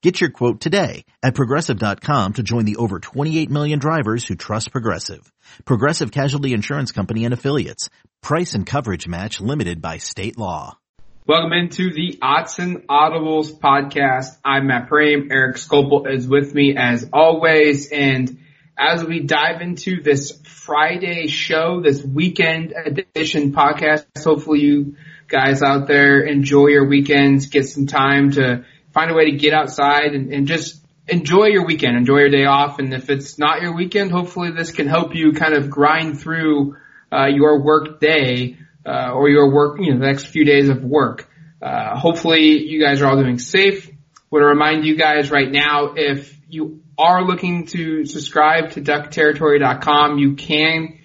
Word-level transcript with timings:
Get 0.00 0.20
your 0.20 0.30
quote 0.30 0.60
today 0.60 1.04
at 1.24 1.34
progressive.com 1.34 2.34
to 2.34 2.42
join 2.44 2.64
the 2.66 2.76
over 2.76 3.00
28 3.00 3.50
million 3.50 3.80
drivers 3.80 4.24
who 4.24 4.36
trust 4.36 4.70
Progressive. 4.70 5.32
Progressive 5.64 6.12
Casualty 6.12 6.52
Insurance 6.52 6.92
Company 6.92 7.24
and 7.24 7.34
Affiliates. 7.34 7.90
Price 8.22 8.54
and 8.54 8.64
coverage 8.64 9.08
match 9.08 9.40
limited 9.40 9.82
by 9.82 9.98
state 9.98 10.38
law. 10.38 10.78
Welcome 11.26 11.52
into 11.52 11.92
the 11.92 12.16
Autzen 12.22 12.86
Audibles 12.86 13.58
podcast. 13.58 14.38
I'm 14.44 14.68
Matt 14.68 14.88
Prehm. 14.88 15.32
Eric 15.32 15.56
Skopil 15.56 16.08
is 16.08 16.28
with 16.28 16.54
me 16.54 16.76
as 16.76 17.10
always. 17.12 17.90
And 17.90 18.38
as 18.78 19.04
we 19.04 19.18
dive 19.18 19.62
into 19.62 20.00
this 20.00 20.30
Friday 20.44 21.26
show, 21.26 21.82
this 21.82 22.04
weekend 22.04 22.72
edition 22.72 23.52
podcast, 23.52 24.06
hopefully 24.22 24.60
you 24.60 24.96
guys 25.26 25.60
out 25.60 25.88
there 25.88 26.20
enjoy 26.20 26.68
your 26.68 26.86
weekends, 26.86 27.46
get 27.46 27.66
some 27.66 27.86
time 27.86 28.30
to 28.30 28.64
find 28.98 29.12
a 29.12 29.14
way 29.14 29.30
to 29.30 29.36
get 29.36 29.54
outside 29.54 30.12
and, 30.12 30.32
and 30.32 30.48
just 30.48 30.84
enjoy 31.06 31.44
your 31.46 31.64
weekend, 31.64 31.96
enjoy 31.96 32.18
your 32.18 32.30
day 32.30 32.46
off. 32.46 32.80
And 32.80 32.92
if 32.92 33.10
it's 33.10 33.38
not 33.38 33.62
your 33.62 33.72
weekend, 33.72 34.10
hopefully 34.10 34.50
this 34.50 34.72
can 34.72 34.88
help 34.88 35.14
you 35.14 35.32
kind 35.32 35.54
of 35.54 35.70
grind 35.70 36.20
through 36.20 36.76
uh, 37.12 37.26
your 37.26 37.62
work 37.62 38.00
day 38.00 38.58
uh, 38.84 39.12
or 39.12 39.28
your 39.28 39.54
work, 39.54 39.78
you 39.78 39.92
know, 39.92 40.00
the 40.00 40.06
next 40.06 40.26
few 40.26 40.44
days 40.44 40.68
of 40.68 40.82
work. 40.82 41.30
Uh, 41.62 41.96
hopefully 41.96 42.58
you 42.58 42.82
guys 42.82 43.00
are 43.00 43.06
all 43.06 43.22
doing 43.22 43.38
safe. 43.38 43.88
Want 44.32 44.42
to 44.42 44.46
remind 44.46 44.84
you 44.84 44.96
guys 44.96 45.30
right 45.30 45.50
now, 45.50 45.94
if 45.94 46.36
you 46.48 46.82
are 46.98 47.24
looking 47.24 47.66
to 47.66 48.04
subscribe 48.04 48.72
to 48.72 48.80
duckterritory.com, 48.80 50.18
you 50.18 50.34
can 50.34 50.98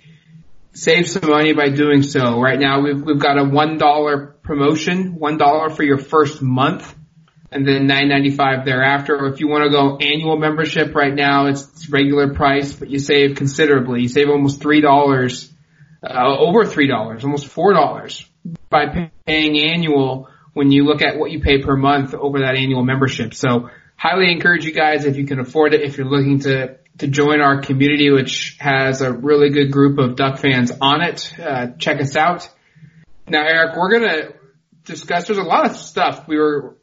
save 0.73 1.07
some 1.07 1.29
money 1.29 1.53
by 1.53 1.69
doing 1.69 2.01
so. 2.01 2.41
Right 2.41 2.59
now 2.59 2.81
we've, 2.81 3.03
we've 3.03 3.19
got 3.19 3.37
a 3.37 3.43
$1 3.43 4.41
promotion, 4.41 5.19
$1 5.19 5.75
for 5.75 5.83
your 5.83 5.99
first 5.99 6.41
month 6.41 6.95
and 7.53 7.67
then 7.67 7.87
nine 7.87 8.09
ninety 8.09 8.31
five 8.31 8.65
thereafter. 8.65 9.15
Or 9.15 9.27
if 9.27 9.39
you 9.39 9.47
want 9.47 9.63
to 9.63 9.69
go 9.69 9.97
annual 9.97 10.37
membership 10.37 10.95
right 10.95 11.13
now, 11.13 11.47
it's 11.47 11.89
regular 11.89 12.33
price, 12.33 12.73
but 12.73 12.89
you 12.89 12.99
save 12.99 13.35
considerably. 13.35 14.01
You 14.01 14.09
save 14.09 14.29
almost 14.29 14.61
three 14.61 14.81
dollars, 14.81 15.51
uh, 16.03 16.37
over 16.37 16.65
three 16.65 16.87
dollars, 16.87 17.23
almost 17.23 17.47
four 17.47 17.73
dollars 17.73 18.27
by 18.69 19.09
paying 19.25 19.57
annual 19.59 20.27
when 20.53 20.71
you 20.71 20.85
look 20.85 21.01
at 21.01 21.17
what 21.17 21.31
you 21.31 21.41
pay 21.41 21.61
per 21.61 21.75
month 21.75 22.13
over 22.13 22.39
that 22.39 22.55
annual 22.55 22.83
membership. 22.83 23.33
So 23.33 23.69
highly 23.95 24.31
encourage 24.31 24.65
you 24.65 24.73
guys 24.73 25.05
if 25.05 25.17
you 25.17 25.25
can 25.25 25.39
afford 25.39 25.73
it, 25.73 25.81
if 25.81 25.97
you're 25.97 26.09
looking 26.09 26.39
to 26.41 26.77
to 26.99 27.07
join 27.07 27.41
our 27.41 27.61
community, 27.61 28.11
which 28.11 28.57
has 28.59 29.01
a 29.01 29.11
really 29.11 29.49
good 29.49 29.71
group 29.71 29.97
of 29.97 30.15
Duck 30.15 30.37
fans 30.37 30.71
on 30.79 31.01
it. 31.01 31.33
Uh, 31.39 31.67
check 31.79 31.99
us 31.99 32.15
out. 32.15 32.49
Now, 33.27 33.43
Eric, 33.45 33.75
we're 33.75 33.91
gonna 33.91 34.33
discuss. 34.83 35.27
There's 35.27 35.39
a 35.39 35.43
lot 35.43 35.65
of 35.65 35.75
stuff 35.75 36.27
we 36.27 36.37
were 36.37 36.77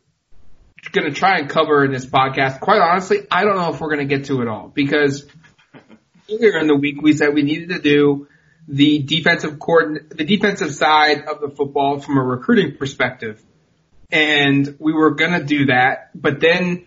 going 0.92 1.12
to 1.12 1.18
try 1.18 1.38
and 1.38 1.48
cover 1.48 1.84
in 1.84 1.92
this 1.92 2.06
podcast. 2.06 2.60
Quite 2.60 2.80
honestly, 2.80 3.18
I 3.30 3.44
don't 3.44 3.56
know 3.56 3.72
if 3.72 3.80
we're 3.80 3.94
going 3.94 4.08
to 4.08 4.16
get 4.16 4.26
to 4.26 4.40
it 4.42 4.48
all 4.48 4.68
because 4.68 5.26
earlier 6.30 6.58
in 6.58 6.66
the 6.66 6.76
week 6.76 7.02
we 7.02 7.12
said 7.12 7.34
we 7.34 7.42
needed 7.42 7.70
to 7.70 7.80
do 7.80 8.28
the 8.68 9.00
defensive 9.00 9.58
court, 9.58 10.10
the 10.10 10.24
defensive 10.24 10.74
side 10.74 11.24
of 11.24 11.40
the 11.40 11.50
football 11.50 12.00
from 12.00 12.18
a 12.18 12.22
recruiting 12.22 12.76
perspective. 12.76 13.42
And 14.12 14.76
we 14.78 14.92
were 14.92 15.12
going 15.12 15.32
to 15.32 15.44
do 15.44 15.66
that, 15.66 16.10
but 16.14 16.40
then 16.40 16.86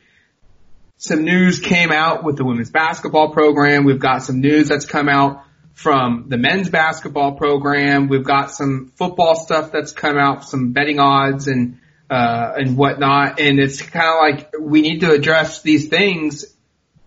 some 0.98 1.24
news 1.24 1.60
came 1.60 1.92
out 1.92 2.24
with 2.24 2.38
the 2.38 2.46
women's 2.46 2.70
basketball 2.70 3.32
program. 3.32 3.84
We've 3.84 4.00
got 4.00 4.24
some 4.24 4.40
news 4.40 4.70
that's 4.70 4.86
come 4.86 5.10
out 5.10 5.44
from 5.74 6.26
the 6.28 6.38
men's 6.38 6.70
basketball 6.70 7.34
program. 7.34 8.08
We've 8.08 8.24
got 8.24 8.52
some 8.52 8.92
football 8.96 9.36
stuff 9.36 9.72
that's 9.72 9.92
come 9.92 10.18
out, 10.18 10.46
some 10.46 10.72
betting 10.72 11.00
odds 11.00 11.48
and 11.48 11.80
uh, 12.14 12.54
and 12.58 12.78
whatnot. 12.78 13.40
And 13.40 13.60
it's 13.60 13.82
kind 13.82 14.06
of 14.06 14.20
like 14.22 14.54
we 14.60 14.82
need 14.82 15.00
to 15.00 15.12
address 15.12 15.64
these 15.64 15.88
things 15.88 16.46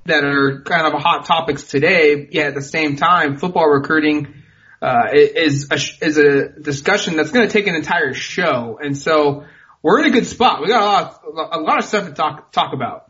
that 0.06 0.24
are 0.24 0.62
kind 0.62 0.92
of 0.92 1.00
hot 1.00 1.26
topics 1.26 1.68
today. 1.68 2.28
Yet 2.28 2.48
at 2.48 2.54
the 2.54 2.62
same 2.62 2.96
time, 2.96 3.38
football 3.38 3.68
recruiting 3.68 4.34
uh, 4.82 5.10
is 5.12 5.68
a, 5.70 6.04
is 6.04 6.18
a 6.18 6.48
discussion 6.48 7.14
that's 7.16 7.30
going 7.30 7.46
to 7.46 7.52
take 7.52 7.68
an 7.68 7.76
entire 7.76 8.14
show. 8.14 8.80
And 8.82 8.98
so 8.98 9.44
we're 9.80 10.00
in 10.00 10.06
a 10.06 10.10
good 10.10 10.26
spot. 10.26 10.60
We 10.60 10.66
got 10.66 10.82
a 10.82 10.84
lot 10.84 11.20
of, 11.24 11.60
a 11.60 11.62
lot 11.62 11.78
of 11.78 11.84
stuff 11.84 12.06
to 12.06 12.12
talk 12.12 12.50
talk 12.50 12.72
about. 12.74 13.04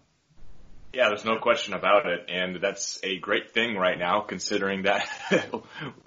Yeah, 0.93 1.09
there's 1.09 1.27
no 1.27 1.39
question 1.39 1.75
about 1.75 2.07
it, 2.07 2.31
and 2.31 2.57
that's 2.63 2.99
a 3.03 3.19
great 3.19 3.53
thing 3.53 3.77
right 3.77 3.99
now, 3.99 4.21
considering 4.21 4.85
that 4.85 5.07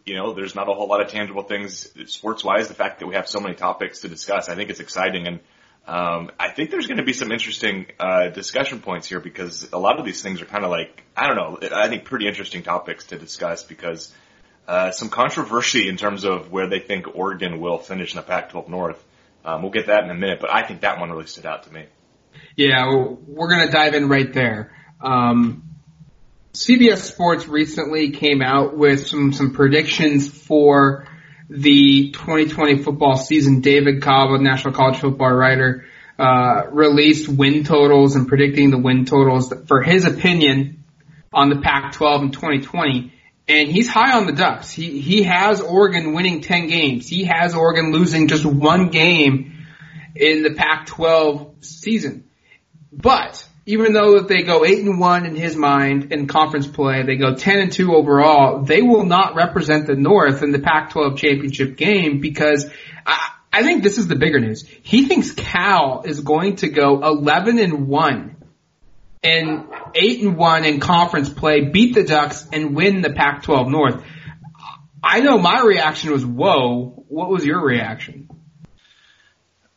you 0.06 0.16
know 0.16 0.34
there's 0.34 0.56
not 0.56 0.68
a 0.68 0.74
whole 0.74 0.88
lot 0.88 1.02
of 1.02 1.10
tangible 1.10 1.44
things 1.44 1.92
sports 2.12 2.44
wise. 2.44 2.70
The 2.70 2.74
fact 2.74 3.00
that 3.00 3.06
we 3.06 3.14
have 3.14 3.28
so 3.28 3.40
many 3.40 3.54
topics 3.54 4.02
to 4.02 4.08
discuss, 4.08 4.50
I 4.50 4.56
think 4.56 4.72
it's 4.72 4.80
exciting, 4.80 5.28
and 5.28 5.42
um, 5.90 6.30
I 6.40 6.52
think 6.52 6.70
there's 6.70 6.86
going 6.86 6.98
to 6.98 7.04
be 7.04 7.14
some 7.14 7.32
interesting 7.32 7.88
uh, 8.00 8.28
discussion 8.28 8.80
points 8.80 9.08
here 9.08 9.20
because 9.20 9.68
a 9.74 9.80
lot 9.80 9.98
of 9.98 10.06
these 10.06 10.22
things 10.22 10.40
are 10.40 10.46
kind 10.46 10.64
of 10.64 10.70
like 10.70 11.04
I 11.18 11.26
don't 11.26 11.36
know. 11.36 11.68
I 11.76 11.88
think 11.88 12.06
pretty 12.06 12.28
interesting 12.28 12.62
topics 12.62 13.06
to 13.06 13.18
discuss 13.18 13.64
because 13.64 14.14
uh, 14.68 14.92
some 14.92 15.10
controversy 15.10 15.90
in 15.90 15.98
terms 15.98 16.26
of 16.26 16.52
where 16.52 16.70
they 16.70 16.80
think 16.80 17.16
Oregon 17.16 17.60
will 17.60 17.80
finish 17.80 18.14
in 18.14 18.18
the 18.18 18.22
Pac-12 18.22 18.68
North. 18.68 19.04
Um, 19.44 19.64
we'll 19.64 19.72
get 19.72 19.88
that 19.88 20.04
in 20.04 20.12
a 20.12 20.14
minute, 20.14 20.40
but 20.40 20.54
I 20.54 20.62
think 20.62 20.82
that 20.82 21.00
one 21.00 21.10
really 21.10 21.26
stood 21.26 21.48
out 21.48 21.64
to 21.64 21.74
me. 21.74 21.86
Yeah, 22.56 22.86
we're 23.26 23.50
going 23.50 23.66
to 23.66 23.74
dive 23.74 23.96
in 23.96 24.10
right 24.10 24.32
there. 24.32 24.72
Um, 25.02 25.64
CBS 26.54 26.98
Sports 26.98 27.48
recently 27.48 28.12
came 28.12 28.44
out 28.44 28.78
with 28.78 29.08
some 29.08 29.34
some 29.34 29.56
predictions 29.56 30.30
for 30.30 31.08
the 31.50 32.12
2020 32.12 32.84
football 32.84 33.18
season, 33.18 33.62
David 33.62 34.02
Cobb, 34.02 34.32
a 34.32 34.38
National 34.38 34.74
College 34.74 35.00
Football 35.00 35.32
writer, 35.32 35.86
uh, 36.20 36.68
released 36.72 37.28
win 37.28 37.64
totals 37.64 38.16
and 38.16 38.28
predicting 38.28 38.70
the 38.70 38.78
win 38.78 39.06
totals 39.06 39.52
for 39.68 39.82
his 39.82 40.06
opinion 40.06 40.84
on 41.34 41.50
the 41.50 41.58
Pac-12 41.58 42.22
in 42.24 42.32
2020. 42.32 43.14
And 43.48 43.70
he's 43.70 43.90
high 43.90 44.16
on 44.16 44.28
the 44.28 44.34
Ducks. 44.34 44.70
He, 44.70 45.02
he 45.02 45.24
has 45.24 45.60
Oregon 45.62 46.14
winning 46.14 46.42
10 46.42 46.68
games. 46.68 47.08
He 47.08 47.24
has 47.24 47.56
Oregon 47.56 47.92
losing 47.92 48.28
just 48.28 48.46
one 48.46 48.90
game 48.90 49.66
in 50.16 50.44
the 50.44 50.54
Pac-12 50.54 51.66
season. 51.66 52.26
But 52.92 53.48
even 53.70 53.94
though 53.94 54.20
they 54.22 54.42
go 54.42 54.66
eight 54.66 54.80
and 54.80 55.00
one 55.00 55.28
in 55.28 55.36
his 55.36 55.56
mind 55.56 56.12
in 56.12 56.26
conference 56.26 56.66
play, 56.66 57.04
they 57.04 57.18
go 57.18 57.36
ten 57.36 57.60
and 57.60 57.72
two 57.72 57.94
overall. 57.94 58.64
They 58.64 58.82
will 58.82 59.06
not 59.06 59.36
represent 59.36 59.86
the 59.86 59.94
North 59.94 60.42
in 60.42 60.52
the 60.52 60.58
Pac-12 60.58 61.18
championship 61.18 61.78
game 61.78 62.20
because 62.20 62.66
I, 63.06 63.30
I 63.54 63.62
think 63.62 63.84
this 63.84 64.00
is 64.00 64.08
the 64.08 64.16
bigger 64.16 64.40
news. 64.40 64.66
He 64.82 65.06
thinks 65.06 65.34
Cal 65.34 66.02
is 66.04 66.22
going 66.22 66.56
to 66.58 66.70
go 66.70 67.04
eleven 67.04 67.60
and 67.60 67.88
one 67.88 68.38
and 69.22 69.68
eight 69.94 70.24
and 70.24 70.36
one 70.36 70.66
in 70.66 70.80
conference 70.80 71.30
play, 71.30 71.66
beat 71.66 71.94
the 71.94 72.04
Ducks, 72.04 72.48
and 72.52 72.76
win 72.76 73.02
the 73.02 73.12
Pac-12 73.12 73.70
North. 73.70 74.04
I 75.04 75.20
know 75.20 75.38
my 75.38 75.62
reaction 75.62 76.12
was 76.12 76.26
whoa. 76.26 77.06
What 77.08 77.30
was 77.30 77.46
your 77.46 77.64
reaction? 77.64 78.30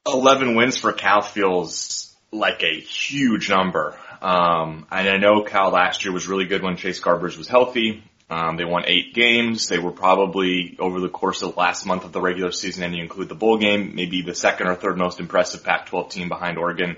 Eleven 0.06 0.54
wins 0.54 0.78
for 0.78 0.94
Cal 0.94 1.20
feels 1.20 2.11
like 2.32 2.62
a 2.62 2.80
huge 2.80 3.50
number. 3.50 3.96
Um, 4.22 4.86
and 4.90 5.08
I 5.08 5.18
know 5.18 5.42
Cal 5.42 5.70
last 5.70 6.04
year 6.04 6.12
was 6.12 6.26
really 6.26 6.46
good 6.46 6.62
when 6.62 6.76
Chase 6.76 7.00
Garbers 7.00 7.36
was 7.36 7.46
healthy. 7.46 8.02
Um, 8.30 8.56
they 8.56 8.64
won 8.64 8.84
eight 8.86 9.12
games. 9.12 9.68
They 9.68 9.78
were 9.78 9.92
probably 9.92 10.76
over 10.78 11.00
the 11.00 11.10
course 11.10 11.42
of 11.42 11.52
the 11.52 11.60
last 11.60 11.84
month 11.84 12.04
of 12.04 12.12
the 12.12 12.20
regular 12.20 12.50
season, 12.50 12.82
and 12.84 12.96
you 12.96 13.02
include 13.02 13.28
the 13.28 13.34
bowl 13.34 13.58
game, 13.58 13.94
maybe 13.94 14.22
the 14.22 14.34
second 14.34 14.68
or 14.68 14.74
third 14.74 14.96
most 14.96 15.20
impressive 15.20 15.62
Pac-12 15.62 16.10
team 16.10 16.28
behind 16.30 16.56
Oregon 16.56 16.96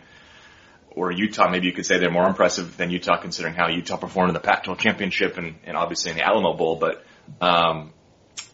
or 0.90 1.10
Utah. 1.10 1.50
Maybe 1.50 1.66
you 1.66 1.72
could 1.72 1.86
say 1.86 1.98
they're 1.98 2.10
more 2.10 2.28
impressive 2.28 2.76
than 2.76 2.90
Utah, 2.90 3.16
considering 3.16 3.54
how 3.54 3.68
Utah 3.68 3.96
performed 3.96 4.28
in 4.28 4.34
the 4.34 4.40
Pac-12 4.40 4.78
championship 4.78 5.36
and, 5.36 5.56
and 5.64 5.76
obviously 5.76 6.12
in 6.12 6.16
the 6.16 6.24
Alamo 6.24 6.54
Bowl. 6.56 6.76
But 6.76 7.04
um, 7.40 7.92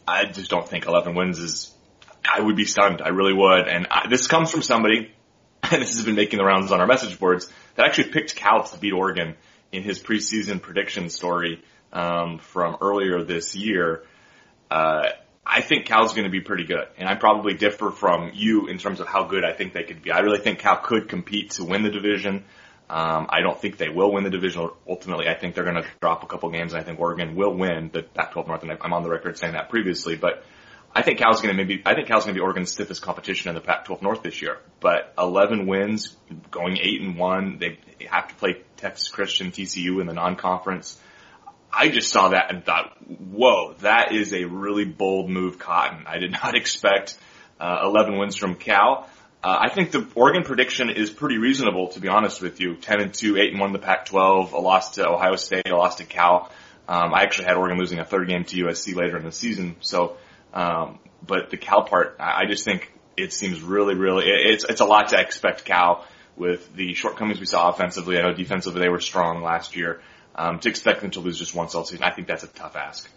I 0.08 0.25
just 0.25 0.49
don't 0.50 0.66
think 0.66 0.87
11 0.87 1.14
wins 1.14 1.38
is. 1.38 1.75
I 2.32 2.40
would 2.40 2.56
be 2.56 2.64
stunned. 2.64 3.02
I 3.02 3.08
really 3.08 3.32
would. 3.34 3.66
And 3.66 3.87
I, 3.90 4.06
this 4.08 4.26
comes 4.26 4.50
from 4.50 4.62
somebody 4.62 5.10
and 5.70 5.82
this 5.82 5.96
has 5.96 6.04
been 6.04 6.14
making 6.14 6.38
the 6.38 6.44
rounds 6.44 6.72
on 6.72 6.80
our 6.80 6.86
message 6.86 7.18
boards, 7.18 7.50
that 7.74 7.86
actually 7.86 8.10
picked 8.10 8.34
Cal 8.36 8.64
to 8.64 8.78
beat 8.78 8.92
Oregon 8.92 9.36
in 9.72 9.82
his 9.82 10.02
preseason 10.02 10.60
prediction 10.60 11.08
story 11.10 11.62
um, 11.92 12.38
from 12.38 12.76
earlier 12.80 13.22
this 13.22 13.54
year. 13.54 14.04
Uh, 14.70 15.08
I 15.44 15.62
think 15.62 15.86
Cal's 15.86 16.12
going 16.12 16.24
to 16.24 16.30
be 16.30 16.40
pretty 16.40 16.64
good, 16.64 16.86
and 16.96 17.08
I 17.08 17.14
probably 17.14 17.54
differ 17.54 17.90
from 17.90 18.30
you 18.34 18.68
in 18.68 18.78
terms 18.78 19.00
of 19.00 19.08
how 19.08 19.24
good 19.24 19.44
I 19.44 19.52
think 19.52 19.72
they 19.72 19.82
could 19.82 20.02
be. 20.02 20.12
I 20.12 20.20
really 20.20 20.38
think 20.38 20.60
Cal 20.60 20.76
could 20.76 21.08
compete 21.08 21.52
to 21.52 21.64
win 21.64 21.82
the 21.82 21.90
division. 21.90 22.44
Um, 22.88 23.26
I 23.30 23.40
don't 23.40 23.60
think 23.60 23.76
they 23.76 23.88
will 23.88 24.12
win 24.12 24.24
the 24.24 24.30
division 24.30 24.68
ultimately. 24.88 25.28
I 25.28 25.34
think 25.34 25.54
they're 25.54 25.64
going 25.64 25.82
to 25.82 25.86
drop 26.00 26.22
a 26.22 26.26
couple 26.26 26.50
games, 26.50 26.72
and 26.72 26.80
I 26.80 26.84
think 26.84 27.00
Oregon 27.00 27.36
will 27.36 27.54
win 27.54 27.90
the 27.92 28.02
Pac-12 28.02 28.48
North. 28.48 28.62
And 28.62 28.72
I'm 28.80 28.92
on 28.92 29.02
the 29.02 29.10
record 29.10 29.38
saying 29.38 29.54
that 29.54 29.70
previously, 29.70 30.16
but 30.16 30.44
I 30.94 31.02
think 31.02 31.19
Cal's 31.19 31.40
going 31.40 31.56
to 31.56 31.64
maybe, 31.64 31.82
I 31.87 31.94
think 31.94 32.08
Cal's 32.08 32.25
going 32.25 32.34
to 32.34 32.38
be 32.38 32.42
Oregon's 32.42 32.72
stiffest 32.72 33.00
competition 33.00 33.48
in 33.48 33.54
the 33.54 33.60
Pac-12 33.60 34.02
North 34.02 34.22
this 34.22 34.42
year. 34.42 34.58
But 34.81 35.14
11 35.16 35.66
wins, 35.66 36.16
going 36.50 36.78
8 36.78 37.00
and 37.02 37.16
1, 37.16 37.58
they 37.58 37.78
have 38.06 38.28
to 38.28 38.34
play 38.34 38.62
Texas 38.76 39.08
Christian, 39.08 39.52
TCU 39.52 40.00
in 40.00 40.06
the 40.06 40.14
non-conference. 40.14 40.98
I 41.72 41.88
just 41.88 42.10
saw 42.10 42.31
that 42.31 42.52
and 42.52 42.64
thought, 42.64 42.96
whoa, 43.06 43.75
that 43.81 44.12
is 44.12 44.34
a 44.34 44.44
really 44.44 44.84
bold 44.84 45.31
move, 45.31 45.60
Cotton. 45.60 46.04
I 46.06 46.19
did 46.19 46.32
not 46.42 46.56
expect 46.56 47.16
uh, 47.60 47.82
11 47.84 48.19
wins 48.19 48.34
from 48.34 48.56
Cal. 48.56 49.08
Uh, 49.42 49.56
I 49.60 49.70
think 49.70 49.92
the 49.92 50.06
Oregon 50.16 50.42
prediction 50.42 50.90
is 50.90 51.08
pretty 51.08 51.38
reasonable, 51.38 51.88
to 51.88 52.00
be 52.00 52.08
honest 52.08 52.42
with 52.42 52.60
you. 52.60 52.75
10 52.76 53.00
and 53.00 53.14
2, 53.14 53.37
8 53.38 53.52
and 53.52 53.60
1 53.60 53.69
in 53.69 53.72
the 53.72 53.78
Pac-12, 53.78 54.52
a 54.52 54.58
loss 54.58 54.96
to 54.96 55.08
Ohio 55.08 55.37
State, 55.37 55.69
a 55.69 55.76
loss 55.76 55.96
to 55.96 56.04
Cal. 56.04 56.50
Um, 56.88 57.14
I 57.14 57.22
actually 57.22 57.46
had 57.46 57.56
Oregon 57.56 57.78
losing 57.78 58.00
a 58.00 58.04
third 58.04 58.28
game 58.28 58.44
to 58.44 58.64
USC 58.64 58.96
later 58.96 59.16
in 59.16 59.25
the 59.25 59.32
season. 59.32 59.76
So, 59.81 60.16
um, 60.52 60.99
but 61.26 61.50
the 61.50 61.56
Cal 61.56 61.82
part, 61.82 62.17
I 62.19 62.47
just 62.47 62.64
think 62.64 62.93
it 63.17 63.32
seems 63.32 63.61
really, 63.61 63.94
really, 63.94 64.25
it's, 64.26 64.64
it's 64.64 64.81
a 64.81 64.85
lot 64.85 65.08
to 65.08 65.20
expect 65.20 65.64
Cal 65.64 66.06
with 66.37 66.75
the 66.75 66.94
shortcomings 66.94 67.38
we 67.38 67.47
saw 67.47 67.69
offensively. 67.69 68.19
I 68.19 68.23
know 68.23 68.32
defensively 68.32 68.81
they 68.81 68.88
were 68.88 69.00
strong 69.00 69.43
last 69.43 69.76
year. 69.76 70.00
Um, 70.35 70.61
to 70.61 70.69
expect 70.69 71.02
them 71.02 71.11
to 71.12 71.20
lose 71.20 71.38
just 71.38 71.55
once 71.55 71.75
all 71.75 71.85
season, 71.85 72.05
I 72.05 72.11
think 72.11 72.29
that's 72.29 72.44
a 72.44 72.47
tough 72.47 72.76
ask. 72.76 73.11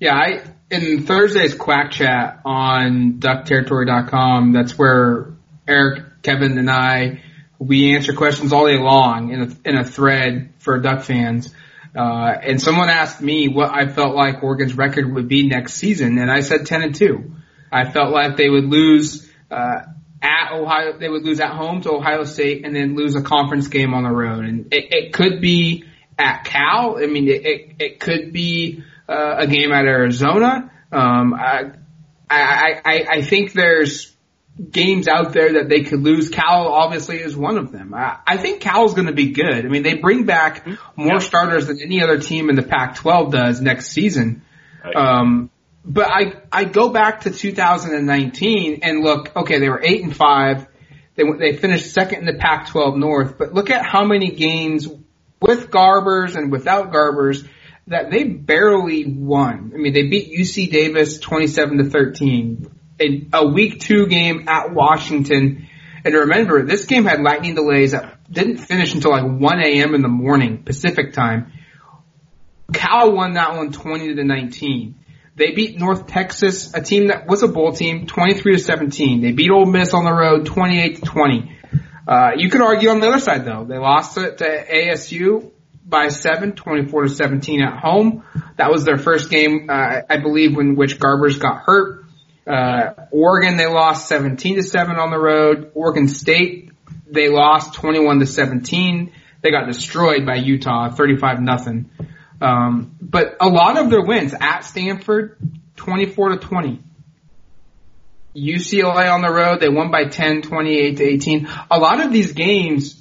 Yeah, 0.00 0.14
I 0.16 0.42
in 0.68 1.06
Thursday's 1.06 1.54
Quack 1.54 1.92
Chat 1.92 2.40
on 2.44 3.20
DuckTerritory.com, 3.20 4.52
that's 4.52 4.76
where 4.76 5.34
Eric, 5.66 6.22
Kevin, 6.22 6.58
and 6.58 6.68
I 6.68 7.22
we 7.58 7.94
answer 7.94 8.12
questions 8.12 8.52
all 8.52 8.66
day 8.66 8.78
long 8.78 9.30
in 9.30 9.42
a 9.42 9.68
in 9.68 9.76
a 9.76 9.84
thread 9.84 10.52
for 10.58 10.78
Duck 10.80 11.02
fans. 11.04 11.54
Uh, 11.94 12.32
and 12.42 12.60
someone 12.60 12.88
asked 12.88 13.20
me 13.20 13.48
what 13.48 13.70
I 13.70 13.86
felt 13.86 14.14
like 14.14 14.42
Oregon's 14.42 14.76
record 14.76 15.12
would 15.12 15.28
be 15.28 15.46
next 15.46 15.74
season, 15.74 16.18
and 16.18 16.30
I 16.30 16.40
said 16.40 16.66
10 16.66 16.82
and 16.82 16.94
2. 16.94 17.32
I 17.70 17.90
felt 17.90 18.12
like 18.12 18.36
they 18.36 18.48
would 18.48 18.64
lose, 18.64 19.30
uh, 19.50 19.80
at 20.22 20.52
Ohio, 20.52 20.98
they 20.98 21.08
would 21.08 21.24
lose 21.24 21.40
at 21.40 21.50
home 21.50 21.82
to 21.82 21.92
Ohio 21.92 22.24
State 22.24 22.64
and 22.64 22.74
then 22.74 22.96
lose 22.96 23.14
a 23.14 23.22
conference 23.22 23.68
game 23.68 23.92
on 23.92 24.04
the 24.04 24.10
road. 24.10 24.44
And 24.44 24.72
it, 24.72 24.92
it 24.92 25.12
could 25.12 25.40
be 25.40 25.84
at 26.18 26.44
Cal. 26.44 26.98
I 26.98 27.06
mean, 27.06 27.28
it, 27.28 27.44
it, 27.44 27.76
it 27.78 28.00
could 28.00 28.32
be, 28.32 28.84
uh, 29.08 29.36
a 29.38 29.46
game 29.46 29.72
at 29.72 29.84
Arizona. 29.84 30.70
Um, 30.92 31.34
I, 31.34 31.72
I, 32.30 32.80
I, 32.84 33.06
I 33.10 33.22
think 33.22 33.52
there's, 33.52 34.14
games 34.70 35.08
out 35.08 35.32
there 35.32 35.54
that 35.54 35.68
they 35.68 35.82
could 35.82 36.02
lose. 36.02 36.28
Cal 36.28 36.68
obviously 36.68 37.18
is 37.18 37.36
one 37.36 37.56
of 37.56 37.72
them. 37.72 37.94
I, 37.94 38.18
I 38.26 38.36
think 38.36 38.60
Cal's 38.60 38.94
going 38.94 39.06
to 39.06 39.14
be 39.14 39.32
good. 39.32 39.64
I 39.64 39.68
mean, 39.68 39.82
they 39.82 39.94
bring 39.94 40.24
back 40.24 40.66
more 40.94 41.20
starters 41.20 41.66
than 41.66 41.80
any 41.80 42.02
other 42.02 42.18
team 42.18 42.50
in 42.50 42.56
the 42.56 42.62
Pac-12 42.62 43.32
does 43.32 43.60
next 43.60 43.88
season. 43.88 44.42
Right. 44.84 44.94
Um, 44.94 45.50
but 45.84 46.08
I 46.10 46.34
I 46.52 46.64
go 46.64 46.90
back 46.90 47.22
to 47.22 47.30
2019 47.30 48.80
and 48.82 49.02
look. 49.02 49.34
Okay, 49.34 49.58
they 49.58 49.68
were 49.68 49.82
eight 49.82 50.04
and 50.04 50.14
five. 50.14 50.66
They 51.16 51.24
they 51.38 51.56
finished 51.56 51.92
second 51.92 52.20
in 52.20 52.26
the 52.26 52.38
Pac-12 52.38 52.96
North. 52.98 53.36
But 53.36 53.52
look 53.52 53.70
at 53.70 53.84
how 53.84 54.04
many 54.04 54.30
games 54.30 54.86
with 55.40 55.70
Garbers 55.70 56.36
and 56.36 56.52
without 56.52 56.92
Garbers 56.92 57.48
that 57.88 58.12
they 58.12 58.22
barely 58.22 59.04
won. 59.04 59.72
I 59.74 59.78
mean, 59.78 59.92
they 59.92 60.06
beat 60.06 60.32
UC 60.38 60.70
Davis 60.70 61.18
27 61.18 61.78
to 61.78 61.84
13 61.90 62.70
a, 63.02 63.28
a 63.34 63.48
week 63.48 63.80
two 63.80 64.06
game 64.06 64.48
at 64.48 64.72
Washington. 64.72 65.68
And 66.04 66.14
remember, 66.14 66.64
this 66.64 66.86
game 66.86 67.04
had 67.04 67.20
lightning 67.20 67.54
delays 67.54 67.92
that 67.92 68.18
didn't 68.30 68.58
finish 68.58 68.94
until 68.94 69.10
like 69.10 69.24
1 69.24 69.60
a.m. 69.60 69.94
in 69.94 70.02
the 70.02 70.08
morning 70.08 70.62
Pacific 70.62 71.12
time. 71.12 71.52
Cal 72.72 73.12
won 73.12 73.34
that 73.34 73.56
one 73.56 73.72
20 73.72 74.14
to 74.14 74.24
19. 74.24 74.98
They 75.34 75.52
beat 75.52 75.78
North 75.78 76.06
Texas, 76.06 76.74
a 76.74 76.82
team 76.82 77.08
that 77.08 77.26
was 77.26 77.42
a 77.42 77.48
bowl 77.48 77.72
team, 77.72 78.06
23 78.06 78.56
to 78.56 78.58
17. 78.58 79.22
They 79.22 79.32
beat 79.32 79.50
Ole 79.50 79.66
Miss 79.66 79.94
on 79.94 80.04
the 80.04 80.12
road, 80.12 80.46
28 80.46 80.96
to 80.96 81.00
20. 81.02 81.58
Uh, 82.06 82.30
you 82.36 82.50
could 82.50 82.60
argue 82.60 82.90
on 82.90 83.00
the 83.00 83.08
other 83.08 83.20
side 83.20 83.44
though. 83.44 83.64
They 83.64 83.78
lost 83.78 84.18
it 84.18 84.38
to 84.38 84.44
ASU 84.44 85.52
by 85.86 86.08
seven, 86.08 86.52
24 86.52 87.04
to 87.04 87.08
17 87.08 87.62
at 87.62 87.78
home. 87.78 88.24
That 88.56 88.70
was 88.70 88.84
their 88.84 88.98
first 88.98 89.30
game, 89.30 89.68
uh, 89.70 90.00
I 90.08 90.16
believe, 90.18 90.56
when 90.56 90.74
which 90.74 90.98
Garbers 90.98 91.40
got 91.40 91.62
hurt. 91.62 92.01
Uh, 92.46 92.94
Oregon, 93.10 93.56
they 93.56 93.66
lost 93.66 94.08
17 94.08 94.56
to 94.56 94.62
7 94.62 94.96
on 94.96 95.10
the 95.10 95.18
road. 95.18 95.70
Oregon 95.74 96.08
State, 96.08 96.70
they 97.10 97.28
lost 97.28 97.74
21 97.74 98.20
to 98.20 98.26
17. 98.26 99.12
They 99.42 99.50
got 99.50 99.66
destroyed 99.66 100.26
by 100.26 100.36
Utah, 100.36 100.90
35 100.90 101.40
nothing. 101.40 101.90
Um, 102.40 102.96
but 103.00 103.36
a 103.40 103.48
lot 103.48 103.78
of 103.78 103.90
their 103.90 104.02
wins 104.02 104.34
at 104.38 104.60
Stanford, 104.60 105.38
24 105.76 106.30
to 106.30 106.36
20. 106.38 106.82
UCLA 108.34 109.12
on 109.12 109.20
the 109.20 109.30
road, 109.30 109.60
they 109.60 109.68
won 109.68 109.90
by 109.90 110.06
10, 110.06 110.42
28 110.42 110.96
to 110.96 111.04
18. 111.04 111.48
A 111.70 111.78
lot 111.78 112.00
of 112.00 112.12
these 112.12 112.32
games 112.32 113.00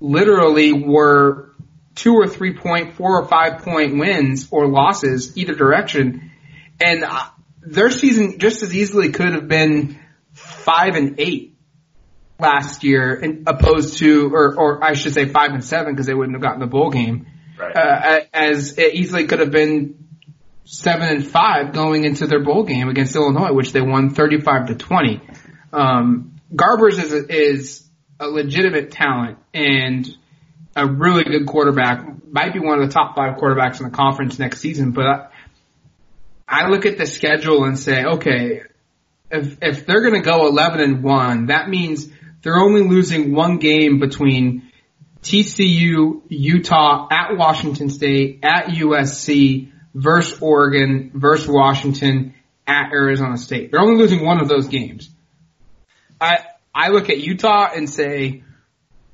literally 0.00 0.72
were 0.72 1.50
two 1.94 2.14
or 2.14 2.26
three 2.26 2.54
point, 2.54 2.94
four 2.96 3.20
or 3.20 3.26
five 3.26 3.62
point 3.62 3.96
wins 3.96 4.48
or 4.50 4.66
losses 4.66 5.36
either 5.36 5.54
direction. 5.54 6.32
And 6.84 7.04
their 7.66 7.90
season 7.90 8.38
just 8.38 8.62
as 8.62 8.74
easily 8.74 9.10
could 9.10 9.32
have 9.32 9.48
been 9.48 9.98
five 10.32 10.96
and 10.96 11.18
eight 11.18 11.56
last 12.38 12.84
year, 12.84 13.14
and 13.14 13.46
opposed 13.46 13.98
to, 13.98 14.34
or, 14.34 14.56
or 14.56 14.84
I 14.84 14.94
should 14.94 15.14
say 15.14 15.26
five 15.26 15.52
and 15.52 15.64
seven 15.64 15.94
because 15.94 16.06
they 16.06 16.14
wouldn't 16.14 16.34
have 16.34 16.42
gotten 16.42 16.60
the 16.60 16.66
bowl 16.66 16.90
game. 16.90 17.26
Right. 17.58 17.76
Uh, 17.76 18.20
as 18.32 18.78
it 18.78 18.94
easily 18.94 19.26
could 19.26 19.38
have 19.38 19.52
been 19.52 20.04
seven 20.64 21.08
and 21.08 21.26
five 21.26 21.72
going 21.72 22.04
into 22.04 22.26
their 22.26 22.42
bowl 22.42 22.64
game 22.64 22.88
against 22.88 23.14
Illinois, 23.14 23.52
which 23.52 23.72
they 23.72 23.80
won 23.80 24.10
35 24.10 24.68
to 24.68 24.74
20. 24.74 25.20
Um, 25.72 26.40
Garbers 26.52 27.02
is 27.02 27.12
a, 27.12 27.32
is 27.32 27.88
a 28.18 28.28
legitimate 28.28 28.90
talent 28.90 29.38
and 29.52 30.08
a 30.74 30.86
really 30.86 31.24
good 31.24 31.46
quarterback. 31.46 32.04
Might 32.26 32.52
be 32.52 32.58
one 32.58 32.80
of 32.80 32.88
the 32.88 32.92
top 32.92 33.14
five 33.14 33.36
quarterbacks 33.36 33.78
in 33.80 33.84
the 33.84 33.96
conference 33.96 34.38
next 34.38 34.60
season, 34.60 34.90
but 34.90 35.06
I 35.06 35.28
look 36.68 36.86
at 36.86 36.98
the 36.98 37.06
schedule 37.06 37.64
and 37.64 37.78
say, 37.78 38.04
okay, 38.04 38.62
if 39.30 39.58
if 39.62 39.86
they're 39.86 40.02
going 40.02 40.20
to 40.22 40.28
go 40.28 40.46
11 40.46 40.80
and 40.80 41.02
1, 41.02 41.46
that 41.46 41.68
means 41.68 42.08
they're 42.42 42.56
only 42.56 42.82
losing 42.82 43.34
one 43.34 43.58
game 43.58 43.98
between 43.98 44.70
TCU, 45.22 46.22
Utah, 46.28 47.08
at 47.10 47.36
Washington 47.36 47.88
State, 47.88 48.40
at 48.42 48.66
USC, 48.66 49.72
versus 49.94 50.38
Oregon, 50.42 51.10
versus 51.14 51.48
Washington, 51.48 52.34
at 52.66 52.92
Arizona 52.92 53.38
State. 53.38 53.70
They're 53.70 53.80
only 53.80 53.96
losing 53.96 54.24
one 54.24 54.40
of 54.40 54.48
those 54.48 54.68
games. 54.68 55.10
I 56.20 56.44
I 56.74 56.88
look 56.88 57.08
at 57.08 57.18
Utah 57.18 57.70
and 57.74 57.88
say 57.88 58.42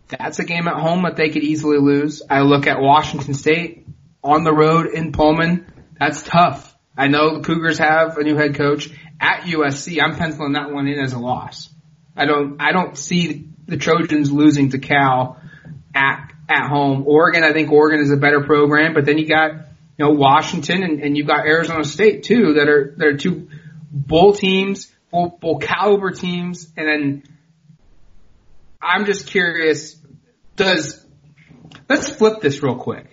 that's 0.09 0.39
a 0.41 0.45
game 0.45 0.67
at 0.67 0.75
home 0.75 1.03
that 1.03 1.17
they 1.17 1.31
could 1.31 1.45
easily 1.45 1.79
lose. 1.79 2.23
I 2.29 2.41
look 2.41 2.67
at 2.67 2.81
Washington 2.81 3.35
State 3.35 3.87
on 4.25 4.45
the 4.45 4.53
road 4.53 4.87
in 4.87 5.13
Pullman. 5.13 5.67
That's 5.99 6.23
tough. 6.23 6.77
I 7.01 7.07
know 7.07 7.39
the 7.39 7.43
Cougars 7.43 7.79
have 7.79 8.19
a 8.19 8.23
new 8.23 8.37
head 8.37 8.57
coach 8.57 8.91
at 9.19 9.45
USC. 9.45 10.03
I'm 10.03 10.17
penciling 10.17 10.53
that 10.53 10.71
one 10.71 10.87
in 10.87 10.99
as 10.99 11.15
a 11.15 11.19
loss. 11.19 11.71
I 12.15 12.27
don't, 12.27 12.61
I 12.61 12.73
don't 12.73 12.95
see 12.95 13.49
the 13.67 13.79
Trojans 13.79 14.31
losing 14.31 14.73
to 14.73 14.79
Cal 14.79 15.41
at, 15.95 16.31
at 16.47 16.69
home. 16.69 17.05
Oregon, 17.07 17.43
I 17.43 17.55
think 17.55 17.73
Oregon 17.73 18.01
is 18.01 18.11
a 18.11 18.19
better 18.19 18.43
program, 18.43 18.93
but 18.93 19.07
then 19.07 19.17
you 19.17 19.27
got, 19.27 19.53
you 19.97 20.05
know, 20.05 20.11
Washington 20.11 20.83
and, 20.83 21.01
and 21.01 21.17
you've 21.17 21.27
got 21.27 21.47
Arizona 21.47 21.85
State 21.85 22.25
too 22.25 22.53
that 22.59 22.69
are, 22.69 22.95
that 22.99 23.07
are 23.07 23.17
two 23.17 23.49
bowl 23.91 24.35
teams, 24.35 24.93
bowl, 25.11 25.39
bowl 25.41 25.59
caliber 25.59 26.11
teams. 26.11 26.71
And 26.77 26.87
then 26.87 27.23
I'm 28.83 29.07
just 29.07 29.27
curious, 29.27 29.97
does, 30.55 31.03
let's 31.89 32.11
flip 32.11 32.43
this 32.43 32.63
real 32.63 32.77
quick 32.77 33.10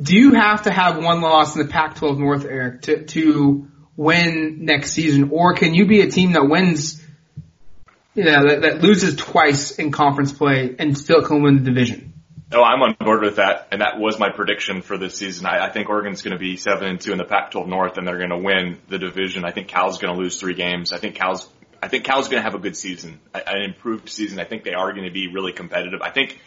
do 0.00 0.16
you 0.16 0.34
have 0.34 0.62
to 0.62 0.70
have 0.70 1.02
one 1.02 1.20
loss 1.20 1.56
in 1.56 1.66
the 1.66 1.72
Pac-12 1.72 2.18
North, 2.18 2.44
Eric, 2.44 2.82
to, 2.82 3.04
to 3.06 3.68
win 3.96 4.64
next 4.64 4.92
season, 4.92 5.30
or 5.32 5.54
can 5.54 5.74
you 5.74 5.86
be 5.86 6.00
a 6.00 6.10
team 6.10 6.32
that 6.32 6.48
wins, 6.48 7.02
you 8.14 8.24
know, 8.24 8.48
that, 8.48 8.62
that 8.62 8.80
loses 8.80 9.16
twice 9.16 9.72
in 9.72 9.90
conference 9.90 10.32
play 10.32 10.74
and 10.78 10.96
still 10.96 11.22
can 11.22 11.42
win 11.42 11.56
the 11.56 11.64
division? 11.64 12.12
No, 12.50 12.62
I'm 12.62 12.80
on 12.80 12.96
board 12.98 13.22
with 13.22 13.36
that, 13.36 13.68
and 13.72 13.82
that 13.82 13.98
was 13.98 14.18
my 14.18 14.30
prediction 14.30 14.80
for 14.80 14.96
this 14.96 15.16
season. 15.16 15.44
I, 15.44 15.66
I 15.66 15.70
think 15.70 15.90
Oregon's 15.90 16.22
going 16.22 16.32
to 16.32 16.38
be 16.38 16.56
seven 16.56 16.88
and 16.88 17.00
two 17.00 17.12
in 17.12 17.18
the 17.18 17.24
Pac-12 17.24 17.66
North, 17.66 17.98
and 17.98 18.08
they're 18.08 18.16
going 18.16 18.30
to 18.30 18.38
win 18.38 18.78
the 18.88 18.98
division. 18.98 19.44
I 19.44 19.50
think 19.50 19.68
Cal's 19.68 19.98
going 19.98 20.14
to 20.14 20.18
lose 20.18 20.40
three 20.40 20.54
games. 20.54 20.92
I 20.92 20.98
think 20.98 21.16
Cal's, 21.16 21.46
I 21.82 21.88
think 21.88 22.04
Cal's 22.04 22.28
going 22.28 22.42
to 22.42 22.44
have 22.44 22.54
a 22.54 22.58
good 22.58 22.76
season, 22.76 23.20
an 23.34 23.62
improved 23.62 24.08
season. 24.08 24.38
I 24.40 24.44
think 24.44 24.64
they 24.64 24.72
are 24.72 24.92
going 24.92 25.04
to 25.04 25.12
be 25.12 25.28
really 25.28 25.52
competitive. 25.52 26.00
I 26.00 26.10
think 26.10 26.40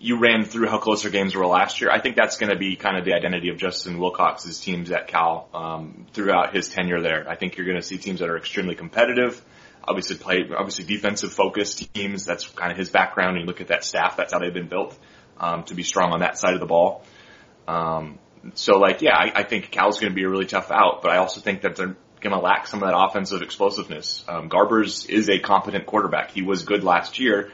you 0.00 0.18
ran 0.18 0.44
through 0.44 0.68
how 0.68 0.78
close 0.78 1.02
their 1.02 1.10
games 1.10 1.34
were 1.34 1.46
last 1.46 1.80
year. 1.80 1.90
I 1.90 2.00
think 2.00 2.16
that's 2.16 2.36
going 2.36 2.50
to 2.50 2.58
be 2.58 2.76
kind 2.76 2.96
of 2.96 3.04
the 3.04 3.14
identity 3.14 3.48
of 3.48 3.56
Justin 3.56 3.98
Wilcox's 3.98 4.60
teams 4.60 4.90
at 4.90 5.08
Cal 5.08 5.48
um, 5.52 6.06
throughout 6.12 6.54
his 6.54 6.68
tenure 6.68 7.00
there. 7.00 7.28
I 7.28 7.34
think 7.34 7.56
you're 7.56 7.66
going 7.66 7.80
to 7.80 7.86
see 7.86 7.98
teams 7.98 8.20
that 8.20 8.28
are 8.28 8.36
extremely 8.36 8.74
competitive. 8.74 9.42
Obviously, 9.82 10.16
play 10.16 10.44
obviously 10.56 10.84
defensive 10.84 11.32
focused 11.32 11.92
teams. 11.94 12.24
That's 12.24 12.46
kind 12.46 12.70
of 12.70 12.78
his 12.78 12.90
background. 12.90 13.36
And 13.36 13.40
you 13.40 13.46
look 13.46 13.60
at 13.60 13.68
that 13.68 13.84
staff. 13.84 14.16
That's 14.16 14.32
how 14.32 14.38
they've 14.38 14.54
been 14.54 14.68
built 14.68 14.96
um, 15.40 15.64
to 15.64 15.74
be 15.74 15.82
strong 15.82 16.12
on 16.12 16.20
that 16.20 16.38
side 16.38 16.54
of 16.54 16.60
the 16.60 16.66
ball. 16.66 17.02
Um, 17.66 18.18
so, 18.54 18.78
like, 18.78 19.02
yeah, 19.02 19.16
I, 19.16 19.40
I 19.40 19.42
think 19.42 19.70
Cal's 19.70 19.98
going 19.98 20.12
to 20.12 20.14
be 20.16 20.24
a 20.24 20.28
really 20.28 20.46
tough 20.46 20.70
out. 20.70 21.02
But 21.02 21.10
I 21.10 21.16
also 21.16 21.40
think 21.40 21.62
that 21.62 21.76
they're 21.76 21.96
going 22.20 22.34
to 22.34 22.40
lack 22.40 22.66
some 22.66 22.82
of 22.82 22.88
that 22.88 22.96
offensive 22.96 23.42
explosiveness. 23.42 24.24
Um, 24.28 24.48
Garbers 24.48 25.08
is 25.08 25.28
a 25.28 25.38
competent 25.38 25.86
quarterback. 25.86 26.30
He 26.30 26.42
was 26.42 26.64
good 26.64 26.84
last 26.84 27.18
year. 27.18 27.50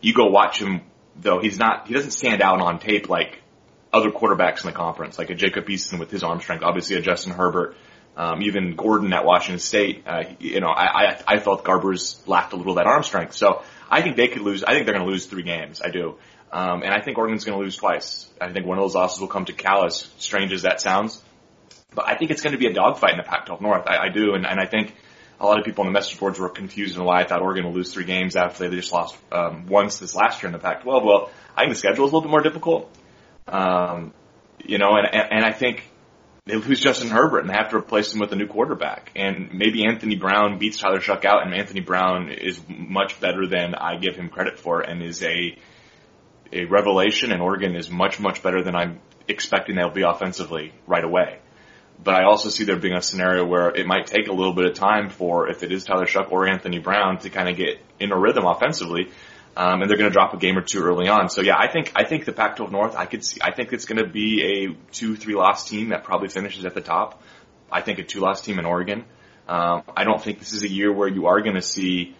You 0.00 0.14
go 0.14 0.26
watch 0.26 0.60
him 0.60 0.82
though. 1.20 1.40
He's 1.40 1.58
not. 1.58 1.88
He 1.88 1.94
doesn't 1.94 2.12
stand 2.12 2.42
out 2.42 2.60
on 2.60 2.78
tape 2.78 3.08
like 3.08 3.40
other 3.92 4.10
quarterbacks 4.10 4.64
in 4.64 4.66
the 4.66 4.72
conference, 4.72 5.18
like 5.18 5.30
a 5.30 5.34
Jacob 5.34 5.66
Eason 5.66 5.98
with 5.98 6.10
his 6.10 6.22
arm 6.22 6.40
strength, 6.40 6.62
obviously 6.62 6.96
a 6.96 7.00
Justin 7.00 7.32
Herbert, 7.32 7.76
um, 8.16 8.42
even 8.42 8.76
Gordon 8.76 9.12
at 9.12 9.24
Washington 9.24 9.60
State. 9.60 10.04
Uh, 10.06 10.24
you 10.38 10.60
know, 10.60 10.68
I, 10.68 10.84
I 10.84 11.22
I 11.26 11.38
felt 11.38 11.64
Garbers 11.64 12.26
lacked 12.26 12.52
a 12.52 12.56
little 12.56 12.74
that 12.74 12.86
arm 12.86 13.02
strength. 13.02 13.34
So 13.34 13.62
I 13.90 14.02
think 14.02 14.16
they 14.16 14.28
could 14.28 14.42
lose. 14.42 14.64
I 14.64 14.72
think 14.72 14.86
they're 14.86 14.94
going 14.94 15.06
to 15.06 15.10
lose 15.10 15.26
three 15.26 15.42
games. 15.42 15.80
I 15.82 15.90
do. 15.90 16.18
Um, 16.50 16.82
and 16.82 16.94
I 16.94 17.00
think 17.00 17.18
Oregon's 17.18 17.44
going 17.44 17.58
to 17.58 17.62
lose 17.62 17.76
twice. 17.76 18.26
I 18.40 18.52
think 18.52 18.64
one 18.64 18.78
of 18.78 18.84
those 18.84 18.94
losses 18.94 19.20
will 19.20 19.28
come 19.28 19.44
to 19.46 19.52
Cal, 19.52 19.84
as 19.84 20.08
strange 20.18 20.52
as 20.52 20.62
that 20.62 20.80
sounds. 20.80 21.22
But 21.94 22.06
I 22.08 22.16
think 22.16 22.30
it's 22.30 22.42
going 22.42 22.52
to 22.52 22.58
be 22.58 22.66
a 22.66 22.72
dogfight 22.72 23.12
in 23.12 23.18
the 23.18 23.22
Pac-12 23.22 23.60
North. 23.60 23.86
I, 23.86 24.06
I 24.06 24.08
do, 24.08 24.34
and, 24.34 24.46
and 24.46 24.58
I 24.58 24.66
think 24.66 24.94
a 25.40 25.46
lot 25.46 25.58
of 25.58 25.64
people 25.64 25.82
on 25.82 25.88
the 25.88 25.92
message 25.92 26.18
boards 26.18 26.38
were 26.38 26.48
confused 26.48 26.98
on 26.98 27.04
why 27.04 27.20
I 27.20 27.24
thought 27.24 27.42
Oregon 27.42 27.66
would 27.66 27.74
lose 27.74 27.92
three 27.92 28.04
games 28.04 28.36
after 28.36 28.68
they 28.68 28.76
just 28.76 28.92
lost 28.92 29.16
um, 29.30 29.66
once 29.66 29.98
this 29.98 30.14
last 30.14 30.42
year 30.42 30.48
in 30.48 30.52
the 30.52 30.58
Pac-12. 30.58 31.04
Well, 31.04 31.30
I 31.56 31.62
think 31.62 31.72
the 31.72 31.78
schedule 31.78 32.06
is 32.06 32.12
a 32.12 32.14
little 32.14 32.22
bit 32.22 32.30
more 32.30 32.42
difficult. 32.42 32.90
Um, 33.46 34.12
you 34.64 34.78
know, 34.78 34.96
and, 34.96 35.06
and, 35.06 35.32
and 35.32 35.44
I 35.44 35.52
think 35.52 35.84
they 36.48 36.56
lose 36.56 36.80
Justin 36.80 37.10
Herbert 37.10 37.40
and 37.40 37.50
they 37.50 37.54
have 37.54 37.70
to 37.70 37.76
replace 37.76 38.12
him 38.12 38.20
with 38.20 38.32
a 38.32 38.36
new 38.36 38.46
quarterback. 38.46 39.12
And 39.14 39.52
maybe 39.52 39.84
Anthony 39.86 40.16
Brown 40.16 40.58
beats 40.58 40.78
Tyler 40.78 40.98
Shough 40.98 41.24
out, 41.24 41.44
and 41.44 41.54
Anthony 41.54 41.80
Brown 41.80 42.30
is 42.30 42.60
much 42.68 43.20
better 43.20 43.46
than 43.46 43.74
I 43.74 43.96
give 43.96 44.16
him 44.16 44.28
credit 44.30 44.58
for, 44.58 44.80
and 44.80 45.02
is 45.02 45.22
a 45.22 45.56
a 46.50 46.64
revelation. 46.64 47.30
And 47.30 47.42
Oregon 47.42 47.76
is 47.76 47.90
much 47.90 48.18
much 48.18 48.42
better 48.42 48.62
than 48.62 48.74
I'm 48.74 49.00
expecting 49.28 49.76
they'll 49.76 49.90
be 49.90 50.02
offensively 50.02 50.72
right 50.86 51.04
away. 51.04 51.38
But 52.02 52.14
I 52.14 52.24
also 52.24 52.48
see 52.48 52.64
there 52.64 52.76
being 52.76 52.94
a 52.94 53.02
scenario 53.02 53.44
where 53.44 53.70
it 53.70 53.86
might 53.86 54.06
take 54.06 54.28
a 54.28 54.32
little 54.32 54.54
bit 54.54 54.66
of 54.66 54.74
time 54.74 55.08
for 55.08 55.48
if 55.48 55.62
it 55.62 55.72
is 55.72 55.84
Tyler 55.84 56.06
Shough 56.06 56.30
or 56.30 56.46
Anthony 56.46 56.78
Brown 56.78 57.18
to 57.18 57.30
kind 57.30 57.48
of 57.48 57.56
get 57.56 57.80
in 57.98 58.12
a 58.12 58.18
rhythm 58.18 58.46
offensively 58.46 59.10
um, 59.58 59.82
and 59.82 59.90
they're 59.90 59.98
going 59.98 60.08
to 60.08 60.14
drop 60.14 60.32
a 60.34 60.36
game 60.36 60.56
or 60.56 60.62
two 60.62 60.80
early 60.80 61.08
on. 61.08 61.28
So 61.28 61.42
yeah, 61.42 61.56
I 61.58 61.66
think 61.66 61.92
I 61.96 62.04
think 62.04 62.24
the 62.24 62.32
Pac-12 62.32 62.70
North, 62.70 62.94
I 62.94 63.06
could 63.06 63.24
see, 63.24 63.40
I 63.42 63.50
think 63.50 63.72
it's 63.72 63.86
going 63.86 63.98
to 63.98 64.08
be 64.08 64.42
a 64.42 64.92
two, 64.92 65.16
three 65.16 65.34
loss 65.34 65.68
team 65.68 65.88
that 65.88 66.04
probably 66.04 66.28
finishes 66.28 66.64
at 66.64 66.74
the 66.74 66.80
top. 66.80 67.20
I 67.70 67.80
think 67.80 67.98
a 67.98 68.04
two 68.04 68.20
loss 68.20 68.40
team 68.40 68.60
in 68.60 68.64
Oregon. 68.64 69.04
Um, 69.48 69.82
I 69.96 70.04
don't 70.04 70.22
think 70.22 70.38
this 70.38 70.52
is 70.52 70.62
a 70.62 70.68
year 70.68 70.92
where 70.92 71.08
you 71.08 71.26
are 71.26 71.40
going 71.40 71.56
to 71.56 71.62
see 71.62 72.14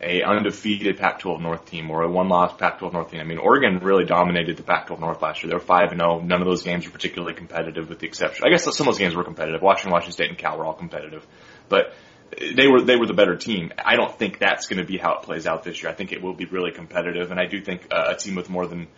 a 0.00 0.22
undefeated 0.22 0.98
Pac-12 0.98 1.40
North 1.40 1.66
team 1.66 1.90
or 1.90 2.02
a 2.02 2.10
one 2.10 2.28
loss 2.28 2.56
Pac-12 2.56 2.92
North 2.92 3.10
team. 3.10 3.20
I 3.20 3.24
mean, 3.24 3.38
Oregon 3.38 3.78
really 3.78 4.04
dominated 4.04 4.56
the 4.56 4.62
Pac-12 4.62 5.00
North 5.00 5.22
last 5.22 5.42
year. 5.42 5.48
They 5.50 5.54
were 5.54 5.60
five 5.60 5.92
and 5.92 6.00
zero. 6.00 6.20
None 6.20 6.40
of 6.40 6.46
those 6.46 6.62
games 6.62 6.84
were 6.84 6.92
particularly 6.92 7.34
competitive, 7.34 7.88
with 7.88 8.00
the 8.00 8.06
exception. 8.06 8.44
I 8.46 8.50
guess 8.50 8.64
some 8.64 8.88
of 8.88 8.94
those 8.94 8.98
games 8.98 9.14
were 9.14 9.24
competitive. 9.24 9.62
Washington, 9.62 9.92
Washington 9.92 10.12
State, 10.12 10.28
and 10.30 10.38
Cal 10.38 10.58
were 10.58 10.66
all 10.66 10.74
competitive, 10.74 11.26
but 11.68 11.94
they 12.30 12.66
were 12.66 12.82
they 12.82 12.96
were 12.96 13.06
the 13.06 13.14
better 13.14 13.36
team. 13.36 13.72
I 13.78 13.96
don't 13.96 14.16
think 14.18 14.38
that's 14.38 14.66
going 14.66 14.80
to 14.80 14.86
be 14.86 14.98
how 14.98 15.14
it 15.14 15.22
plays 15.22 15.46
out 15.46 15.62
this 15.62 15.82
year. 15.82 15.90
I 15.90 15.94
think 15.94 16.12
it 16.12 16.22
will 16.22 16.34
be 16.34 16.46
really 16.46 16.72
competitive, 16.72 17.30
and 17.30 17.40
I 17.40 17.46
do 17.46 17.60
think 17.60 17.86
uh, 17.92 18.14
a 18.14 18.16
team 18.16 18.34
with 18.34 18.50
more 18.50 18.66
than 18.66 18.88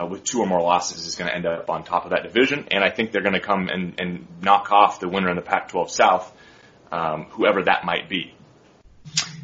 uh, 0.00 0.06
with 0.06 0.24
two 0.24 0.40
or 0.40 0.46
more 0.46 0.60
losses 0.60 1.06
is 1.06 1.16
going 1.16 1.28
to 1.28 1.34
end 1.34 1.46
up 1.46 1.70
on 1.70 1.84
top 1.84 2.04
of 2.04 2.10
that 2.10 2.22
division. 2.22 2.66
And 2.70 2.84
I 2.84 2.90
think 2.90 3.12
they're 3.12 3.22
going 3.22 3.34
to 3.34 3.40
come 3.40 3.68
and, 3.68 3.94
and 3.98 4.26
knock 4.42 4.70
off 4.72 5.00
the 5.00 5.08
winner 5.08 5.30
in 5.30 5.36
the 5.36 5.42
Pac-12 5.42 5.90
South, 5.90 6.32
um, 6.92 7.26
whoever 7.30 7.62
that 7.64 7.84
might 7.84 8.08
be. 8.08 8.34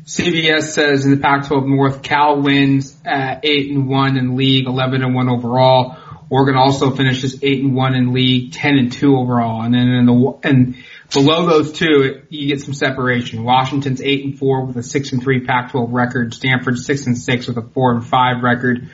CBS 0.04 0.62
says 0.62 1.04
in 1.04 1.12
the 1.12 1.16
Pac-12 1.16 1.66
North, 1.66 2.02
Cal 2.02 2.40
wins 2.40 2.96
at 3.04 3.44
eight 3.44 3.70
and 3.70 3.88
one 3.88 4.16
in 4.16 4.36
league, 4.36 4.66
eleven 4.66 5.02
and 5.02 5.14
one 5.14 5.28
overall. 5.28 5.96
Oregon 6.28 6.56
also 6.56 6.90
finishes 6.90 7.42
eight 7.42 7.62
and 7.62 7.74
one 7.74 7.94
in 7.94 8.12
league, 8.12 8.52
ten 8.52 8.78
and 8.78 8.90
two 8.90 9.16
overall, 9.16 9.62
and 9.62 9.74
then 9.74 9.88
in 9.88 10.06
the 10.06 10.38
and 10.42 10.76
Below 11.12 11.46
those 11.46 11.72
two, 11.72 12.22
you 12.30 12.48
get 12.48 12.62
some 12.62 12.72
separation. 12.72 13.44
Washington's 13.44 14.00
eight 14.00 14.24
and 14.24 14.38
four 14.38 14.64
with 14.64 14.78
a 14.78 14.82
six 14.82 15.12
and 15.12 15.22
three 15.22 15.44
Pac-12 15.44 15.88
record. 15.90 16.32
Stanford 16.32 16.78
six 16.78 17.06
and 17.06 17.18
six 17.18 17.46
with 17.46 17.58
a 17.58 17.62
four 17.62 17.92
and 17.92 18.06
five 18.06 18.42
record. 18.42 18.88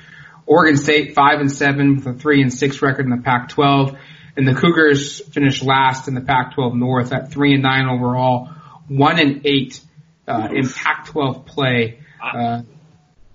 Oregon 0.44 0.76
State 0.76 1.14
five 1.14 1.38
and 1.38 1.52
seven 1.52 1.96
with 1.96 2.06
a 2.06 2.14
three 2.14 2.42
and 2.42 2.52
six 2.52 2.82
record 2.82 3.04
in 3.04 3.10
the 3.10 3.22
Pac-12. 3.22 3.96
And 4.36 4.48
the 4.48 4.54
Cougars 4.54 5.20
finished 5.28 5.62
last 5.62 6.08
in 6.08 6.14
the 6.14 6.20
Pac-12 6.20 6.74
North 6.74 7.12
at 7.12 7.30
three 7.30 7.54
and 7.54 7.62
nine 7.62 7.86
overall, 7.86 8.48
one 8.88 9.20
and 9.20 9.46
eight 9.46 9.80
uh, 10.28 10.48
in 10.52 10.68
Pac-12 10.68 11.46
play. 11.46 12.00
Uh, 12.22 12.62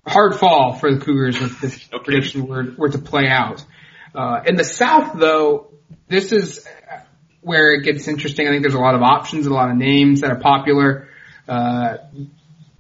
hard 0.05 0.35
fall 0.35 0.73
for 0.73 0.93
the 0.93 1.03
Cougars 1.03 1.41
if 1.41 1.59
this 1.59 1.89
okay. 1.93 2.03
prediction 2.03 2.47
were, 2.47 2.73
were 2.77 2.89
to 2.89 2.99
play 2.99 3.27
out. 3.27 3.65
Uh, 4.13 4.41
in 4.45 4.55
the 4.55 4.63
South, 4.63 5.17
though, 5.17 5.71
this 6.07 6.31
is 6.31 6.67
where 7.41 7.73
it 7.73 7.83
gets 7.83 8.07
interesting. 8.07 8.47
I 8.47 8.51
think 8.51 8.61
there's 8.61 8.75
a 8.75 8.79
lot 8.79 8.95
of 8.95 9.01
options, 9.01 9.47
a 9.47 9.53
lot 9.53 9.69
of 9.69 9.77
names 9.77 10.21
that 10.21 10.31
are 10.31 10.39
popular. 10.39 11.09
Uh, 11.47 11.97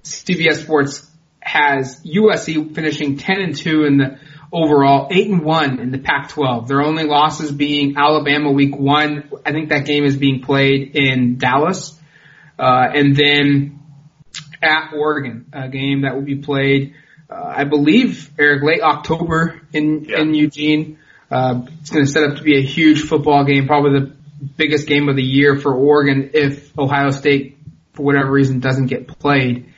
CBS 0.03 0.63
Sports 0.63 1.09
has 1.39 2.01
USC 2.05 2.73
finishing 2.73 3.17
10 3.17 3.41
and 3.41 3.55
2 3.55 3.83
in 3.83 3.97
the 3.97 4.19
overall, 4.51 5.07
8 5.11 5.29
and 5.29 5.43
1 5.43 5.79
in 5.79 5.91
the 5.91 5.97
Pac-12. 5.97 6.67
Their 6.67 6.81
only 6.81 7.05
losses 7.05 7.51
being 7.51 7.97
Alabama 7.97 8.51
week 8.51 8.77
1. 8.77 9.31
I 9.45 9.51
think 9.51 9.69
that 9.69 9.85
game 9.85 10.05
is 10.05 10.15
being 10.15 10.41
played 10.41 10.95
in 10.95 11.37
Dallas. 11.37 11.99
Uh, 12.57 12.87
and 12.93 13.15
then 13.15 13.82
at 14.63 14.93
Oregon, 14.93 15.45
a 15.53 15.69
game 15.69 16.01
that 16.01 16.15
will 16.15 16.23
be 16.23 16.37
played, 16.37 16.95
uh, 17.29 17.53
I 17.57 17.63
believe, 17.65 18.31
Eric, 18.39 18.63
late 18.63 18.81
October 18.81 19.61
in, 19.71 20.05
yeah. 20.05 20.21
in 20.21 20.33
Eugene. 20.33 20.99
Uh, 21.29 21.65
it's 21.81 21.89
going 21.89 22.05
to 22.05 22.11
set 22.11 22.23
up 22.23 22.37
to 22.37 22.43
be 22.43 22.57
a 22.57 22.61
huge 22.61 23.01
football 23.01 23.43
game, 23.43 23.67
probably 23.67 23.99
the 23.99 24.15
biggest 24.55 24.87
game 24.87 25.09
of 25.09 25.15
the 25.15 25.23
year 25.23 25.57
for 25.57 25.73
Oregon 25.73 26.31
if 26.33 26.77
Ohio 26.77 27.11
State, 27.11 27.57
for 27.93 28.03
whatever 28.03 28.31
reason, 28.31 28.59
doesn't 28.59 28.87
get 28.87 29.07
played. 29.07 29.73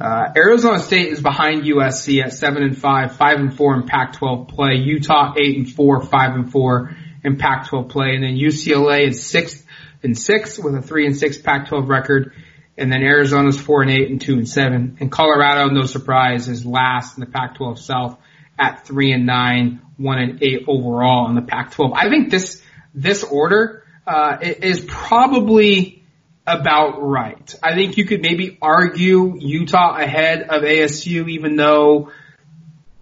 Uh, 0.00 0.32
Arizona 0.36 0.80
State 0.80 1.12
is 1.12 1.20
behind 1.20 1.62
USC 1.62 2.22
at 2.22 2.32
seven 2.32 2.62
and 2.62 2.76
five, 2.76 3.16
five 3.16 3.38
and 3.38 3.56
four 3.56 3.76
in 3.76 3.86
Pac-12 3.86 4.48
play. 4.48 4.74
Utah 4.74 5.34
eight 5.38 5.56
and 5.56 5.70
four, 5.70 6.02
five 6.02 6.34
and 6.34 6.50
four 6.50 6.96
in 7.22 7.36
Pac-12 7.36 7.88
play, 7.90 8.14
and 8.14 8.24
then 8.24 8.36
UCLA 8.36 9.08
is 9.08 9.24
six 9.24 9.62
and 10.02 10.18
six 10.18 10.58
with 10.58 10.74
a 10.74 10.82
three 10.82 11.06
and 11.06 11.16
six 11.16 11.38
Pac-12 11.38 11.88
record, 11.88 12.34
and 12.76 12.90
then 12.90 13.02
Arizona's 13.02 13.60
four 13.60 13.82
and 13.82 13.90
eight 13.90 14.10
and 14.10 14.20
two 14.20 14.34
and 14.34 14.48
seven, 14.48 14.96
and 15.00 15.10
Colorado, 15.10 15.72
no 15.72 15.86
surprise, 15.86 16.48
is 16.48 16.66
last 16.66 17.16
in 17.16 17.20
the 17.20 17.30
Pac-12 17.30 17.78
South 17.78 18.18
at 18.58 18.86
three 18.86 19.12
and 19.12 19.26
nine, 19.26 19.80
one 19.96 20.18
and 20.18 20.42
eight 20.42 20.64
overall 20.66 21.28
in 21.28 21.34
the 21.34 21.42
Pac-12. 21.42 21.92
I 21.94 22.08
think 22.08 22.30
this 22.30 22.62
this 22.94 23.24
order 23.24 23.84
uh, 24.06 24.38
is 24.40 24.84
probably 24.86 26.02
about 26.46 27.02
right. 27.02 27.54
I 27.62 27.74
think 27.74 27.96
you 27.96 28.04
could 28.04 28.20
maybe 28.20 28.58
argue 28.60 29.36
Utah 29.38 29.96
ahead 29.96 30.42
of 30.42 30.62
ASU, 30.62 31.28
even 31.30 31.56
though 31.56 32.10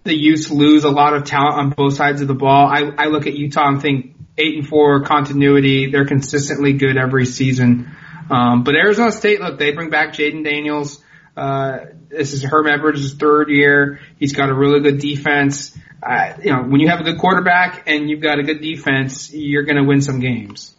the 0.04 0.14
Utes 0.14 0.50
lose 0.50 0.84
a 0.84 0.90
lot 0.90 1.14
of 1.14 1.24
talent 1.24 1.54
on 1.54 1.70
both 1.70 1.94
sides 1.94 2.20
of 2.20 2.28
the 2.28 2.34
ball. 2.34 2.66
I, 2.66 2.90
I 2.96 3.06
look 3.06 3.26
at 3.26 3.34
Utah 3.34 3.68
and 3.68 3.82
think 3.82 4.14
eight 4.38 4.58
and 4.58 4.66
four 4.66 5.02
continuity. 5.02 5.90
They're 5.90 6.06
consistently 6.06 6.72
good 6.72 6.96
every 6.96 7.26
season. 7.26 7.94
Um, 8.32 8.64
but 8.64 8.74
Arizona 8.74 9.12
State, 9.12 9.42
look, 9.42 9.58
they 9.58 9.72
bring 9.72 9.90
back 9.90 10.14
Jayden 10.14 10.42
Daniels. 10.42 11.02
Uh, 11.36 11.80
this 12.08 12.32
is 12.32 12.42
Herm 12.42 12.66
Edwards' 12.66 13.12
third 13.12 13.50
year. 13.50 14.00
He's 14.18 14.32
got 14.32 14.48
a 14.48 14.54
really 14.54 14.80
good 14.80 14.98
defense. 15.00 15.76
Uh, 16.02 16.32
you 16.42 16.50
know, 16.50 16.62
when 16.62 16.80
you 16.80 16.88
have 16.88 17.00
a 17.00 17.04
good 17.04 17.18
quarterback 17.18 17.84
and 17.86 18.08
you've 18.08 18.22
got 18.22 18.38
a 18.38 18.42
good 18.42 18.62
defense, 18.62 19.32
you're 19.34 19.64
going 19.64 19.76
to 19.76 19.84
win 19.84 20.00
some 20.00 20.18
games. 20.18 20.74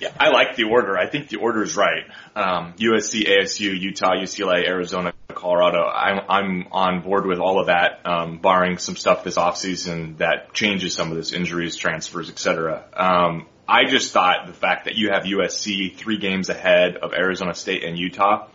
Yeah, 0.00 0.12
I 0.18 0.30
like 0.30 0.56
the 0.56 0.64
order. 0.64 0.96
I 0.96 1.08
think 1.08 1.28
the 1.28 1.36
order 1.36 1.62
is 1.62 1.76
right. 1.76 2.04
Um, 2.34 2.72
USC, 2.78 3.28
ASU, 3.28 3.78
Utah, 3.78 4.14
UCLA, 4.14 4.66
Arizona, 4.66 5.12
Colorado. 5.28 5.84
I'm, 5.84 6.20
I'm 6.28 6.68
on 6.72 7.02
board 7.02 7.26
with 7.26 7.40
all 7.40 7.60
of 7.60 7.66
that, 7.66 8.00
um, 8.06 8.38
barring 8.38 8.78
some 8.78 8.96
stuff 8.96 9.22
this 9.22 9.36
offseason 9.36 10.18
that 10.18 10.54
changes 10.54 10.94
some 10.94 11.10
of 11.10 11.16
this 11.16 11.32
injuries, 11.32 11.76
transfers, 11.76 12.30
etc. 12.30 12.84
Um, 12.94 13.46
I 13.68 13.84
just 13.84 14.12
thought 14.12 14.46
the 14.46 14.54
fact 14.54 14.86
that 14.86 14.94
you 14.94 15.10
have 15.10 15.24
USC 15.24 15.94
three 15.94 16.16
games 16.16 16.48
ahead 16.48 16.96
of 16.96 17.12
Arizona 17.12 17.54
State 17.54 17.84
and 17.84 17.98
Utah 17.98 18.48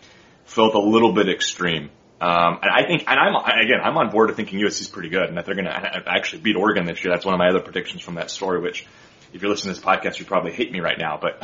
felt 0.46 0.74
a 0.74 0.80
little 0.80 1.14
bit 1.14 1.30
extreme. 1.30 1.92
Um, 2.20 2.60
and 2.62 2.72
I 2.72 2.86
think, 2.88 3.04
and 3.08 3.20
I'm 3.20 3.36
again, 3.36 3.80
I'm 3.84 3.96
on 3.98 4.10
board 4.10 4.30
to 4.30 4.36
thinking 4.36 4.60
USC 4.60 4.82
is 4.82 4.88
pretty 4.88 5.10
good, 5.10 5.28
and 5.28 5.38
that 5.38 5.46
they're 5.46 5.56
going 5.56 5.66
to 5.66 6.04
actually 6.08 6.42
beat 6.42 6.56
Oregon 6.56 6.86
this 6.86 7.04
year. 7.04 7.14
That's 7.14 7.26
one 7.26 7.36
of 7.36 7.38
my 7.38 7.50
other 7.50 7.60
predictions 7.60 8.02
from 8.02 8.16
that 8.16 8.32
story, 8.32 8.60
which 8.60 8.88
if 9.34 9.42
you're 9.42 9.52
listening 9.52 9.76
to 9.76 9.80
this 9.80 9.86
podcast, 9.86 10.20
you 10.20 10.26
probably 10.26 10.54
hate 10.54 10.72
me 10.72 10.80
right 10.80 10.98
now, 10.98 11.20
but 11.22 11.44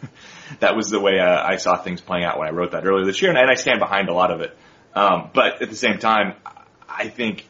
that 0.60 0.76
was 0.76 0.90
the 0.90 1.00
way 1.00 1.18
uh, 1.18 1.42
I 1.42 1.56
saw 1.56 1.76
things 1.76 2.00
playing 2.00 2.24
out 2.24 2.38
when 2.38 2.46
I 2.46 2.50
wrote 2.50 2.72
that 2.72 2.86
earlier 2.86 3.06
this 3.06 3.20
year, 3.22 3.30
and 3.30 3.50
I 3.50 3.54
stand 3.54 3.80
behind 3.80 4.08
a 4.08 4.14
lot 4.14 4.30
of 4.30 4.40
it. 4.40 4.56
Um, 4.94 5.30
but 5.32 5.62
at 5.62 5.70
the 5.70 5.76
same 5.76 5.98
time, 5.98 6.34
I 6.88 7.08
think 7.08 7.46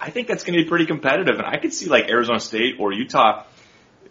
I 0.00 0.10
think 0.10 0.26
that's 0.26 0.44
going 0.44 0.58
to 0.58 0.64
be 0.64 0.68
pretty 0.68 0.86
competitive, 0.86 1.36
and 1.36 1.46
I 1.46 1.58
could 1.58 1.72
see 1.72 1.86
like 1.86 2.08
Arizona 2.08 2.40
State 2.40 2.76
or 2.80 2.92
Utah 2.92 3.44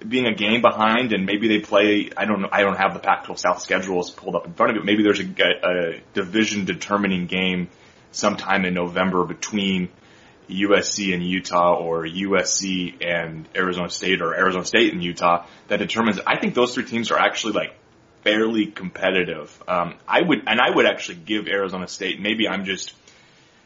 being 0.07 0.25
a 0.25 0.33
game 0.33 0.61
behind, 0.61 1.13
and 1.13 1.25
maybe 1.25 1.47
they 1.47 1.59
play. 1.59 2.09
I 2.15 2.25
don't 2.25 2.41
know. 2.41 2.49
I 2.51 2.61
don't 2.61 2.77
have 2.77 2.93
the 2.93 2.99
Pac-12 2.99 3.39
South 3.39 3.61
schedules 3.61 4.11
pulled 4.11 4.35
up 4.35 4.45
in 4.45 4.53
front 4.53 4.75
of 4.75 4.83
me. 4.83 4.91
Maybe 4.91 5.03
there's 5.03 5.19
a, 5.19 5.25
a 5.25 6.01
division 6.13 6.65
determining 6.65 7.27
game 7.27 7.69
sometime 8.11 8.65
in 8.65 8.73
November 8.73 9.25
between 9.25 9.89
USC 10.49 11.13
and 11.13 11.23
Utah 11.23 11.75
or 11.75 12.05
USC 12.05 13.05
and 13.05 13.47
Arizona 13.55 13.89
State 13.89 14.21
or 14.21 14.33
Arizona 14.35 14.65
State 14.65 14.93
and 14.93 15.03
Utah 15.03 15.45
that 15.67 15.77
determines, 15.77 16.19
I 16.25 16.39
think 16.39 16.53
those 16.53 16.73
three 16.73 16.85
teams 16.85 17.11
are 17.11 17.19
actually 17.19 17.53
like 17.53 17.75
fairly 18.23 18.67
competitive. 18.67 19.61
Um, 19.67 19.95
I 20.07 20.21
would, 20.21 20.43
and 20.47 20.59
I 20.59 20.69
would 20.73 20.85
actually 20.85 21.19
give 21.19 21.47
Arizona 21.47 21.87
State. 21.87 22.21
Maybe 22.21 22.47
I'm 22.47 22.65
just, 22.65 22.93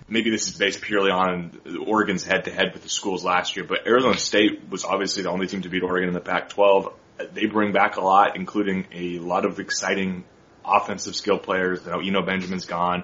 maybe 0.07 0.29
this 0.29 0.47
is 0.47 0.57
based 0.57 0.81
purely 0.81 1.11
on 1.11 1.59
Oregon's 1.85 2.23
head 2.23 2.45
to 2.45 2.51
head 2.51 2.73
with 2.73 2.83
the 2.83 2.89
schools 2.89 3.23
last 3.23 3.55
year, 3.55 3.65
but 3.65 3.85
Arizona 3.85 4.17
State 4.17 4.69
was 4.69 4.85
obviously 4.85 5.23
the 5.23 5.29
only 5.29 5.47
team 5.47 5.61
to 5.63 5.69
beat 5.69 5.83
Oregon 5.83 6.07
in 6.07 6.13
the 6.13 6.21
Pac-12. 6.21 6.93
They 7.33 7.47
bring 7.47 7.73
back 7.73 7.97
a 7.97 8.01
lot, 8.01 8.35
including 8.35 8.87
a 8.91 9.19
lot 9.19 9.45
of 9.45 9.59
exciting 9.59 10.23
offensive 10.63 11.15
skill 11.15 11.39
players. 11.39 11.85
You 11.85 11.91
know, 11.91 11.99
Eno 11.99 12.21
Benjamin's 12.21 12.65
gone. 12.65 13.03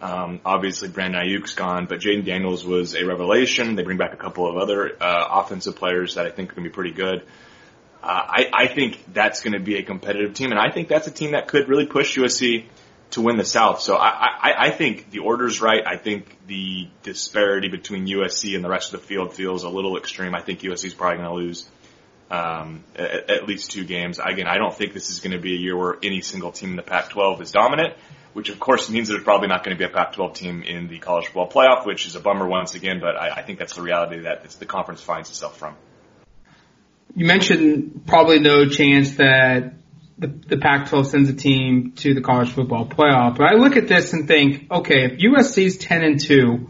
Um, 0.00 0.40
obviously, 0.44 0.88
Brandon 0.88 1.22
Aiyuk's 1.22 1.54
gone, 1.54 1.86
but 1.86 2.00
Jayden 2.00 2.24
Daniels 2.24 2.66
was 2.66 2.94
a 2.94 3.04
revelation. 3.06 3.76
They 3.76 3.82
bring 3.82 3.96
back 3.96 4.12
a 4.12 4.18
couple 4.18 4.48
of 4.48 4.56
other 4.56 4.94
uh, 5.00 5.26
offensive 5.42 5.76
players 5.76 6.16
that 6.16 6.26
I 6.26 6.30
think 6.30 6.52
can 6.52 6.62
be 6.62 6.68
pretty 6.68 6.92
good. 6.92 7.22
Uh, 8.02 8.06
I, 8.06 8.50
I 8.52 8.66
think 8.66 9.02
that's 9.12 9.40
going 9.40 9.54
to 9.54 9.58
be 9.58 9.76
a 9.76 9.82
competitive 9.82 10.34
team, 10.34 10.50
and 10.50 10.60
I 10.60 10.70
think 10.70 10.88
that's 10.88 11.06
a 11.06 11.10
team 11.10 11.32
that 11.32 11.48
could 11.48 11.68
really 11.68 11.86
push 11.86 12.18
USC 12.18 12.66
to 13.10 13.20
win 13.20 13.36
the 13.36 13.44
South. 13.44 13.80
So 13.80 13.96
I, 13.96 14.08
I, 14.08 14.54
I 14.66 14.70
think 14.70 15.10
the 15.10 15.20
order's 15.20 15.60
right. 15.60 15.86
I 15.86 15.96
think 15.96 16.36
the 16.46 16.88
disparity 17.02 17.68
between 17.68 18.06
USC 18.06 18.54
and 18.54 18.64
the 18.64 18.68
rest 18.68 18.92
of 18.92 19.00
the 19.00 19.06
field 19.06 19.34
feels 19.34 19.64
a 19.64 19.68
little 19.68 19.96
extreme. 19.96 20.34
I 20.34 20.40
think 20.40 20.60
USC 20.60 20.86
is 20.86 20.94
probably 20.94 21.18
going 21.18 21.28
to 21.28 21.34
lose 21.34 21.68
um, 22.30 22.84
at, 22.96 23.30
at 23.30 23.46
least 23.46 23.70
two 23.70 23.84
games. 23.84 24.18
Again, 24.18 24.46
I 24.46 24.58
don't 24.58 24.74
think 24.74 24.92
this 24.92 25.10
is 25.10 25.20
going 25.20 25.32
to 25.32 25.38
be 25.38 25.54
a 25.54 25.58
year 25.58 25.76
where 25.76 25.96
any 26.02 26.20
single 26.20 26.52
team 26.52 26.70
in 26.70 26.76
the 26.76 26.82
Pac-12 26.82 27.40
is 27.42 27.52
dominant 27.52 27.94
which 28.36 28.50
of 28.50 28.60
course 28.60 28.90
means 28.90 29.08
there's 29.08 29.24
probably 29.24 29.48
not 29.48 29.64
going 29.64 29.74
to 29.74 29.78
be 29.78 29.84
a 29.86 29.88
Pac-12 29.88 30.34
team 30.34 30.62
in 30.62 30.88
the 30.88 30.98
college 30.98 31.24
football 31.24 31.48
playoff, 31.48 31.86
which 31.86 32.06
is 32.06 32.16
a 32.16 32.20
bummer 32.20 32.46
once 32.46 32.74
again, 32.74 33.00
but 33.00 33.16
I, 33.16 33.30
I 33.30 33.42
think 33.42 33.58
that's 33.58 33.74
the 33.74 33.80
reality 33.80 34.20
that 34.24 34.44
the 34.50 34.66
conference 34.66 35.00
finds 35.00 35.30
itself 35.30 35.56
from. 35.56 35.74
You 37.14 37.24
mentioned 37.24 38.02
probably 38.06 38.40
no 38.40 38.68
chance 38.68 39.16
that 39.16 39.72
the, 40.18 40.28
the 40.28 40.56
Pac-12 40.56 41.06
sends 41.06 41.28
a 41.28 41.34
team 41.34 41.92
to 41.96 42.14
the 42.14 42.20
college 42.20 42.50
football 42.50 42.86
playoff, 42.86 43.36
but 43.36 43.52
I 43.52 43.56
look 43.56 43.76
at 43.76 43.88
this 43.88 44.12
and 44.12 44.26
think, 44.26 44.70
okay, 44.70 45.04
if 45.04 45.18
USC 45.18 45.64
is 45.64 45.78
10 45.78 46.02
and 46.02 46.20
2 46.20 46.68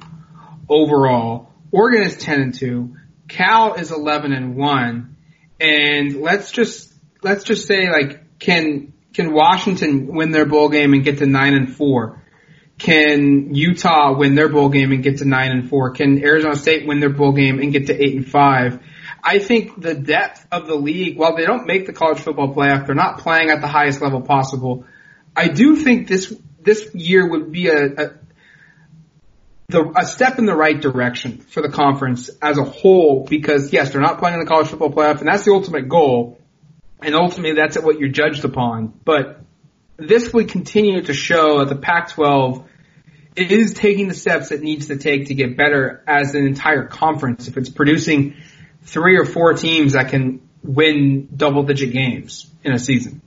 overall, 0.68 1.52
Oregon 1.70 2.02
is 2.02 2.16
10 2.16 2.40
and 2.40 2.54
2, 2.54 2.96
Cal 3.28 3.74
is 3.74 3.92
11 3.92 4.32
and 4.32 4.56
1, 4.56 5.16
and 5.60 6.16
let's 6.20 6.50
just, 6.50 6.92
let's 7.22 7.44
just 7.44 7.66
say 7.66 7.90
like, 7.90 8.38
can 8.38 8.92
can 9.16 9.32
Washington 9.32 10.08
win 10.08 10.30
their 10.30 10.44
bowl 10.44 10.68
game 10.68 10.92
and 10.92 11.02
get 11.02 11.18
to 11.18 11.26
nine 11.26 11.54
and 11.54 11.74
four? 11.74 12.22
Can 12.78 13.54
Utah 13.54 14.14
win 14.14 14.34
their 14.34 14.50
bowl 14.50 14.68
game 14.68 14.92
and 14.92 15.02
get 15.02 15.18
to 15.18 15.24
nine 15.24 15.52
and 15.52 15.70
four? 15.70 15.92
Can 15.92 16.22
Arizona 16.22 16.54
State 16.54 16.86
win 16.86 17.00
their 17.00 17.08
bowl 17.08 17.32
game 17.32 17.58
and 17.58 17.72
get 17.72 17.86
to 17.86 17.94
eight 17.94 18.14
and 18.14 18.28
five? 18.28 18.78
I 19.22 19.38
think 19.38 19.80
the 19.80 19.94
depth 19.94 20.46
of 20.52 20.66
the 20.66 20.74
league, 20.74 21.18
while 21.18 21.36
they 21.36 21.44
don't 21.44 21.66
make 21.66 21.86
the 21.86 21.92
college 21.92 22.20
football 22.20 22.54
playoff, 22.54 22.86
they're 22.86 22.94
not 22.94 23.18
playing 23.18 23.50
at 23.50 23.60
the 23.60 23.66
highest 23.66 24.00
level 24.00 24.20
possible. 24.20 24.84
I 25.34 25.48
do 25.48 25.76
think 25.76 26.08
this 26.08 26.34
this 26.60 26.94
year 26.94 27.28
would 27.28 27.52
be 27.52 27.68
a, 27.68 27.86
a 27.86 28.10
the, 29.68 29.92
a 29.96 30.06
step 30.06 30.38
in 30.38 30.46
the 30.46 30.54
right 30.54 30.80
direction 30.80 31.38
for 31.38 31.60
the 31.60 31.68
conference 31.68 32.30
as 32.40 32.56
a 32.58 32.64
whole 32.64 33.26
because 33.28 33.72
yes, 33.72 33.92
they're 33.92 34.00
not 34.00 34.18
playing 34.18 34.34
in 34.34 34.40
the 34.40 34.46
college 34.46 34.68
football 34.68 34.92
playoff 34.92 35.18
and 35.18 35.28
that's 35.28 35.44
the 35.44 35.52
ultimate 35.52 35.88
goal 35.88 36.38
and 37.02 37.14
ultimately 37.14 37.56
that's 37.56 37.76
what 37.76 37.98
you're 37.98 38.08
judged 38.08 38.44
upon. 38.44 38.94
But 39.04 39.40
this 39.96 40.32
would 40.32 40.48
continue 40.50 41.02
to 41.02 41.12
show 41.12 41.58
that 41.60 41.68
the 41.68 41.80
Pac-12 41.80 42.64
is 43.36 43.74
taking 43.74 44.08
the 44.08 44.14
steps 44.14 44.50
it 44.50 44.62
needs 44.62 44.86
to 44.86 44.96
take 44.96 45.26
to 45.26 45.34
get 45.34 45.56
better 45.56 46.02
as 46.06 46.34
an 46.34 46.46
entire 46.46 46.86
conference. 46.86 47.48
If 47.48 47.56
it's 47.56 47.68
producing 47.68 48.36
three 48.86 49.18
or 49.18 49.24
four 49.24 49.52
teams 49.54 49.92
that 49.92 50.08
can 50.10 50.48
win 50.62 51.28
double 51.36 51.64
digit 51.64 51.92
games 51.92 52.50
in 52.64 52.72
a 52.72 52.78
season. 52.78 53.20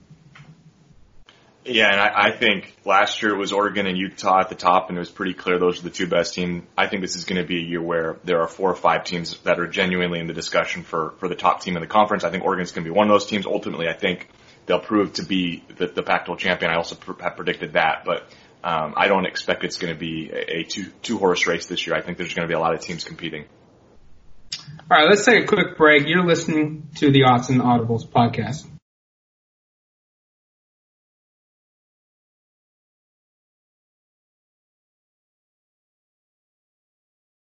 Yeah, 1.64 1.92
and 1.92 2.00
I, 2.00 2.28
I 2.28 2.30
think 2.32 2.74
last 2.86 3.22
year 3.22 3.34
it 3.34 3.38
was 3.38 3.52
Oregon 3.52 3.86
and 3.86 3.96
Utah 3.96 4.40
at 4.40 4.48
the 4.48 4.54
top, 4.54 4.88
and 4.88 4.96
it 4.96 5.00
was 5.00 5.10
pretty 5.10 5.34
clear 5.34 5.58
those 5.58 5.80
are 5.80 5.82
the 5.82 5.90
two 5.90 6.06
best 6.06 6.34
teams. 6.34 6.64
I 6.76 6.88
think 6.88 7.02
this 7.02 7.16
is 7.16 7.26
going 7.26 7.40
to 7.40 7.46
be 7.46 7.58
a 7.58 7.62
year 7.62 7.82
where 7.82 8.16
there 8.24 8.40
are 8.40 8.48
four 8.48 8.70
or 8.70 8.74
five 8.74 9.04
teams 9.04 9.38
that 9.40 9.60
are 9.60 9.66
genuinely 9.66 10.20
in 10.20 10.26
the 10.26 10.32
discussion 10.32 10.82
for 10.82 11.14
for 11.18 11.28
the 11.28 11.34
top 11.34 11.60
team 11.60 11.76
in 11.76 11.82
the 11.82 11.86
conference. 11.86 12.24
I 12.24 12.30
think 12.30 12.44
Oregon's 12.44 12.72
going 12.72 12.84
to 12.84 12.90
be 12.90 12.96
one 12.96 13.08
of 13.08 13.14
those 13.14 13.26
teams. 13.26 13.44
Ultimately, 13.44 13.88
I 13.88 13.92
think 13.92 14.28
they'll 14.64 14.80
prove 14.80 15.12
to 15.14 15.22
be 15.22 15.62
the, 15.76 15.86
the 15.86 16.02
Pac-12 16.02 16.38
champion. 16.38 16.70
I 16.70 16.76
also 16.76 16.94
pr- 16.94 17.22
have 17.22 17.36
predicted 17.36 17.74
that, 17.74 18.04
but 18.06 18.22
um, 18.64 18.94
I 18.96 19.08
don't 19.08 19.26
expect 19.26 19.62
it's 19.62 19.76
going 19.76 19.92
to 19.92 20.00
be 20.00 20.30
a, 20.32 20.60
a 20.60 20.64
two 20.64 20.86
two 21.02 21.18
horse 21.18 21.46
race 21.46 21.66
this 21.66 21.86
year. 21.86 21.94
I 21.94 22.00
think 22.00 22.16
there's 22.16 22.32
going 22.32 22.48
to 22.48 22.52
be 22.52 22.56
a 22.56 22.60
lot 22.60 22.74
of 22.74 22.80
teams 22.80 23.04
competing. 23.04 23.44
All 24.90 24.98
right, 24.98 25.08
let's 25.08 25.24
take 25.24 25.44
a 25.44 25.46
quick 25.46 25.76
break. 25.76 26.06
You're 26.06 26.24
listening 26.24 26.88
to 26.96 27.10
the 27.10 27.20
Autzen 27.20 27.60
Audibles 27.60 28.06
podcast. 28.06 28.66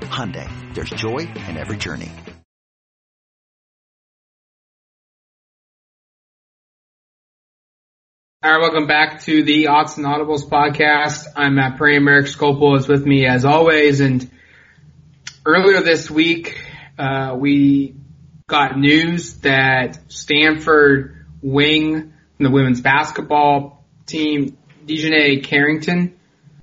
Hyundai, 0.00 0.48
there's 0.74 0.90
joy 0.90 1.18
in 1.48 1.56
every 1.56 1.76
journey. 1.76 2.10
All 8.42 8.52
right, 8.52 8.60
welcome 8.60 8.86
back 8.86 9.22
to 9.22 9.42
the 9.42 9.64
Autzen 9.64 10.04
Audibles 10.04 10.48
podcast. 10.48 11.26
I'm 11.34 11.56
Matt 11.56 11.78
Prehm. 11.78 12.08
Eric 12.08 12.26
Skopil 12.26 12.78
is 12.78 12.86
with 12.86 13.04
me 13.04 13.26
as 13.26 13.44
always. 13.44 14.00
And 14.00 14.30
earlier 15.44 15.80
this 15.80 16.08
week, 16.08 16.56
uh, 16.96 17.34
we 17.36 17.96
got 18.46 18.78
news 18.78 19.38
that 19.38 20.12
Stanford 20.12 21.26
wing 21.42 22.12
from 22.36 22.44
the 22.44 22.50
women's 22.50 22.80
basketball 22.80 23.84
team, 24.06 24.56
DiJonai 24.86 25.42
Carrington, 25.42 26.16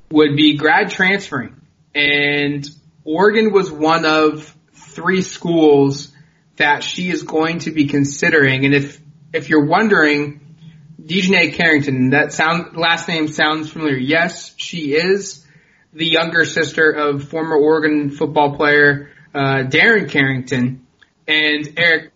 would 0.09 0.37
be 0.37 0.55
grad 0.55 0.89
transferring. 0.89 1.59
And 1.93 2.65
Oregon 3.05 3.51
was 3.51 3.71
one 3.71 4.05
of 4.05 4.55
three 4.73 5.21
schools 5.21 6.11
that 6.57 6.83
she 6.83 7.09
is 7.09 7.23
going 7.23 7.59
to 7.59 7.71
be 7.71 7.87
considering. 7.87 8.65
And 8.65 8.73
if, 8.73 9.01
if 9.33 9.49
you're 9.49 9.65
wondering, 9.65 10.55
DiJonai 11.01 11.53
Carrington, 11.53 12.11
that 12.11 12.31
sound, 12.31 12.77
last 12.77 13.07
name 13.07 13.27
sounds 13.27 13.71
familiar. 13.71 13.97
Yes, 13.97 14.53
she 14.57 14.93
is 14.93 15.45
the 15.91 16.05
younger 16.05 16.45
sister 16.45 16.91
of 16.91 17.27
former 17.27 17.55
Oregon 17.55 18.09
football 18.09 18.55
player, 18.55 19.11
uh, 19.33 19.63
Darren 19.63 20.09
Carrington. 20.09 20.87
And 21.27 21.73
Eric, 21.77 22.11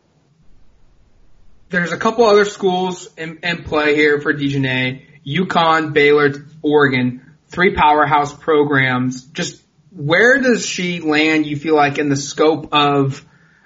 there's 1.70 1.92
a 1.92 1.98
couple 1.98 2.26
other 2.26 2.46
schools 2.46 3.10
in, 3.18 3.40
in 3.44 3.64
play 3.64 3.96
here 3.96 4.22
for 4.22 4.34
DiJonai. 4.34 5.04
UConn, 5.26 5.92
Baylor, 5.92 6.32
Oregon, 6.62 7.36
three 7.50 7.76
powerhouse 7.76 8.34
programs. 8.34 9.26
Just 9.26 9.62
where 9.92 10.40
does 10.40 10.66
she 10.66 11.00
land, 11.00 11.46
you 11.46 11.58
feel 11.58 11.76
like, 11.76 11.98
in 11.98 12.10
the 12.10 12.16
scope 12.16 12.74
of 12.74 13.26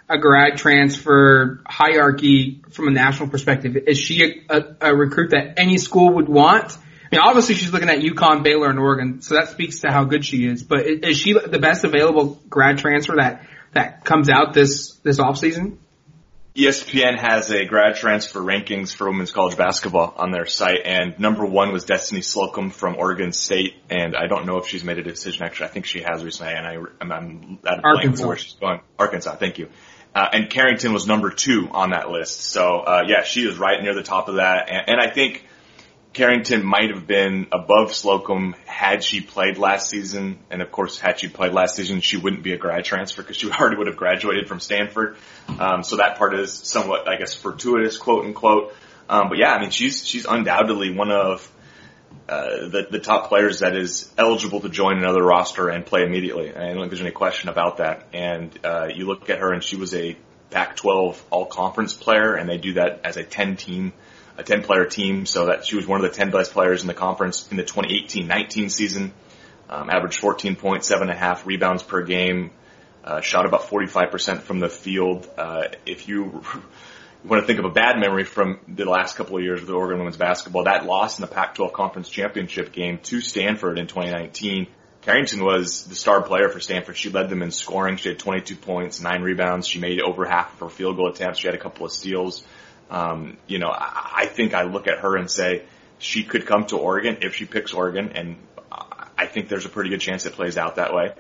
a 0.10 0.18
grad 0.18 0.58
transfer 0.58 1.62
hierarchy 1.66 2.62
from 2.72 2.88
a 2.88 2.92
national 2.92 3.30
perspective? 3.30 3.76
Is 3.88 3.98
she 3.98 4.44
a, 4.50 4.58
a, 4.58 4.76
a, 4.82 4.96
recruit 4.96 5.32
that 5.32 5.58
any 5.58 5.78
school 5.78 6.16
would 6.16 6.28
want? 6.30 6.78
I 6.78 7.16
mean, 7.16 7.22
obviously 7.22 7.56
she's 7.56 7.72
looking 7.72 7.90
at 7.90 8.00
UConn, 8.00 8.44
Baylor, 8.44 8.70
and 8.70 8.80
Oregon, 8.80 9.22
so 9.22 9.36
that 9.36 9.50
speaks 9.50 9.80
to 9.82 9.92
how 9.92 10.04
good 10.04 10.26
she 10.26 10.46
is. 10.46 10.64
But 10.64 10.86
is 10.86 11.18
she 11.18 11.34
the 11.34 11.60
best 11.60 11.84
available 11.84 12.40
grad 12.50 12.78
transfer 12.78 13.16
that 13.18 13.48
that 13.74 14.04
comes 14.06 14.30
out 14.30 14.54
this 14.54 14.96
this 15.04 15.20
off 15.20 15.38
season? 15.38 15.80
ESPN 16.56 17.18
has 17.18 17.50
a 17.50 17.64
grad 17.64 17.96
transfer 17.96 18.42
rankings 18.42 18.94
for 18.94 19.10
women's 19.10 19.32
college 19.32 19.56
basketball 19.56 20.14
on 20.18 20.32
their 20.32 20.46
site, 20.46 20.82
and 20.84 21.18
number 21.18 21.46
one 21.46 21.72
was 21.72 21.86
Destiny 21.86 22.22
Slocum 22.22 22.72
from 22.72 22.98
Oregon 22.98 23.32
State, 23.32 23.76
and 23.90 24.18
I 24.18 24.28
don't 24.28 24.46
know 24.46 24.58
if 24.58 24.68
she's 24.68 24.84
made 24.84 25.00
a 25.00 25.04
decision. 25.04 25.44
Actually, 25.44 25.68
I 25.68 25.70
think 25.70 25.86
she 25.86 26.02
has 26.02 26.26
recently, 26.26 26.54
and 26.54 26.68
I, 26.68 26.76
I'm, 27.00 27.12
I'm 27.12 27.60
at 27.66 27.80
a 27.80 27.82
blank 27.82 28.18
for 28.18 28.28
where 28.28 28.38
she's 28.38 28.56
going. 28.56 28.82
Arkansas, 29.00 29.36
thank 29.36 29.60
you. 29.60 29.70
Uh, 30.14 30.28
and 30.34 30.50
Carrington 30.50 30.92
was 30.92 31.08
number 31.08 31.30
two 31.30 31.70
on 31.72 31.92
that 31.92 32.10
list. 32.10 32.42
So, 32.42 32.80
uh, 32.80 33.04
yeah, 33.08 33.24
she 33.24 33.48
is 33.48 33.58
right 33.58 33.82
near 33.82 33.96
the 33.96 34.04
top 34.04 34.28
of 34.28 34.36
that. 34.36 34.70
And, 34.70 34.90
and 34.90 35.00
I 35.00 35.10
think 35.10 35.46
Carrington 36.14 36.66
might 36.66 36.90
have 36.90 37.08
been 37.08 37.48
above 37.54 37.94
Slocum 37.94 38.54
had 38.66 39.02
she 39.02 39.22
played 39.22 39.58
last 39.58 39.90
season. 39.90 40.40
And 40.50 40.62
of 40.62 40.72
course, 40.72 41.00
had 41.00 41.20
she 41.20 41.30
played 41.30 41.54
last 41.54 41.76
season, 41.76 42.02
she 42.02 42.18
wouldn't 42.18 42.44
be 42.44 42.52
a 42.52 42.58
grad 42.58 42.84
transfer 42.84 43.22
because 43.22 43.38
she 43.38 43.50
already 43.60 43.78
would 43.78 43.88
have 43.88 43.96
graduated 43.96 44.48
from 44.48 44.60
Stanford. 44.60 45.16
Um, 45.48 45.84
so 45.84 45.98
that 45.98 46.18
part 46.18 46.34
is 46.34 46.52
somewhat, 46.52 47.08
I 47.08 47.18
guess, 47.18 47.34
fortuitous, 47.34 47.98
quote 47.98 48.26
unquote. 48.26 48.74
Um, 49.08 49.30
but 49.30 49.38
yeah, 49.38 49.54
I 49.54 49.62
mean, 49.62 49.72
she's, 49.72 50.06
she's 50.06 50.26
undoubtedly 50.26 50.94
one 50.94 51.12
of, 51.12 51.50
uh, 52.28 52.68
the, 52.68 52.88
the 52.92 53.00
top 53.00 53.30
players 53.30 53.60
that 53.60 53.76
is 53.76 54.12
eligible 54.18 54.62
to 54.62 54.70
join 54.70 54.98
another 54.98 55.24
roster 55.24 55.70
and 55.70 55.86
play 55.86 56.04
immediately. 56.04 56.54
I 56.54 56.68
don't 56.68 56.78
think 56.78 56.90
there's 56.90 57.02
any 57.02 57.12
question 57.12 57.50
about 57.50 57.78
that. 57.78 58.08
And, 58.14 58.58
uh, 58.64 58.88
you 58.94 59.06
look 59.06 59.30
at 59.30 59.40
her 59.40 59.54
and 59.54 59.64
she 59.64 59.78
was 59.78 59.94
a 59.94 60.18
Pac-12 60.50 61.18
all 61.30 61.46
conference 61.46 61.94
player 61.94 62.36
and 62.36 62.50
they 62.50 62.58
do 62.58 62.74
that 62.74 63.02
as 63.06 63.16
a 63.16 63.24
10 63.24 63.56
team 63.56 63.94
a 64.38 64.44
10 64.44 64.64
player 64.64 64.86
team, 64.86 65.26
so 65.26 65.48
that 65.48 65.66
she 65.66 65.76
was 65.76 65.88
one 65.88 66.04
of 66.04 66.10
the 66.10 66.16
10 66.16 66.32
best 66.32 66.54
players 66.54 66.82
in 66.82 66.88
the 66.88 66.94
conference 66.94 67.50
in 67.52 67.58
the 67.58 67.64
2018-19 67.64 68.72
season. 68.72 69.14
Um, 69.70 69.90
averaged 69.90 70.20
14 70.20 70.56
points, 70.58 70.88
seven 70.88 71.10
and 71.10 71.18
a 71.18 71.20
half 71.20 71.48
rebounds 71.48 71.82
per 71.82 72.04
game, 72.04 72.52
uh, 73.06 73.22
shot 73.22 73.46
about 73.46 73.62
45% 73.62 74.42
from 74.42 74.60
the 74.60 74.68
field. 74.68 75.30
Uh, 75.38 75.64
if 75.86 76.10
you 76.10 76.44
want 77.24 77.42
to 77.42 77.48
think 77.48 77.60
of 77.60 77.66
a 77.66 77.70
bad 77.70 77.98
memory 77.98 78.26
from 78.26 78.60
the 78.68 78.86
last 78.86 79.16
couple 79.16 79.38
of 79.38 79.44
years 79.44 79.62
of 79.62 79.68
the 79.68 79.74
Oregon 79.74 80.00
women's 80.00 80.18
basketball, 80.18 80.66
that 80.66 80.86
loss 80.86 81.20
in 81.20 81.22
the 81.22 81.32
Pac-12 81.32 81.72
conference 81.72 82.10
championship 82.10 82.74
game 82.74 83.00
to 83.04 83.22
Stanford 83.22 83.80
in 83.80 83.88
2019, 83.88 84.68
Carrington 85.02 85.44
was 85.44 85.86
the 85.86 85.96
star 85.96 86.22
player 86.22 86.50
for 86.50 86.60
Stanford. 86.60 86.96
She 86.96 87.10
led 87.10 87.30
them 87.30 87.42
in 87.42 87.52
scoring. 87.52 87.98
She 87.98 88.10
had 88.10 88.20
22 88.20 88.56
points, 88.56 89.02
nine 89.02 89.24
rebounds. 89.24 89.68
She 89.68 89.80
made 89.80 90.00
over 90.00 90.26
half 90.26 90.54
of 90.54 90.60
her 90.60 90.70
field 90.70 90.96
goal 90.96 91.10
attempts. 91.10 91.40
She 91.40 91.48
had 91.48 91.56
a 91.56 91.60
couple 91.60 91.86
of 91.86 91.92
steals. 91.92 92.44
Um, 92.92 93.38
you 93.48 93.58
know, 93.58 93.70
I, 93.70 94.12
I 94.18 94.26
think 94.28 94.54
I 94.54 94.64
look 94.64 94.88
at 94.88 95.00
her 95.00 95.16
and 95.18 95.32
say 95.32 95.64
she 95.98 96.24
could 96.24 96.46
come 96.46 96.66
to 96.68 96.78
Oregon 96.78 97.20
if 97.22 97.36
she 97.36 97.46
picks 97.46 97.74
Oregon, 97.74 98.12
and 98.14 98.36
I 99.18 99.26
think 99.28 99.50
there's 99.50 99.66
a 99.66 99.70
pretty 99.70 99.90
good 99.90 100.02
chance 100.02 100.26
it 100.26 100.34
plays 100.34 100.58
out 100.58 100.76
that 100.76 100.94
way. 100.94 101.14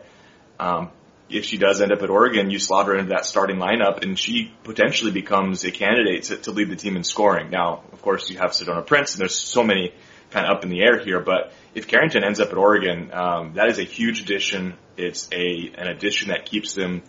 Um, 0.59 0.89
if 1.29 1.45
she 1.45 1.57
does 1.57 1.81
end 1.81 1.91
up 1.91 2.01
at 2.01 2.09
Oregon, 2.09 2.49
you 2.49 2.59
slot 2.59 2.87
her 2.87 2.95
into 2.95 3.09
that 3.09 3.25
starting 3.25 3.57
lineup, 3.57 4.03
and 4.03 4.19
she 4.19 4.51
potentially 4.63 5.11
becomes 5.11 5.63
a 5.63 5.71
candidate 5.71 6.23
to, 6.23 6.37
to 6.37 6.51
lead 6.51 6.69
the 6.69 6.75
team 6.75 6.97
in 6.97 7.03
scoring. 7.03 7.49
Now, 7.49 7.83
of 7.93 8.01
course, 8.01 8.29
you 8.29 8.37
have 8.37 8.51
Sedona 8.51 8.85
Prince, 8.85 9.13
and 9.13 9.21
there's 9.21 9.35
so 9.35 9.63
many 9.63 9.93
kind 10.29 10.45
of 10.45 10.57
up 10.57 10.63
in 10.63 10.69
the 10.69 10.81
air 10.81 10.99
here. 10.99 11.19
But 11.19 11.53
if 11.73 11.87
Carrington 11.87 12.23
ends 12.23 12.39
up 12.39 12.49
at 12.49 12.57
Oregon, 12.57 13.13
um, 13.13 13.53
that 13.53 13.69
is 13.69 13.79
a 13.79 13.83
huge 13.83 14.21
addition. 14.21 14.73
It's 14.97 15.29
a 15.31 15.71
an 15.77 15.87
addition 15.87 16.29
that 16.29 16.45
keeps 16.45 16.73
them, 16.73 17.01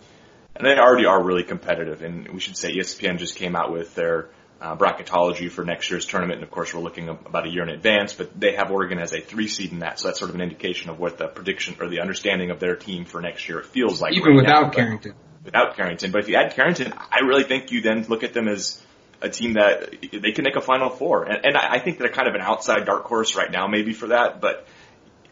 and 0.55 0.65
they 0.65 0.77
already 0.77 1.05
are 1.05 1.21
really 1.21 1.43
competitive. 1.43 2.01
And 2.01 2.29
we 2.29 2.39
should 2.39 2.55
say 2.55 2.75
ESPN 2.75 3.17
just 3.17 3.35
came 3.35 3.55
out 3.55 3.71
with 3.71 3.93
their 3.95 4.29
uh, 4.63 4.77
bracketology 4.77 5.51
for 5.51 5.65
next 5.65 5.91
year's 5.91 6.05
tournament. 6.05 6.35
And 6.35 6.43
of 6.43 6.49
course, 6.49 6.73
we're 6.73 6.79
looking 6.79 7.09
about 7.09 7.45
a 7.45 7.49
year 7.49 7.63
in 7.63 7.69
advance, 7.69 8.13
but 8.13 8.39
they 8.39 8.53
have 8.53 8.71
Oregon 8.71 8.97
as 8.97 9.11
a 9.11 9.19
three 9.19 9.49
seed 9.49 9.73
in 9.73 9.79
that. 9.79 9.99
So 9.99 10.07
that's 10.07 10.19
sort 10.19 10.29
of 10.29 10.35
an 10.35 10.41
indication 10.41 10.89
of 10.89 10.99
what 10.99 11.17
the 11.17 11.27
prediction 11.27 11.75
or 11.81 11.89
the 11.89 11.99
understanding 11.99 12.49
of 12.49 12.61
their 12.61 12.77
team 12.77 13.03
for 13.03 13.19
next 13.19 13.49
year 13.49 13.61
feels 13.61 14.01
like. 14.01 14.13
Even 14.13 14.29
right 14.29 14.35
without 14.37 14.63
now, 14.63 14.69
Carrington. 14.69 15.15
Without 15.43 15.75
Carrington. 15.75 16.11
But 16.11 16.21
if 16.21 16.29
you 16.29 16.37
add 16.37 16.55
Carrington, 16.55 16.93
I 16.93 17.25
really 17.25 17.43
think 17.43 17.73
you 17.73 17.81
then 17.81 18.05
look 18.07 18.23
at 18.23 18.33
them 18.33 18.47
as 18.47 18.81
a 19.21 19.27
team 19.27 19.53
that 19.53 19.97
they 20.01 20.31
can 20.31 20.45
make 20.45 20.55
a 20.55 20.61
final 20.61 20.89
four. 20.89 21.25
And, 21.25 21.45
and 21.45 21.57
I 21.57 21.79
think 21.79 21.97
they're 21.97 22.07
kind 22.07 22.29
of 22.29 22.35
an 22.35 22.41
outside 22.41 22.85
dark 22.85 23.03
horse 23.03 23.35
right 23.35 23.51
now, 23.51 23.67
maybe 23.67 23.91
for 23.91 24.07
that, 24.07 24.39
but 24.39 24.65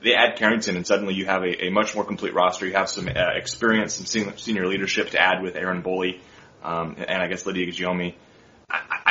they 0.03 0.13
add 0.13 0.35
Carrington 0.35 0.75
and 0.75 0.85
suddenly 0.85 1.13
you 1.13 1.25
have 1.27 1.43
a, 1.43 1.67
a 1.67 1.69
much 1.69 1.95
more 1.95 2.03
complete 2.03 2.33
roster. 2.33 2.65
You 2.67 2.73
have 2.73 2.89
some 2.89 3.07
uh, 3.07 3.31
experience, 3.35 3.93
some 3.93 4.35
senior 4.35 4.67
leadership 4.67 5.11
to 5.11 5.21
add 5.21 5.41
with 5.41 5.55
Erin 5.55 5.83
Boley, 5.83 6.19
um, 6.63 6.97
and 6.97 7.23
I 7.23 7.27
guess 7.27 7.45
Lydia 7.45 7.67
Giomi. 7.67 8.15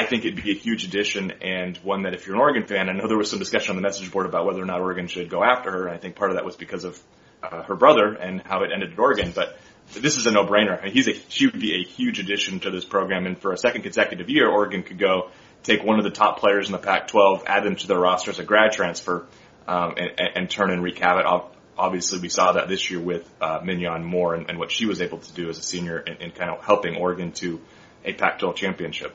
I 0.01 0.07
think 0.07 0.25
it'd 0.25 0.43
be 0.43 0.51
a 0.51 0.55
huge 0.55 0.85
addition 0.85 1.31
and 1.43 1.77
one 1.79 2.05
that 2.05 2.15
if 2.15 2.27
you're 2.27 2.35
an 2.35 2.41
Oregon 2.41 2.65
fan, 2.65 2.89
I 2.89 2.93
know 2.93 3.07
there 3.07 3.19
was 3.19 3.29
some 3.29 3.39
discussion 3.39 3.73
on 3.73 3.77
the 3.77 3.83
message 3.83 4.11
board 4.11 4.25
about 4.25 4.47
whether 4.47 4.63
or 4.63 4.65
not 4.65 4.81
Oregon 4.81 5.09
should 5.09 5.29
go 5.29 5.45
after 5.45 5.71
her. 5.71 5.87
And 5.89 5.95
I 5.95 5.99
think 5.99 6.17
part 6.17 6.31
of 6.31 6.39
that 6.39 6.45
was 6.47 6.57
because 6.57 6.85
of 6.85 6.99
uh, 7.43 7.65
her 7.65 7.77
brother 7.77 8.15
and 8.15 8.41
how 8.41 8.63
it 8.63 8.71
ended 8.73 8.95
at 8.95 8.99
Oregon. 8.99 9.31
But 9.35 9.59
this 9.93 10.17
is 10.17 10.27
a 10.27 10.31
no-brainer. 10.31 10.81
I 10.81 10.85
mean, 10.85 10.95
he's 10.95 11.07
a, 11.07 11.13
she 11.29 11.49
would 11.49 11.61
be 11.61 11.75
a 11.75 11.85
huge 11.85 12.19
addition 12.19 12.61
to 12.61 12.71
this 12.71 12.87
program. 12.87 13.27
And 13.27 13.39
for 13.39 13.53
a 13.53 13.59
second 13.59 13.83
consecutive 13.83 14.31
year, 14.31 14.49
Oregon 14.49 14.85
could 14.85 14.99
go 14.99 15.29
take 15.65 15.85
one 15.85 15.99
of 15.99 16.05
the 16.05 16.11
top 16.11 16.39
players 16.41 16.65
in 16.65 16.73
the 16.73 16.79
Pac-12, 16.79 17.45
add 17.45 17.63
them 17.63 17.77
to 17.77 17.87
their 17.87 17.99
roster 17.99 18.31
as 18.31 18.39
a 18.39 18.45
grad 18.45 18.73
transfer, 18.73 19.27
um, 19.69 19.97
and, 19.99 20.31
and, 20.35 20.51
turn 20.51 20.71
and 20.71 20.83
wreak 20.83 20.99
havoc. 20.99 21.53
Obviously, 21.77 22.21
we 22.21 22.31
saw 22.31 22.53
that 22.53 22.69
this 22.69 22.91
year 22.91 23.01
with 23.01 23.31
uh, 23.39 23.61
Minyon 23.61 24.03
Moore 24.03 24.35
and, 24.35 24.49
and, 24.49 24.59
what 24.59 24.71
she 24.71 24.87
was 24.87 25.03
able 25.03 25.19
to 25.19 25.33
do 25.35 25.51
as 25.51 25.59
a 25.59 25.63
senior 25.63 25.99
in 25.99 26.31
kind 26.31 26.51
of 26.51 26.65
helping 26.65 26.97
Oregon 26.97 27.33
to 27.33 27.61
a 28.03 28.15
Pac-12 28.15 28.57
championship. 28.57 29.15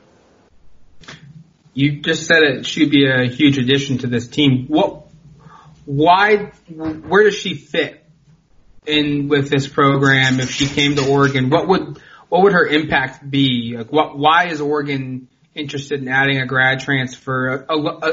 You 1.73 2.01
just 2.01 2.25
said 2.25 2.43
it 2.43 2.65
should 2.65 2.89
be 2.89 3.05
a 3.05 3.27
huge 3.27 3.57
addition 3.57 3.97
to 3.99 4.07
this 4.07 4.27
team. 4.27 4.65
What, 4.67 5.07
why, 5.85 6.51
where 6.67 7.23
does 7.23 7.35
she 7.35 7.55
fit 7.55 8.05
in 8.85 9.27
with 9.27 9.49
this 9.49 9.67
program 9.67 10.39
if 10.39 10.51
she 10.51 10.67
came 10.67 10.95
to 10.95 11.09
Oregon? 11.09 11.49
What 11.49 11.67
would, 11.67 11.99
what 12.29 12.43
would 12.43 12.53
her 12.53 12.65
impact 12.65 13.29
be? 13.29 13.75
Like 13.77 13.91
what, 13.91 14.17
why 14.17 14.47
is 14.47 14.61
Oregon 14.61 15.27
interested 15.53 16.01
in 16.01 16.07
adding 16.07 16.39
a 16.39 16.45
grad 16.45 16.79
transfer 16.79 17.65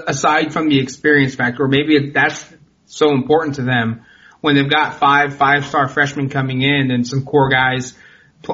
aside 0.09 0.53
from 0.53 0.68
the 0.68 0.81
experience 0.81 1.35
factor? 1.35 1.64
Or 1.64 1.68
maybe 1.68 2.11
that's 2.11 2.45
so 2.87 3.11
important 3.11 3.57
to 3.57 3.62
them 3.62 4.05
when 4.40 4.57
they've 4.57 4.68
got 4.68 4.99
five 4.99 5.37
five 5.37 5.64
star 5.64 5.88
freshmen 5.88 6.29
coming 6.29 6.62
in 6.62 6.90
and 6.90 7.07
some 7.07 7.25
core 7.25 7.49
guys 7.49 7.95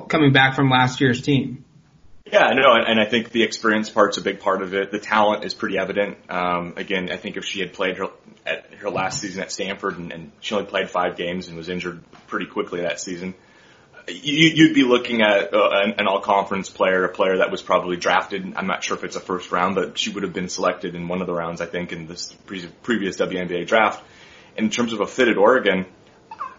coming 0.09 0.33
back 0.33 0.55
from 0.55 0.71
last 0.71 1.01
year's 1.01 1.23
team. 1.23 1.65
Yeah, 2.31 2.51
no, 2.55 2.75
and, 2.75 2.87
and 2.87 3.01
I 3.01 3.07
think 3.07 3.31
the 3.31 3.43
experience 3.43 3.89
part's 3.89 4.19
a 4.19 4.21
big 4.21 4.41
part 4.41 4.63
of 4.63 4.75
it. 4.75 4.91
The 4.91 4.99
talent 4.99 5.45
is 5.45 5.55
pretty 5.55 5.79
evident. 5.79 6.19
Um, 6.29 6.75
again, 6.77 7.11
I 7.11 7.17
think 7.17 7.37
if 7.37 7.45
she 7.45 7.61
had 7.61 7.73
played 7.73 7.97
her 7.99 8.09
at 8.45 8.75
her 8.75 8.91
last 8.91 9.21
season 9.21 9.43
at 9.43 9.51
Stanford 9.51 9.99
and, 9.99 10.13
and 10.13 10.33
she 10.41 10.55
only 10.55 10.67
played 10.67 10.91
five 10.91 11.17
games 11.17 11.49
and 11.49 11.57
was 11.57 11.69
injured 11.69 12.03
pretty 12.27 12.47
quickly 12.47 12.83
that 12.83 13.01
season, 13.01 13.35
you, 14.09 14.51
you'd 14.55 14.75
be 14.75 14.85
looking 14.85 15.23
at 15.23 15.55
uh, 15.55 15.71
an, 15.73 15.95
an 15.99 16.07
all-conference 16.07 16.71
player, 16.71 17.05
a 17.05 17.09
player 17.09 17.39
that 17.39 17.51
was 17.51 17.63
probably 17.63 17.97
drafted. 17.97 18.55
I'm 18.57 18.67
not 18.67 18.83
sure 18.85 18.97
if 18.97 19.05
it's 19.05 19.17
a 19.17 19.21
first 19.21 19.51
round, 19.51 19.75
but 19.75 19.99
she 19.99 20.11
would 20.11 20.23
have 20.23 20.33
been 20.33 20.49
selected 20.49 20.95
in 20.95 21.09
one 21.09 21.21
of 21.21 21.27
the 21.27 21.35
rounds, 21.35 21.61
I 21.61 21.67
think, 21.67 21.93
in 21.93 22.07
this 22.07 22.33
pre- 22.47 22.67
previous 22.83 23.17
WNBA 23.17 23.67
draft. 23.67 24.03
In 24.57 24.71
terms 24.71 24.93
of 24.93 25.01
a 25.01 25.07
fit 25.07 25.29
at 25.29 25.37
Oregon, 25.37 25.87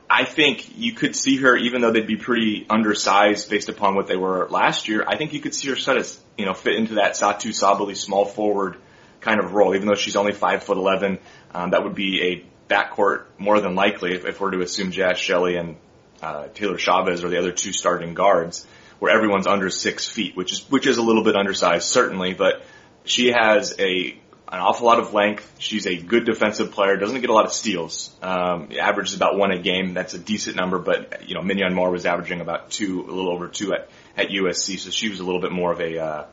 I 0.10 0.26
think 0.26 0.76
you 0.76 0.94
could 0.94 1.16
see 1.16 1.38
her, 1.38 1.56
even 1.56 1.82
though 1.82 1.92
they'd 1.92 2.08
be 2.08 2.18
pretty 2.18 2.66
undersized 2.68 3.50
based 3.50 3.70
upon 3.70 3.96
what 3.96 4.08
they 4.08 4.16
were 4.16 4.48
last 4.50 4.88
year. 4.88 5.06
I 5.08 5.18
think 5.18 5.34
you 5.34 5.40
could 5.40 5.54
see 5.54 5.70
her 5.70 5.76
sort 5.76 5.98
of, 5.98 6.12
you 6.36 6.46
know, 6.46 6.56
fit 6.56 6.76
into 6.76 6.96
that 6.96 7.14
Satou 7.14 7.50
Sabally 7.50 7.96
small 7.96 8.26
forward 8.26 8.78
kind 9.22 9.40
of 9.40 9.54
role, 9.54 9.76
even 9.76 9.88
though 9.88 9.96
she's 9.96 10.16
only 10.16 10.32
five 10.32 10.64
foot 10.64 10.78
eleven. 10.78 11.20
Um, 11.54 11.72
that 11.72 11.84
would 11.84 11.94
be 11.94 12.22
a 12.22 12.74
backcourt 12.74 13.26
more 13.38 13.60
than 13.60 13.76
likely 13.76 14.16
if, 14.16 14.26
if 14.26 14.40
we're 14.40 14.52
to 14.52 14.62
assume 14.62 14.92
Jaz 14.92 15.18
Shelley 15.18 15.56
and 15.58 15.76
uh, 16.22 16.48
Taylor 16.54 16.78
Chavez 16.78 17.24
are 17.24 17.30
the 17.30 17.38
other 17.38 17.52
two 17.52 17.72
starting 17.72 18.14
guards, 18.16 18.66
where 18.98 19.16
everyone's 19.16 19.48
under 19.48 19.70
six 19.70 20.08
feet, 20.08 20.36
which 20.36 20.54
is 20.54 20.72
which 20.72 20.88
is 20.88 20.98
a 20.98 21.04
little 21.04 21.24
bit 21.24 21.36
undersized 21.36 21.88
certainly, 21.88 22.34
but 22.34 22.64
she 23.04 23.28
has 23.28 23.76
a 23.80 24.20
an 24.52 24.60
awful 24.60 24.88
lot 24.88 25.00
of 25.00 25.14
length. 25.14 25.56
She's 25.60 25.86
a 25.86 25.96
good 25.96 26.26
defensive 26.26 26.72
player. 26.72 26.98
Doesn't 26.98 27.22
get 27.22 27.30
a 27.30 27.34
lot 27.34 27.46
of 27.46 27.54
steals. 27.54 28.16
Um, 28.22 28.70
averages 28.80 29.14
about 29.16 29.38
one 29.38 29.52
a 29.52 29.60
game. 29.60 29.94
That's 29.94 30.16
a 30.16 30.20
decent 30.20 30.56
number, 30.56 30.80
but 30.80 31.28
you 31.28 31.36
know, 31.36 31.42
Minyon 31.42 31.74
Moore 31.74 31.92
was 31.92 32.06
averaging 32.06 32.42
about 32.42 32.72
two, 32.72 33.02
a 33.02 33.12
little 33.12 33.32
over 33.32 33.48
two 33.48 33.74
at 33.74 33.90
at 34.18 34.30
USC. 34.30 34.80
So 34.80 34.90
she 34.90 35.10
was 35.10 35.20
a 35.20 35.24
little 35.24 35.42
bit 35.42 35.52
more 35.52 35.72
of 35.72 35.80
a, 35.80 35.98
uh, 36.00 36.26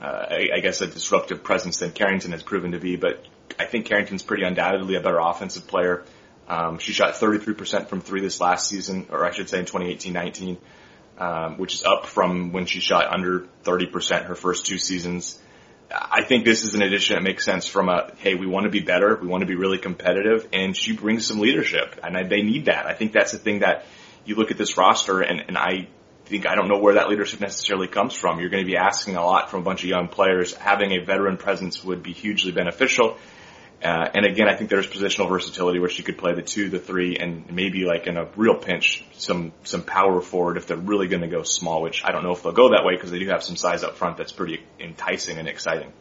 uh, 0.00 0.26
I, 0.30 0.48
I 0.56 0.60
guess, 0.60 0.80
a 0.80 0.86
disruptive 0.86 1.42
presence 1.42 1.78
than 1.78 1.92
Carrington 1.92 2.32
has 2.32 2.42
proven 2.42 2.72
to 2.72 2.78
be. 2.78 2.96
But 2.96 3.24
I 3.58 3.64
think 3.64 3.86
Carrington's 3.86 4.22
pretty 4.22 4.44
undoubtedly 4.44 4.96
a 4.96 5.00
better 5.00 5.18
offensive 5.18 5.66
player. 5.66 6.04
Um, 6.48 6.78
she 6.78 6.92
shot 6.92 7.14
33% 7.14 7.88
from 7.88 8.00
three 8.00 8.20
this 8.20 8.40
last 8.40 8.68
season, 8.68 9.06
or 9.10 9.24
I 9.24 9.32
should 9.32 9.48
say 9.48 9.58
in 9.58 9.64
2018-19, 9.64 10.58
um, 11.18 11.58
which 11.58 11.74
is 11.74 11.82
up 11.82 12.06
from 12.06 12.52
when 12.52 12.66
she 12.66 12.80
shot 12.80 13.12
under 13.12 13.46
30% 13.64 14.26
her 14.26 14.36
first 14.36 14.66
two 14.66 14.78
seasons. 14.78 15.40
I 15.90 16.22
think 16.22 16.44
this 16.44 16.64
is 16.64 16.74
an 16.74 16.82
addition 16.82 17.14
that 17.14 17.22
makes 17.22 17.44
sense 17.44 17.66
from 17.66 17.88
a, 17.88 18.12
hey, 18.18 18.34
we 18.34 18.46
want 18.46 18.64
to 18.64 18.70
be 18.70 18.80
better. 18.80 19.16
We 19.20 19.28
want 19.28 19.42
to 19.42 19.46
be 19.46 19.54
really 19.54 19.78
competitive. 19.78 20.48
And 20.52 20.76
she 20.76 20.92
brings 20.92 21.26
some 21.26 21.38
leadership 21.38 22.00
and 22.02 22.16
I, 22.16 22.24
they 22.24 22.42
need 22.42 22.66
that. 22.66 22.86
I 22.86 22.94
think 22.94 23.12
that's 23.12 23.32
the 23.32 23.38
thing 23.38 23.60
that 23.60 23.84
you 24.24 24.34
look 24.34 24.50
at 24.50 24.58
this 24.58 24.76
roster 24.76 25.20
and, 25.20 25.44
and 25.48 25.56
I 25.56 25.88
think, 26.24 26.46
I 26.46 26.56
don't 26.56 26.68
know 26.68 26.78
where 26.78 26.94
that 26.94 27.08
leadership 27.08 27.40
necessarily 27.40 27.86
comes 27.86 28.14
from. 28.14 28.40
You're 28.40 28.48
going 28.48 28.64
to 28.64 28.70
be 28.70 28.76
asking 28.76 29.16
a 29.16 29.24
lot 29.24 29.50
from 29.50 29.60
a 29.60 29.62
bunch 29.62 29.84
of 29.84 29.88
young 29.88 30.08
players. 30.08 30.54
Having 30.54 30.92
a 30.92 31.04
veteran 31.04 31.36
presence 31.36 31.84
would 31.84 32.02
be 32.02 32.12
hugely 32.12 32.50
beneficial. 32.50 33.16
Uh, 33.82 34.08
and 34.14 34.24
again, 34.24 34.48
I 34.48 34.56
think 34.56 34.70
there's 34.70 34.86
positional 34.86 35.28
versatility 35.28 35.78
where 35.78 35.90
she 35.90 36.02
could 36.02 36.16
play 36.16 36.34
the 36.34 36.42
two, 36.42 36.70
the 36.70 36.78
three, 36.78 37.16
and 37.18 37.50
maybe 37.52 37.84
like 37.84 38.06
in 38.06 38.16
a 38.16 38.26
real 38.34 38.56
pinch, 38.56 39.04
some 39.12 39.52
some 39.64 39.82
power 39.82 40.20
forward 40.20 40.56
if 40.56 40.66
they're 40.66 40.76
really 40.78 41.08
going 41.08 41.22
to 41.22 41.28
go 41.28 41.42
small. 41.42 41.82
Which 41.82 42.02
I 42.04 42.10
don't 42.10 42.24
know 42.24 42.32
if 42.32 42.42
they'll 42.42 42.52
go 42.52 42.70
that 42.70 42.84
way 42.84 42.94
because 42.94 43.10
they 43.10 43.18
do 43.18 43.28
have 43.28 43.42
some 43.42 43.56
size 43.56 43.84
up 43.84 43.96
front 43.96 44.16
that's 44.16 44.32
pretty 44.32 44.64
enticing 44.80 45.38
and 45.38 45.46
exciting. 45.46 45.92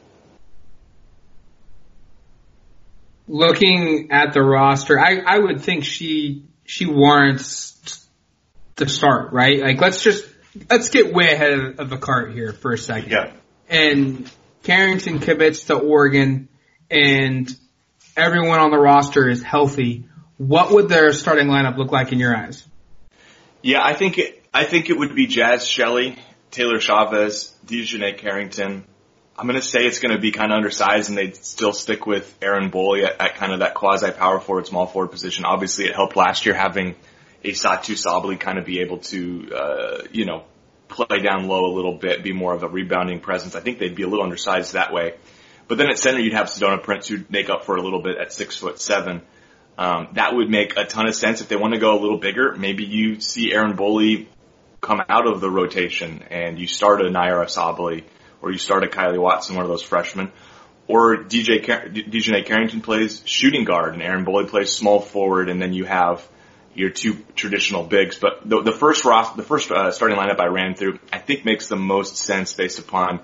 Looking 3.28 4.10
at 4.12 4.34
the 4.34 4.42
roster, 4.42 4.98
I 4.98 5.18
I 5.26 5.38
would 5.38 5.62
think 5.62 5.84
she 5.84 6.46
she 6.64 6.86
warrants 6.86 8.08
the 8.76 8.88
start, 8.88 9.34
right? 9.34 9.60
Like 9.60 9.82
let's 9.82 10.02
just 10.02 10.26
let's 10.70 10.90
get 10.90 11.14
way 11.14 11.32
ahead 11.32 11.52
of, 11.52 11.80
of 11.80 11.90
the 11.90 11.98
cart 11.98 12.34
here 12.34 12.54
for 12.54 12.72
a 12.72 12.78
second. 12.78 13.12
Yeah. 13.12 13.34
And 13.68 14.32
Carrington 14.64 15.20
commits 15.20 15.66
to 15.66 15.76
Oregon, 15.76 16.50
and 16.90 17.54
everyone 18.16 18.60
on 18.60 18.72
the 18.72 18.78
roster 18.78 19.30
is 19.30 19.42
healthy, 19.44 20.06
what 20.38 20.72
would 20.72 20.90
their 20.90 21.12
starting 21.14 21.48
lineup 21.48 21.78
look 21.78 21.92
like 21.92 22.12
in 22.12 22.20
your 22.20 22.36
eyes? 22.36 22.66
Yeah, 23.62 23.84
I 23.84 23.94
think 23.94 24.18
it, 24.18 24.44
I 24.54 24.66
think 24.66 24.90
it 24.90 24.98
would 24.98 25.16
be 25.16 25.28
Jaz 25.28 25.68
Shelley, 25.68 26.18
Taylor 26.52 26.80
Chavez, 26.80 27.54
DiJonai 27.66 28.18
Carrington. 28.18 28.86
I'm 29.38 29.48
going 29.48 29.60
to 29.60 29.66
say 29.66 29.80
it's 29.80 30.00
going 30.00 30.16
to 30.16 30.22
be 30.22 30.32
kind 30.32 30.52
of 30.52 30.58
undersized 30.58 31.10
and 31.10 31.18
they'd 31.18 31.36
still 31.36 31.74
stick 31.74 32.06
with 32.06 32.34
Erin 32.42 32.72
Boley 32.72 33.04
at, 33.04 33.20
at 33.20 33.36
kind 33.36 33.52
of 33.52 33.60
that 33.60 33.74
quasi 33.74 34.12
power 34.12 34.40
forward, 34.40 34.66
small 34.66 34.88
forward 34.88 35.10
position. 35.10 35.44
Obviously 35.44 35.86
it 35.86 35.96
helped 35.96 36.16
last 36.16 36.46
year 36.46 36.56
having 36.56 36.96
a 37.44 37.50
Satou 37.50 37.96
Sabally 37.96 38.40
kind 38.40 38.58
of 38.58 38.66
be 38.66 38.80
able 38.80 39.00
to, 39.00 39.52
uh, 39.54 39.98
you 40.12 40.26
know, 40.26 40.46
play 40.88 41.20
down 41.20 41.48
low 41.48 41.66
a 41.66 41.74
little 41.74 41.98
bit, 41.98 42.24
be 42.24 42.32
more 42.32 42.54
of 42.54 42.64
a 42.64 42.70
rebounding 42.70 43.20
presence. 43.20 43.56
I 43.56 43.60
think 43.60 43.80
they'd 43.80 43.96
be 43.96 44.04
a 44.04 44.08
little 44.08 44.24
undersized 44.24 44.74
that 44.74 44.94
way. 44.94 45.16
But 45.68 45.78
then 45.78 45.90
at 45.90 45.98
center, 45.98 46.20
you'd 46.20 46.34
have 46.34 46.48
Sedona 46.48 46.82
Prince 46.82 47.08
who'd 47.08 47.30
make 47.32 47.50
up 47.50 47.66
for 47.66 47.76
a 47.76 47.82
little 47.82 48.02
bit 48.02 48.18
at 48.18 48.32
six 48.32 48.58
foot 48.58 48.80
seven. 48.80 49.22
Um, 49.78 50.10
that 50.14 50.36
would 50.36 50.50
make 50.50 50.78
a 50.78 50.86
ton 50.86 51.08
of 51.08 51.16
sense 51.16 51.42
if 51.42 51.50
they 51.50 51.56
want 51.56 51.74
to 51.74 51.80
go 51.80 51.98
a 51.98 52.00
little 52.00 52.18
bigger. 52.18 52.56
Maybe 52.56 52.86
you 52.86 53.20
see 53.20 53.52
Erin 53.52 53.76
Boley 53.76 54.28
come 54.80 55.02
out 55.10 55.28
of 55.28 55.42
the 55.42 55.50
rotation 55.50 56.24
and 56.30 56.60
you 56.60 56.68
start 56.68 57.02
a 57.02 57.06
Nyara 57.06 57.46
Sabally 57.46 58.04
or 58.42 58.52
you 58.52 58.58
start 58.58 58.84
a 58.84 58.88
Kylee 58.88 59.20
Watson, 59.20 59.56
one 59.56 59.66
of 59.66 59.70
those 59.70 59.82
freshmen. 59.82 60.32
Or 60.88 61.18
DJ 61.18 61.66
Car- 61.66 61.88
DiJonai 61.88 62.46
Carrington 62.46 62.82
plays 62.82 63.22
shooting 63.26 63.66
guard 63.66 63.94
and 63.94 64.04
Erin 64.04 64.24
Boley 64.24 64.48
plays 64.48 64.72
small 64.72 65.00
forward 65.00 65.50
and 65.50 65.62
then 65.62 65.74
you 65.74 65.86
have 65.86 66.26
your 66.76 66.92
two 66.92 67.18
traditional 67.36 67.84
bigs. 67.84 68.18
But 68.18 68.48
the, 68.48 68.62
the 68.62 68.72
first 68.72 69.04
the 69.04 69.46
first 69.46 69.72
uh, 69.72 69.92
starting 69.92 70.18
lineup 70.18 70.40
I 70.40 70.48
ran 70.48 70.76
through, 70.76 71.00
I 71.12 71.18
think 71.18 71.44
makes 71.44 71.68
the 71.68 71.76
most 71.76 72.18
sense 72.18 72.54
based 72.54 72.80
upon 72.80 73.22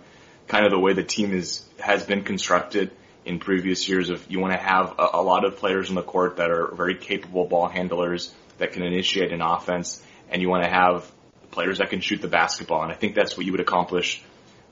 kind 0.51 0.65
of 0.65 0.71
the 0.71 0.79
way 0.79 0.91
the 0.91 1.03
team 1.03 1.33
is 1.33 1.65
has 1.79 2.03
been 2.03 2.23
constructed 2.23 2.91
in 3.23 3.39
previous 3.39 3.87
years. 3.87 4.09
Of 4.09 4.29
you 4.29 4.41
want 4.41 4.51
to 4.51 4.59
have 4.59 4.95
a, 4.99 5.07
a 5.13 5.23
lot 5.23 5.45
of 5.45 5.55
players 5.55 5.87
on 5.87 5.95
the 5.95 6.03
court 6.03 6.37
that 6.37 6.51
are 6.51 6.75
very 6.75 6.95
capable 6.95 7.45
ball 7.47 7.69
handlers 7.69 8.33
that 8.57 8.73
can 8.73 8.83
initiate 8.83 9.31
an 9.31 9.41
offense, 9.41 10.03
and 10.29 10.41
you 10.41 10.49
want 10.49 10.63
to 10.63 10.69
have 10.69 11.09
players 11.51 11.77
that 11.77 11.89
can 11.89 12.01
shoot 12.01 12.21
the 12.21 12.27
basketball. 12.27 12.83
And 12.83 12.91
I 12.91 12.95
think 12.95 13.15
that's 13.15 13.37
what 13.37 13.45
you 13.45 13.53
would 13.53 13.61
accomplish 13.61 14.21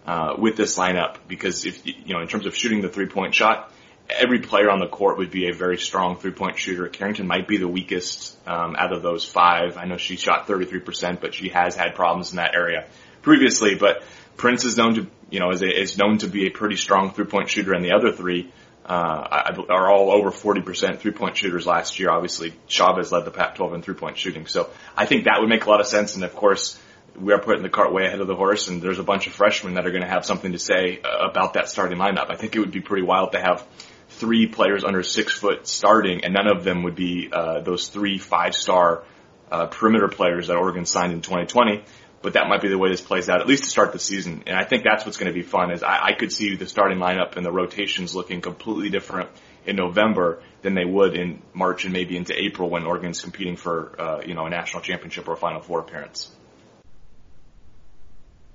uh, 0.05 0.35
with 0.37 0.57
this 0.57 0.77
lineup 0.77 1.15
because 1.29 1.65
if 1.65 1.85
you 1.85 2.13
know 2.13 2.19
in 2.19 2.27
terms 2.27 2.45
of 2.45 2.55
shooting 2.57 2.81
the 2.81 2.89
three 2.89 3.07
point 3.07 3.33
shot, 3.33 3.71
every 4.09 4.39
player 4.39 4.69
on 4.69 4.79
the 4.79 4.87
court 4.87 5.17
would 5.17 5.31
be 5.31 5.47
a 5.47 5.53
very 5.53 5.77
strong 5.77 6.17
three 6.17 6.31
point 6.31 6.59
shooter. 6.59 6.89
Carrington 6.89 7.25
might 7.25 7.47
be 7.47 7.55
the 7.55 7.69
weakest 7.69 8.35
um, 8.45 8.75
out 8.77 8.91
of 8.91 9.01
those 9.01 9.23
five. 9.23 9.77
I 9.77 9.85
know 9.85 9.95
she 9.95 10.17
shot 10.17 10.45
33%, 10.45 11.21
but 11.21 11.33
she 11.33 11.49
has 11.49 11.75
had 11.75 11.95
problems 11.95 12.31
in 12.31 12.35
that 12.35 12.53
area 12.53 12.87
previously. 13.21 13.75
But 13.75 14.03
Prince 14.35 14.65
is 14.65 14.77
known 14.77 14.95
to, 14.95 15.07
you 15.31 15.39
know, 15.39 15.51
is, 15.51 15.61
is 15.61 15.97
known 15.97 16.17
to 16.19 16.27
be 16.27 16.47
a 16.47 16.49
pretty 16.49 16.75
strong 16.75 17.11
three 17.11 17.25
point 17.25 17.49
shooter, 17.49 17.73
and 17.73 17.83
the 17.83 17.91
other 17.91 18.11
three 18.11 18.51
uh, 18.85 19.63
are 19.69 19.91
all 19.91 20.11
over 20.11 20.31
40% 20.31 20.99
three 20.99 21.11
point 21.11 21.37
shooters 21.37 21.67
last 21.67 21.99
year. 21.99 22.09
Obviously, 22.09 22.53
Chavez 22.67 23.11
led 23.11 23.25
the 23.25 23.31
Pac-12 23.31 23.75
in 23.75 23.81
three 23.81 23.95
point 23.95 24.17
shooting, 24.17 24.47
so 24.47 24.69
I 24.97 25.05
think 25.05 25.25
that 25.25 25.37
would 25.39 25.49
make 25.49 25.65
a 25.65 25.69
lot 25.69 25.79
of 25.79 25.87
sense. 25.87 26.15
And 26.15 26.23
of 26.23 26.35
course, 26.35 26.79
we 27.15 27.33
are 27.33 27.39
putting 27.39 27.63
the 27.63 27.69
cart 27.69 27.93
way 27.93 28.05
ahead 28.05 28.21
of 28.21 28.27
the 28.27 28.35
horse, 28.35 28.67
and 28.67 28.81
there's 28.81 28.99
a 28.99 29.03
bunch 29.03 29.27
of 29.27 29.33
freshmen 29.33 29.75
that 29.75 29.85
are 29.85 29.91
going 29.91 30.03
to 30.03 30.09
have 30.09 30.25
something 30.25 30.53
to 30.53 30.59
say 30.59 30.99
uh, 31.03 31.29
about 31.29 31.53
that 31.53 31.69
starting 31.69 31.97
lineup. 31.97 32.31
I 32.31 32.35
think 32.35 32.55
it 32.55 32.59
would 32.59 32.71
be 32.71 32.81
pretty 32.81 33.03
wild 33.03 33.33
to 33.33 33.39
have 33.39 33.65
three 34.09 34.47
players 34.47 34.83
under 34.83 35.03
six 35.03 35.33
foot 35.33 35.67
starting, 35.67 36.23
and 36.23 36.33
none 36.33 36.47
of 36.47 36.63
them 36.63 36.83
would 36.83 36.95
be 36.95 37.29
uh, 37.31 37.61
those 37.61 37.89
three 37.89 38.17
five 38.17 38.55
star 38.55 39.03
uh, 39.51 39.67
perimeter 39.67 40.07
players 40.07 40.47
that 40.47 40.57
Oregon 40.57 40.85
signed 40.85 41.13
in 41.13 41.21
2020 41.21 41.83
but 42.21 42.33
that 42.33 42.47
might 42.47 42.61
be 42.61 42.67
the 42.67 42.77
way 42.77 42.89
this 42.89 43.01
plays 43.01 43.29
out, 43.29 43.41
at 43.41 43.47
least 43.47 43.63
to 43.63 43.69
start 43.69 43.93
the 43.93 43.99
season. 43.99 44.43
And 44.45 44.57
I 44.57 44.65
think 44.65 44.83
that's 44.83 45.05
what's 45.05 45.17
going 45.17 45.31
to 45.31 45.33
be 45.33 45.41
fun 45.41 45.71
is 45.71 45.83
I, 45.83 46.07
I 46.07 46.13
could 46.13 46.31
see 46.31 46.55
the 46.55 46.67
starting 46.67 46.97
lineup 46.97 47.37
and 47.37 47.45
the 47.45 47.51
rotations 47.51 48.13
looking 48.13 48.41
completely 48.41 48.89
different 48.89 49.29
in 49.65 49.75
November 49.75 50.41
than 50.61 50.73
they 50.73 50.85
would 50.85 51.15
in 51.15 51.41
March 51.53 51.85
and 51.85 51.93
maybe 51.93 52.17
into 52.17 52.33
April 52.37 52.69
when 52.69 52.83
Oregon's 52.83 53.21
competing 53.21 53.55
for, 53.55 53.99
uh, 53.99 54.21
you 54.25 54.33
know, 54.33 54.45
a 54.45 54.49
national 54.49 54.81
championship 54.81 55.27
or 55.27 55.33
a 55.33 55.37
Final 55.37 55.61
Four 55.61 55.79
appearance. 55.79 56.29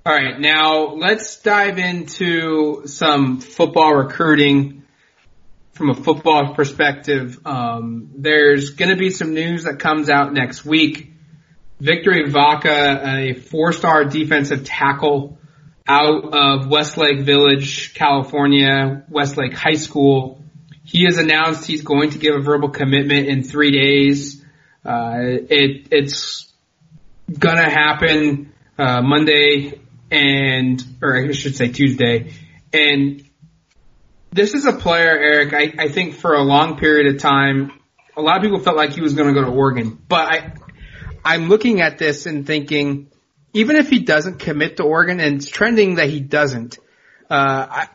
All 0.05 0.13
right, 0.13 0.39
now 0.39 0.93
let's 0.93 1.41
dive 1.41 1.79
into 1.79 2.85
some 2.85 3.41
football 3.41 3.95
recruiting 3.95 4.83
from 5.71 5.89
a 5.89 5.95
football 5.95 6.53
perspective. 6.53 7.39
Um, 7.43 8.11
there's 8.15 8.71
going 8.71 8.91
to 8.91 8.97
be 8.97 9.09
some 9.09 9.33
news 9.33 9.63
that 9.63 9.79
comes 9.79 10.09
out 10.09 10.31
next 10.31 10.63
week 10.63 11.14
Victory 11.79 12.29
Vaca, 12.29 13.01
a 13.05 13.33
four-star 13.33 14.05
defensive 14.05 14.63
tackle 14.63 15.37
out 15.87 16.33
of 16.33 16.67
Westlake 16.67 17.21
Village, 17.21 17.93
California, 17.93 19.03
Westlake 19.09 19.53
High 19.53 19.73
School. 19.73 20.41
He 20.83 21.03
has 21.05 21.17
announced 21.17 21.65
he's 21.65 21.83
going 21.83 22.11
to 22.11 22.17
give 22.17 22.35
a 22.35 22.39
verbal 22.39 22.69
commitment 22.69 23.27
in 23.27 23.43
three 23.43 23.71
days. 23.71 24.43
Uh, 24.83 25.17
it, 25.49 25.87
it's 25.91 26.51
gonna 27.37 27.69
happen, 27.69 28.53
uh, 28.77 29.01
Monday 29.01 29.79
and, 30.11 30.83
or 31.01 31.17
I 31.17 31.31
should 31.33 31.55
say 31.55 31.69
Tuesday. 31.69 32.33
And 32.71 33.23
this 34.31 34.53
is 34.53 34.65
a 34.65 34.73
player, 34.73 35.09
Eric, 35.09 35.53
I, 35.53 35.85
I 35.85 35.87
think 35.89 36.15
for 36.15 36.33
a 36.33 36.43
long 36.43 36.77
period 36.77 37.15
of 37.15 37.21
time, 37.21 37.71
a 38.15 38.21
lot 38.21 38.37
of 38.37 38.43
people 38.43 38.59
felt 38.59 38.77
like 38.77 38.91
he 38.91 39.01
was 39.01 39.13
going 39.13 39.33
to 39.33 39.39
go 39.39 39.45
to 39.45 39.51
Oregon, 39.51 39.99
but 40.07 40.31
I, 40.31 40.53
I'm 41.25 41.49
looking 41.49 41.81
at 41.81 41.97
this 41.97 42.27
and 42.27 42.45
thinking, 42.45 43.09
even 43.51 43.77
if 43.77 43.89
he 43.89 43.99
doesn't 43.99 44.37
commit 44.37 44.77
to 44.77 44.83
Oregon, 44.83 45.19
and 45.19 45.37
it's 45.37 45.49
trending 45.49 45.95
that 45.95 46.07
he 46.07 46.19
doesn't, 46.19 46.77
uh, 47.31 47.65
I, 47.69 47.87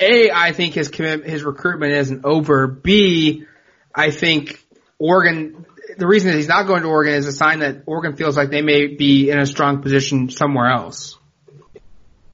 a, 0.00 0.30
I 0.32 0.52
think 0.52 0.74
his 0.74 0.88
commit, 0.88 1.24
his 1.24 1.44
recruitment 1.44 1.92
isn't 1.92 2.24
over. 2.24 2.66
B, 2.66 3.44
I 3.94 4.10
think 4.10 4.60
Oregon, 4.98 5.66
the 5.96 6.08
reason 6.08 6.32
that 6.32 6.36
he's 6.36 6.48
not 6.48 6.66
going 6.66 6.82
to 6.82 6.88
Oregon 6.88 7.14
is 7.14 7.28
a 7.28 7.32
sign 7.32 7.60
that 7.60 7.84
Oregon 7.86 8.16
feels 8.16 8.36
like 8.36 8.50
they 8.50 8.62
may 8.62 8.88
be 8.88 9.30
in 9.30 9.38
a 9.38 9.46
strong 9.46 9.80
position 9.80 10.28
somewhere 10.28 10.68
else. 10.68 11.16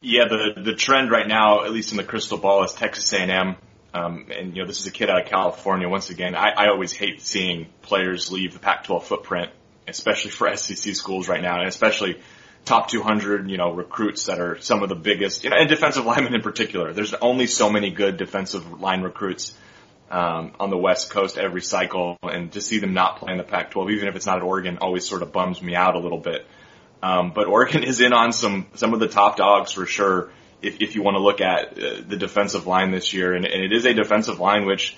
Yeah, 0.01 0.25
the 0.31 0.63
the 0.63 0.75
trend 0.75 1.11
right 1.11 1.29
now, 1.29 1.65
at 1.65 1.73
least 1.73 1.91
in 1.91 1.99
the 1.99 2.05
crystal 2.05 2.39
ball, 2.39 2.65
is 2.65 2.73
Texas 2.73 3.13
A&M. 3.13 3.57
Um, 3.93 4.29
and 4.35 4.57
you 4.57 4.63
know, 4.63 4.67
this 4.67 4.81
is 4.81 4.87
a 4.87 4.91
kid 4.91 5.11
out 5.11 5.21
of 5.21 5.29
California. 5.29 5.87
Once 5.87 6.09
again, 6.09 6.35
I, 6.35 6.53
I 6.57 6.69
always 6.69 6.93
hate 6.93 7.21
seeing 7.21 7.67
players 7.83 8.33
leave 8.33 8.55
the 8.55 8.59
Pac-12 8.59 9.03
footprint 9.03 9.51
especially 9.91 10.31
for 10.31 10.55
SEC 10.57 10.95
schools 10.95 11.29
right 11.29 11.43
now, 11.43 11.59
and 11.59 11.69
especially 11.69 12.21
top 12.65 12.89
200, 12.89 13.51
you 13.51 13.57
know, 13.57 13.73
recruits 13.73 14.27
that 14.27 14.39
are 14.41 14.61
some 14.61 14.83
of 14.83 14.89
the 14.89 14.95
biggest, 14.95 15.45
you 15.45 15.51
know, 15.51 15.57
and 15.57 15.69
defensive 15.69 16.05
linemen 16.07 16.35
in 16.35 16.43
particular. 16.43 16.93
There's 16.93 17.15
only 17.15 17.47
so 17.47 17.71
many 17.71 17.91
good 17.91 18.17
defensive 18.17 18.81
line 18.81 19.03
recruits 19.03 19.57
um, 20.11 20.53
on 20.59 20.71
the 20.71 20.77
West 20.77 21.11
Coast 21.11 21.39
every 21.39 21.63
cycle, 21.63 22.17
and 22.23 22.53
to 22.53 22.61
see 22.61 22.79
them 22.79 22.95
not 22.95 23.19
play 23.19 23.33
in 23.33 23.39
the 23.39 23.45
Pac-12, 23.45 23.93
even 23.93 24.09
if 24.09 24.17
it's 24.17 24.27
not 24.27 24.39
at 24.39 24.43
Oregon, 24.43 24.79
always 24.79 25.09
sort 25.09 25.23
of 25.23 25.33
bums 25.33 25.63
me 25.63 25.75
out 25.75 25.95
a 25.95 25.99
little 25.99 26.19
bit. 26.19 26.47
Um, 27.03 27.33
but 27.35 27.47
Oregon 27.47 27.85
is 27.91 28.01
in 28.01 28.13
on 28.13 28.33
some 28.33 28.67
some 28.75 28.93
of 28.93 29.01
the 29.01 29.09
top 29.09 29.37
dogs 29.37 29.73
for 29.73 29.87
sure. 29.87 30.31
If, 30.63 30.83
if 30.83 30.95
you 30.95 31.03
want 31.03 31.15
to 31.15 31.23
look 31.23 31.41
at 31.41 31.73
uh, 31.79 32.03
the 32.07 32.19
defensive 32.19 32.67
line 32.67 32.91
this 32.91 33.15
year, 33.15 33.33
and, 33.33 33.47
and 33.47 33.65
it 33.65 33.73
is 33.73 33.87
a 33.87 33.95
defensive 33.95 34.41
line 34.41 34.67
which 34.67 34.95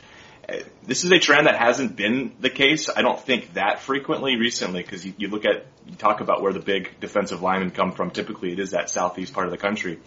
this 0.85 1.05
is 1.05 1.11
a 1.11 1.19
trend 1.19 1.47
that 1.47 1.57
hasn't 1.57 1.97
been 1.97 2.33
the 2.41 2.51
case. 2.51 2.89
I 2.95 3.03
don't 3.03 3.21
think 3.21 3.55
that 3.55 3.81
frequently 3.81 4.37
recently 4.37 4.83
because 4.83 5.05
you, 5.05 5.15
you 5.17 5.29
look 5.29 5.45
at, 5.45 5.67
you 5.87 5.95
talk 5.97 6.21
about 6.21 6.43
where 6.43 6.53
the 6.53 6.61
big 6.61 6.99
defensive 7.01 7.43
linemen 7.43 7.71
come 7.71 7.93
from. 7.93 8.11
Typically 8.11 8.53
it 8.53 8.59
is 8.59 8.71
that 8.73 8.91
southeast 8.91 9.33
part 9.33 9.47
of 9.47 9.53
the 9.53 9.59
country. 9.59 9.99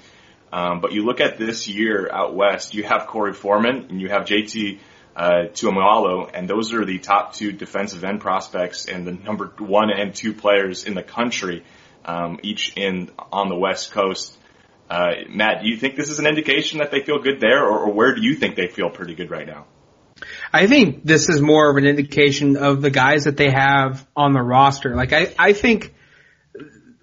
Um, 0.52 0.80
but 0.82 0.94
you 0.94 1.04
look 1.04 1.20
at 1.20 1.38
this 1.38 1.68
year 1.68 2.10
out 2.12 2.36
west, 2.36 2.74
you 2.74 2.84
have 2.84 3.08
Korey 3.08 3.36
Foreman 3.36 3.88
and 3.90 4.02
you 4.02 4.10
have 4.10 4.24
JT 4.24 4.80
uh, 5.16 5.46
and 6.34 6.50
those 6.50 6.74
are 6.74 6.86
the 6.86 7.00
top 7.00 7.34
two 7.34 7.52
defensive 7.52 8.04
end 8.04 8.20
prospects 8.20 8.86
and 8.86 9.08
the 9.08 9.14
number 9.14 9.52
one 9.58 9.90
and 9.90 10.14
two 10.14 10.34
players 10.34 10.84
in 10.84 10.94
the 10.94 11.04
country, 11.04 11.64
um, 12.04 12.40
each 12.44 12.74
in 12.76 13.10
on 13.32 13.48
the 13.48 13.56
West 13.56 13.92
Coast. 13.92 14.38
Uh, 14.90 15.12
Matt, 15.30 15.64
do 15.64 15.70
you 15.70 15.78
think 15.78 15.96
this 15.96 16.10
is 16.10 16.20
an 16.20 16.28
indication 16.28 16.80
that 16.80 16.92
they 16.92 17.00
feel 17.02 17.20
good 17.20 17.40
there, 17.40 17.64
or, 17.64 17.86
or 17.86 17.94
where 17.94 18.14
do 18.14 18.22
you 18.22 18.36
think 18.36 18.56
they 18.56 18.68
feel 18.68 18.90
pretty 18.90 19.16
good 19.16 19.32
right 19.32 19.48
now? 19.48 19.66
I 20.54 20.68
think 20.68 21.04
this 21.04 21.28
is 21.28 21.42
more 21.42 21.70
of 21.70 21.78
an 21.78 21.86
indication 21.86 22.56
of 22.56 22.82
the 22.82 22.90
guys 22.90 23.26
that 23.26 23.36
they 23.36 23.52
have 23.52 24.08
on 24.16 24.34
the 24.34 24.42
roster. 24.42 24.96
Like 24.96 25.12
I, 25.12 25.34
I 25.38 25.54
think 25.54 25.94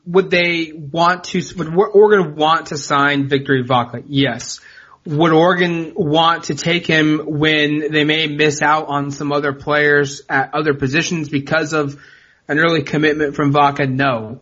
would 0.07 0.31
they 0.31 0.72
want 0.72 1.25
to, 1.25 1.42
would 1.57 1.68
Oregon 1.68 2.37
want 2.37 2.68
to 2.68 2.79
sign 2.79 3.29
Victory 3.29 3.62
Vaca? 3.62 4.03
Yes. 4.07 4.61
would 5.05 5.33
Oregon 5.33 5.92
want 5.96 6.44
to 6.44 6.55
take 6.55 6.87
him 6.87 7.20
when 7.27 7.92
they 7.92 8.05
may 8.05 8.29
miss 8.29 8.62
out 8.62 8.87
on 8.88 9.11
some 9.11 9.33
other 9.33 9.53
players 9.53 10.22
at 10.29 10.55
other 10.55 10.75
positions 10.75 11.29
because 11.29 11.72
of 11.72 12.01
an 12.48 12.59
early 12.59 12.83
commitment 12.83 13.35
from 13.35 13.53
Vaca? 13.53 13.87
No. 13.87 14.40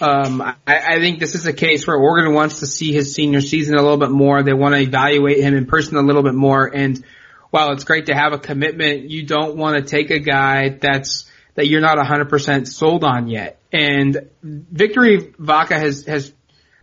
Um, 0.00 0.40
I, 0.40 0.54
I 0.66 0.98
think 1.00 1.18
this 1.18 1.34
is 1.34 1.46
a 1.46 1.52
case 1.52 1.86
where 1.86 1.96
Oregon 1.96 2.32
wants 2.32 2.60
to 2.60 2.66
see 2.66 2.92
his 2.92 3.14
senior 3.14 3.40
season 3.40 3.74
a 3.74 3.82
little 3.82 3.96
bit 3.96 4.10
more. 4.10 4.42
They 4.42 4.52
want 4.52 4.74
to 4.74 4.80
evaluate 4.80 5.40
him 5.40 5.54
in 5.54 5.66
person 5.66 5.96
a 5.96 6.02
little 6.02 6.22
bit 6.22 6.34
more. 6.34 6.66
And 6.66 7.04
while 7.50 7.72
it's 7.72 7.84
great 7.84 8.06
to 8.06 8.14
have 8.14 8.32
a 8.32 8.38
commitment, 8.38 9.08
you 9.10 9.24
don't 9.24 9.56
want 9.56 9.76
to 9.76 9.82
take 9.82 10.10
a 10.10 10.18
guy 10.18 10.68
that's 10.68 11.30
that 11.54 11.66
you're 11.66 11.80
not 11.80 11.98
100% 11.98 12.68
sold 12.68 13.02
on 13.02 13.26
yet. 13.26 13.58
And 13.72 14.30
Victory 14.42 15.34
Vaca 15.38 15.78
has 15.78 16.06
has 16.06 16.32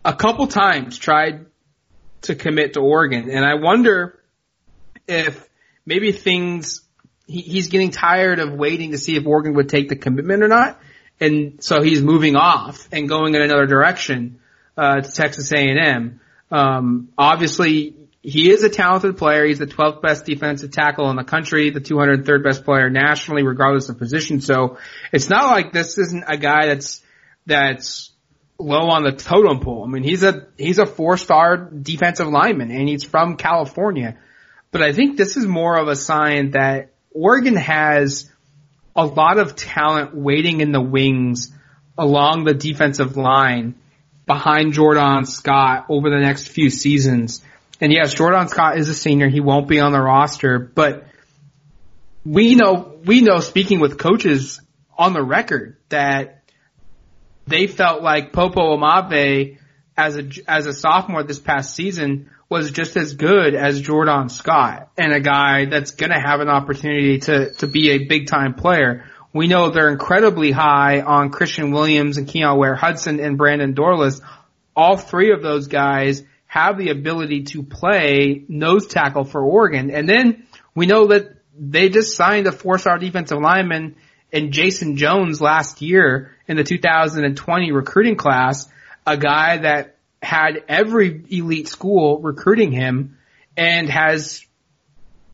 a 0.04 0.14
couple 0.14 0.46
times 0.46 0.98
tried 0.98 1.46
to 2.22 2.34
commit 2.34 2.74
to 2.74 2.80
Oregon, 2.80 3.30
and 3.30 3.44
I 3.44 3.54
wonder 3.54 4.20
if 5.08 5.48
maybe 5.84 6.12
things 6.12 6.82
he, 7.26 7.40
he's 7.40 7.68
getting 7.68 7.90
tired 7.90 8.38
of 8.38 8.52
waiting 8.52 8.92
to 8.92 8.98
see 8.98 9.16
if 9.16 9.26
Oregon 9.26 9.54
would 9.54 9.68
take 9.68 9.88
the 9.88 9.96
commitment 9.96 10.42
or 10.42 10.48
not, 10.48 10.80
and 11.20 11.62
so 11.62 11.82
he's 11.82 12.02
moving 12.02 12.36
off 12.36 12.88
and 12.92 13.08
going 13.08 13.34
in 13.34 13.42
another 13.42 13.66
direction 13.66 14.40
uh, 14.76 15.00
to 15.00 15.10
Texas 15.10 15.52
A&M. 15.52 16.20
Um, 16.50 17.08
obviously, 17.16 17.94
he 18.26 18.50
is 18.50 18.64
a 18.64 18.68
talented 18.68 19.16
player. 19.16 19.44
He's 19.44 19.60
the 19.60 19.68
12th 19.68 20.02
best 20.02 20.24
defensive 20.24 20.72
tackle 20.72 21.08
in 21.10 21.16
the 21.16 21.22
country, 21.22 21.70
the 21.70 21.80
203rd 21.80 22.42
best 22.42 22.64
player 22.64 22.90
nationally, 22.90 23.44
regardless 23.44 23.88
of 23.88 23.98
position. 23.98 24.40
So 24.40 24.78
it's 25.12 25.30
not 25.30 25.52
like 25.52 25.72
this 25.72 25.96
isn't 25.96 26.24
a 26.26 26.36
guy 26.36 26.66
that's 26.66 27.04
that's 27.46 28.10
low 28.58 28.88
on 28.90 29.04
the 29.04 29.12
totem 29.12 29.60
pole. 29.60 29.84
I 29.84 29.88
mean, 29.88 30.02
he's 30.02 30.24
a 30.24 30.48
he's 30.58 30.80
a 30.80 30.86
four 30.86 31.16
star 31.18 31.56
defensive 31.56 32.26
lineman, 32.26 32.72
and 32.72 32.88
he's 32.88 33.04
from 33.04 33.36
California. 33.36 34.18
But 34.72 34.82
I 34.82 34.92
think 34.92 35.16
this 35.16 35.36
is 35.36 35.46
more 35.46 35.78
of 35.78 35.86
a 35.86 35.94
sign 35.94 36.50
that 36.50 36.94
Oregon 37.12 37.54
has 37.54 38.28
a 38.96 39.06
lot 39.06 39.38
of 39.38 39.54
talent 39.54 40.16
waiting 40.16 40.62
in 40.62 40.72
the 40.72 40.82
wings 40.82 41.52
along 41.96 42.42
the 42.42 42.54
defensive 42.54 43.16
line 43.16 43.76
behind 44.26 44.72
Jordan 44.72 45.26
Scott 45.26 45.86
over 45.88 46.10
the 46.10 46.18
next 46.18 46.48
few 46.48 46.70
seasons. 46.70 47.40
And 47.80 47.92
yes, 47.92 48.14
Jordan 48.14 48.48
Scott 48.48 48.78
is 48.78 48.88
a 48.88 48.94
senior. 48.94 49.28
He 49.28 49.40
won't 49.40 49.68
be 49.68 49.80
on 49.80 49.92
the 49.92 50.00
roster, 50.00 50.58
but 50.58 51.06
we 52.24 52.54
know, 52.54 52.98
we 53.04 53.20
know 53.20 53.38
speaking 53.38 53.80
with 53.80 53.98
coaches 53.98 54.60
on 54.96 55.12
the 55.12 55.22
record 55.22 55.76
that 55.90 56.42
they 57.46 57.66
felt 57.66 58.02
like 58.02 58.32
Popo 58.32 58.76
Aumavae 58.76 59.58
as 59.96 60.16
a, 60.16 60.28
as 60.48 60.66
a 60.66 60.72
sophomore 60.72 61.22
this 61.22 61.38
past 61.38 61.74
season 61.74 62.30
was 62.48 62.70
just 62.70 62.96
as 62.96 63.14
good 63.14 63.54
as 63.54 63.80
Jordan 63.80 64.28
Scott 64.28 64.90
and 64.96 65.12
a 65.12 65.20
guy 65.20 65.66
that's 65.66 65.92
going 65.92 66.10
to 66.10 66.20
have 66.20 66.40
an 66.40 66.48
opportunity 66.48 67.18
to, 67.18 67.52
to 67.54 67.66
be 67.66 67.90
a 67.90 68.06
big 68.06 68.26
time 68.26 68.54
player. 68.54 69.04
We 69.32 69.48
know 69.48 69.70
they're 69.70 69.90
incredibly 69.90 70.50
high 70.50 71.00
on 71.00 71.30
Kristian 71.30 71.72
Williams 71.72 72.16
and 72.16 72.28
Keon 72.28 72.56
Ware 72.56 72.74
Hudson 72.74 73.20
and 73.20 73.36
Brandon 73.36 73.74
Dorlus. 73.74 74.20
All 74.74 74.96
three 74.96 75.32
of 75.32 75.42
those 75.42 75.66
guys 75.66 76.22
have 76.56 76.78
the 76.78 76.88
ability 76.88 77.42
to 77.42 77.62
play 77.62 78.44
nose 78.48 78.86
tackle 78.86 79.24
for 79.24 79.42
Oregon. 79.42 79.90
And 79.90 80.08
then 80.08 80.46
we 80.74 80.86
know 80.86 81.08
that 81.08 81.36
they 81.58 81.90
just 81.90 82.16
signed 82.16 82.46
a 82.46 82.52
four 82.52 82.78
star 82.78 82.98
defensive 82.98 83.38
lineman 83.38 83.96
in 84.32 84.52
Jason 84.52 84.96
Jones 84.96 85.40
last 85.40 85.82
year 85.82 86.34
in 86.48 86.56
the 86.56 86.64
2020 86.64 87.72
recruiting 87.72 88.16
class, 88.16 88.68
a 89.06 89.18
guy 89.18 89.58
that 89.58 89.96
had 90.22 90.64
every 90.66 91.24
elite 91.28 91.68
school 91.68 92.20
recruiting 92.22 92.72
him 92.72 93.18
and 93.56 93.90
has 93.90 94.44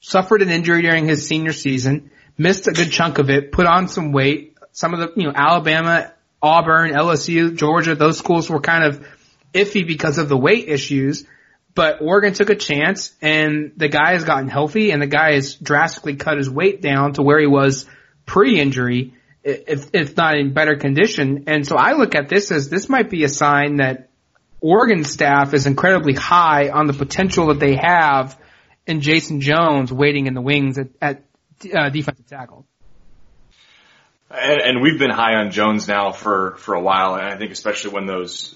suffered 0.01 0.43
an 0.43 0.51
injury 0.51 0.83
during 0.83 1.07
his 1.07 1.27
senior 1.27 1.53
season, 1.53 2.11
missed 2.37 2.67
a 2.67 2.73
good 2.73 2.91
chunk 2.91 3.19
of 3.19 3.31
it, 3.31 3.53
put 3.53 3.67
on 3.67 3.87
some 3.87 4.11
weight. 4.11 4.57
Some 4.73 4.93
of 4.93 5.01
the, 5.01 5.21
you 5.21 5.29
know, 5.29 5.33
Alabama, 5.35 6.13
Auburn, 6.43 6.91
LSU, 6.91 7.55
Georgia, 7.55 7.95
those 7.95 8.19
schools 8.19 8.51
were 8.51 8.61
kind 8.61 8.85
of 8.85 9.07
iffy 9.53 9.87
because 9.87 10.19
of 10.19 10.29
the 10.29 10.37
weight 10.37 10.69
issues. 10.69 11.25
But 11.75 12.03
Oregon 12.03 12.35
took 12.35 12.51
a 12.51 12.55
chance 12.55 13.15
and 13.23 13.73
the 13.77 13.89
guy 13.89 14.13
has 14.13 14.25
gotten 14.25 14.49
healthy 14.49 14.91
and 14.91 15.01
the 15.01 15.07
guy 15.07 15.35
has 15.35 15.55
drastically 15.55 16.17
cut 16.17 16.37
his 16.37 16.51
weight 16.51 16.83
down 16.83 17.15
to 17.15 17.23
where 17.23 17.41
he 17.41 17.47
was 17.47 17.87
pre-injury, 18.27 19.15
if, 19.43 19.89
if 19.95 20.17
not 20.17 20.37
in 20.37 20.53
better 20.53 20.77
condition. 20.77 21.45
And 21.47 21.67
so 21.67 21.77
I 21.77 21.93
look 21.93 22.15
at 22.15 22.29
this 22.29 22.53
as 22.53 22.69
this 22.69 22.89
might 22.89 23.09
be 23.09 23.25
a 23.25 23.29
sign 23.29 23.77
that 23.77 24.11
Oregon 24.61 25.05
staff 25.05 25.55
is 25.55 25.67
incredibly 25.67 26.15
high 26.15 26.69
on 26.69 26.87
the 26.87 26.93
potential 26.93 27.47
that 27.49 27.59
they 27.59 27.75
have 27.75 28.39
in 28.87 29.01
Jason 29.01 29.41
Jones 29.41 29.93
waiting 29.93 30.27
in 30.27 30.35
the 30.35 30.41
wings 30.41 30.79
at, 30.79 30.89
at 31.01 31.25
uh, 31.75 31.89
defensive 31.89 32.27
tackle. 32.27 32.67
And, 34.31 34.61
and 34.63 34.83
we've 34.83 34.99
been 34.99 35.11
high 35.11 35.35
on 35.35 35.51
Jones 35.51 35.89
now 35.89 36.13
for, 36.13 36.57
for 36.57 36.75
a 36.75 36.81
while, 36.81 37.15
and 37.15 37.27
I 37.27 37.37
think 37.37 37.51
especially 37.51 37.93
when 37.93 38.07
those 38.07 38.55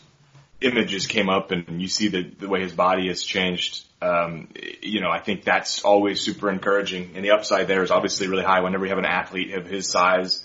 images 0.60 1.06
came 1.06 1.28
up 1.28 1.50
and 1.50 1.80
you 1.80 1.88
see 1.88 2.08
the, 2.08 2.22
the 2.22 2.48
way 2.48 2.60
his 2.62 2.72
body 2.72 3.08
has 3.08 3.22
changed, 3.22 3.84
um, 4.00 4.48
you 4.82 5.00
know, 5.00 5.10
I 5.10 5.20
think 5.20 5.44
that's 5.44 5.82
always 5.82 6.20
super 6.20 6.50
encouraging. 6.50 7.12
And 7.14 7.24
the 7.24 7.32
upside 7.32 7.68
there 7.68 7.82
is 7.82 7.90
obviously 7.90 8.28
really 8.28 8.44
high 8.44 8.60
whenever 8.60 8.84
you 8.84 8.90
have 8.90 8.98
an 8.98 9.04
athlete 9.04 9.52
of 9.52 9.66
his 9.66 9.90
size, 9.90 10.44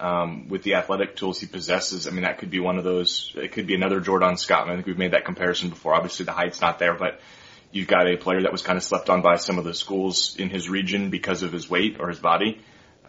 um, 0.00 0.48
with 0.48 0.64
the 0.64 0.74
athletic 0.74 1.14
tools 1.14 1.38
he 1.38 1.46
possesses. 1.46 2.08
I 2.08 2.10
mean, 2.10 2.22
that 2.22 2.38
could 2.38 2.50
be 2.50 2.58
one 2.58 2.76
of 2.76 2.84
those, 2.84 3.32
it 3.36 3.52
could 3.52 3.66
be 3.66 3.74
another 3.74 4.00
Jordan 4.00 4.36
Scott. 4.36 4.68
I 4.68 4.74
think 4.74 4.86
we've 4.86 4.98
made 4.98 5.12
that 5.12 5.24
comparison 5.24 5.70
before. 5.70 5.94
Obviously 5.94 6.24
the 6.24 6.32
height's 6.32 6.60
not 6.60 6.80
there, 6.80 6.94
but 6.94 7.20
you've 7.70 7.88
got 7.88 8.08
a 8.08 8.16
player 8.16 8.42
that 8.42 8.52
was 8.52 8.62
kind 8.62 8.76
of 8.76 8.82
slept 8.82 9.10
on 9.10 9.22
by 9.22 9.36
some 9.36 9.58
of 9.58 9.64
the 9.64 9.74
schools 9.74 10.36
in 10.36 10.50
his 10.50 10.68
region 10.68 11.10
because 11.10 11.44
of 11.44 11.52
his 11.52 11.70
weight 11.70 11.98
or 12.00 12.08
his 12.08 12.18
body 12.18 12.60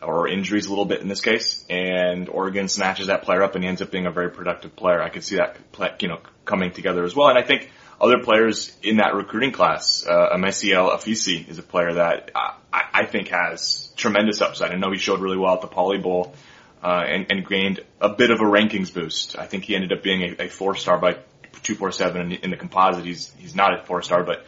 or 0.05 0.27
injuries 0.27 0.65
a 0.65 0.69
little 0.69 0.85
bit 0.85 1.01
in 1.01 1.07
this 1.07 1.21
case. 1.21 1.65
And 1.69 2.29
Oregon 2.29 2.67
snatches 2.67 3.07
that 3.07 3.23
player 3.23 3.43
up 3.43 3.55
and 3.55 3.63
he 3.63 3.67
ends 3.67 3.81
up 3.81 3.91
being 3.91 4.05
a 4.05 4.11
very 4.11 4.31
productive 4.31 4.75
player. 4.75 5.01
I 5.01 5.09
could 5.09 5.23
see 5.23 5.37
that, 5.37 5.57
you 6.01 6.07
know, 6.07 6.19
coming 6.45 6.71
together 6.71 7.03
as 7.03 7.15
well. 7.15 7.29
And 7.29 7.37
I 7.37 7.43
think 7.43 7.69
other 7.99 8.19
players 8.23 8.75
in 8.81 8.97
that 8.97 9.15
recruiting 9.15 9.51
class, 9.51 10.05
uh, 10.05 10.35
Emesiele 10.35 10.93
Afisi 10.93 11.47
is 11.47 11.57
a 11.57 11.63
player 11.63 11.93
that 11.93 12.31
I, 12.35 12.55
I 12.93 13.05
think 13.05 13.29
has 13.29 13.91
tremendous 13.95 14.41
upside. 14.41 14.71
I 14.71 14.75
know 14.75 14.91
he 14.91 14.97
showed 14.97 15.21
really 15.21 15.37
well 15.37 15.53
at 15.53 15.61
the 15.61 15.67
Poly 15.67 15.99
Bowl, 15.99 16.35
uh, 16.83 17.03
and, 17.07 17.27
and 17.29 17.47
gained 17.47 17.79
a 18.01 18.09
bit 18.09 18.29
of 18.29 18.41
a 18.41 18.43
rankings 18.43 18.93
boost. 18.93 19.37
I 19.39 19.45
think 19.45 19.63
he 19.63 19.75
ended 19.75 19.93
up 19.93 20.03
being 20.03 20.21
a, 20.21 20.43
a 20.43 20.49
four 20.49 20.75
star 20.75 20.97
by 20.97 21.13
247 21.13 22.21
in, 22.21 22.31
in 22.31 22.49
the 22.49 22.57
composite. 22.57 23.05
He's, 23.05 23.31
he's 23.37 23.55
not 23.55 23.79
a 23.79 23.83
four 23.83 24.01
star, 24.01 24.23
but 24.23 24.45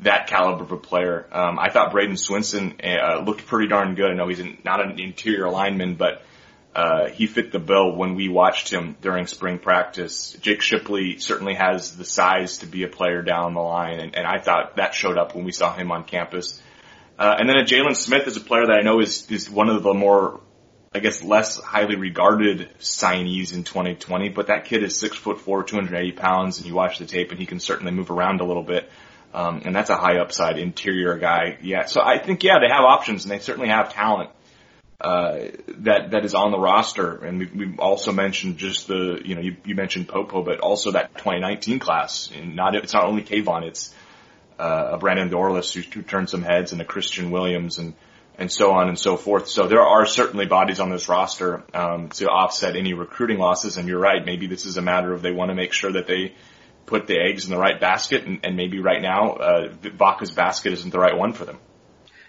that 0.00 0.28
caliber 0.28 0.64
of 0.64 0.72
a 0.72 0.76
player. 0.76 1.26
Um, 1.32 1.58
I 1.58 1.70
thought 1.70 1.92
Bradyn 1.92 2.12
Swinson 2.12 2.84
uh, 2.84 3.22
looked 3.22 3.46
pretty 3.46 3.68
darn 3.68 3.94
good. 3.94 4.10
I 4.10 4.14
know 4.14 4.28
he's 4.28 4.42
not 4.64 4.84
an 4.84 4.98
interior 5.00 5.48
lineman, 5.48 5.96
but 5.96 6.22
uh, 6.74 7.08
he 7.08 7.26
fit 7.26 7.50
the 7.50 7.58
bill 7.58 7.96
when 7.96 8.14
we 8.14 8.28
watched 8.28 8.72
him 8.72 8.96
during 9.00 9.26
spring 9.26 9.58
practice. 9.58 10.36
Jake 10.40 10.62
Shipley 10.62 11.18
certainly 11.18 11.54
has 11.54 11.96
the 11.96 12.04
size 12.04 12.58
to 12.58 12.66
be 12.66 12.84
a 12.84 12.88
player 12.88 13.22
down 13.22 13.54
the 13.54 13.60
line, 13.60 13.98
and, 13.98 14.14
and 14.14 14.26
I 14.26 14.38
thought 14.38 14.76
that 14.76 14.94
showed 14.94 15.18
up 15.18 15.34
when 15.34 15.44
we 15.44 15.52
saw 15.52 15.74
him 15.74 15.90
on 15.90 16.04
campus. 16.04 16.62
Uh, 17.18 17.34
and 17.38 17.48
then 17.48 17.56
a 17.56 17.64
Jalen 17.64 17.96
Smith 17.96 18.28
is 18.28 18.36
a 18.36 18.40
player 18.40 18.66
that 18.66 18.78
I 18.78 18.82
know 18.82 19.00
is 19.00 19.28
is 19.28 19.50
one 19.50 19.68
of 19.68 19.82
the 19.82 19.92
more, 19.92 20.40
I 20.94 21.00
guess, 21.00 21.24
less 21.24 21.58
highly 21.58 21.96
regarded 21.96 22.68
signees 22.78 23.52
in 23.52 23.64
2020. 23.64 24.28
But 24.28 24.46
that 24.46 24.66
kid 24.66 24.84
is 24.84 24.96
six 24.96 25.16
foot 25.16 25.40
four, 25.40 25.64
280 25.64 26.12
pounds, 26.12 26.58
and 26.58 26.66
you 26.68 26.74
watch 26.74 26.98
the 26.98 27.06
tape, 27.06 27.32
and 27.32 27.40
he 27.40 27.46
can 27.46 27.58
certainly 27.58 27.90
move 27.90 28.12
around 28.12 28.40
a 28.40 28.44
little 28.44 28.62
bit. 28.62 28.88
Um, 29.32 29.62
and 29.64 29.76
that's 29.76 29.90
a 29.90 29.96
high 29.96 30.18
upside 30.18 30.58
interior 30.58 31.18
guy. 31.18 31.58
Yeah. 31.62 31.84
So 31.84 32.00
I 32.00 32.18
think, 32.18 32.42
yeah, 32.42 32.58
they 32.60 32.72
have 32.72 32.84
options 32.84 33.24
and 33.24 33.30
they 33.30 33.38
certainly 33.38 33.68
have 33.68 33.92
talent, 33.92 34.30
uh, 35.00 35.38
that, 35.78 36.10
that 36.12 36.24
is 36.24 36.34
on 36.34 36.50
the 36.50 36.58
roster. 36.58 37.24
And 37.24 37.38
we've, 37.38 37.54
we've 37.54 37.78
also 37.78 38.10
mentioned 38.10 38.56
just 38.56 38.88
the, 38.88 39.20
you 39.24 39.34
know, 39.34 39.40
you, 39.40 39.56
you 39.64 39.74
mentioned 39.74 40.08
Popo, 40.08 40.42
but 40.42 40.60
also 40.60 40.92
that 40.92 41.14
2019 41.14 41.78
class 41.78 42.30
and 42.34 42.56
not, 42.56 42.74
it's 42.74 42.94
not 42.94 43.04
only 43.04 43.22
Kayvon, 43.22 43.64
it's, 43.64 43.94
uh, 44.58 44.90
a 44.92 44.98
Brandon 44.98 45.30
Dorlus 45.30 45.72
who, 45.72 45.82
who 45.82 46.02
turned 46.02 46.28
some 46.28 46.42
heads 46.42 46.72
and 46.72 46.80
a 46.80 46.84
Kristian 46.84 47.30
Williams 47.30 47.78
and, 47.78 47.94
and 48.38 48.50
so 48.50 48.72
on 48.72 48.88
and 48.88 48.98
so 48.98 49.16
forth. 49.16 49.48
So 49.48 49.68
there 49.68 49.82
are 49.82 50.06
certainly 50.06 50.46
bodies 50.46 50.80
on 50.80 50.90
this 50.90 51.08
roster, 51.08 51.62
um, 51.74 52.08
to 52.10 52.26
offset 52.26 52.76
any 52.76 52.94
recruiting 52.94 53.38
losses. 53.38 53.76
And 53.76 53.86
you're 53.88 54.00
right. 54.00 54.24
Maybe 54.24 54.46
this 54.46 54.64
is 54.64 54.78
a 54.78 54.82
matter 54.82 55.12
of 55.12 55.22
they 55.22 55.32
want 55.32 55.50
to 55.50 55.54
make 55.54 55.72
sure 55.72 55.92
that 55.92 56.06
they, 56.06 56.34
put 56.88 57.06
the 57.06 57.18
eggs 57.18 57.44
in 57.44 57.50
the 57.50 57.58
right 57.58 57.80
basket, 57.80 58.24
and, 58.24 58.40
and 58.44 58.56
maybe 58.56 58.80
right 58.80 59.02
now 59.02 59.34
uh, 59.34 59.68
Vaka's 59.94 60.30
basket 60.32 60.72
isn't 60.72 60.90
the 60.90 60.98
right 60.98 61.16
one 61.16 61.32
for 61.32 61.44
them. 61.44 61.58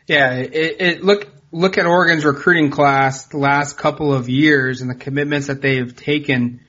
Yeah, 0.08 0.34
it, 0.36 0.82
it 0.82 1.04
look 1.04 1.28
look 1.52 1.78
at 1.78 1.86
Oregon's 1.86 2.26
recruiting 2.26 2.70
class 2.70 3.26
the 3.26 3.38
last 3.38 3.78
couple 3.78 4.14
of 4.14 4.30
years 4.30 4.82
and 4.82 4.90
the 4.90 4.96
commitments 4.96 5.48
that 5.48 5.62
they've 5.62 5.96
taken, 5.96 6.62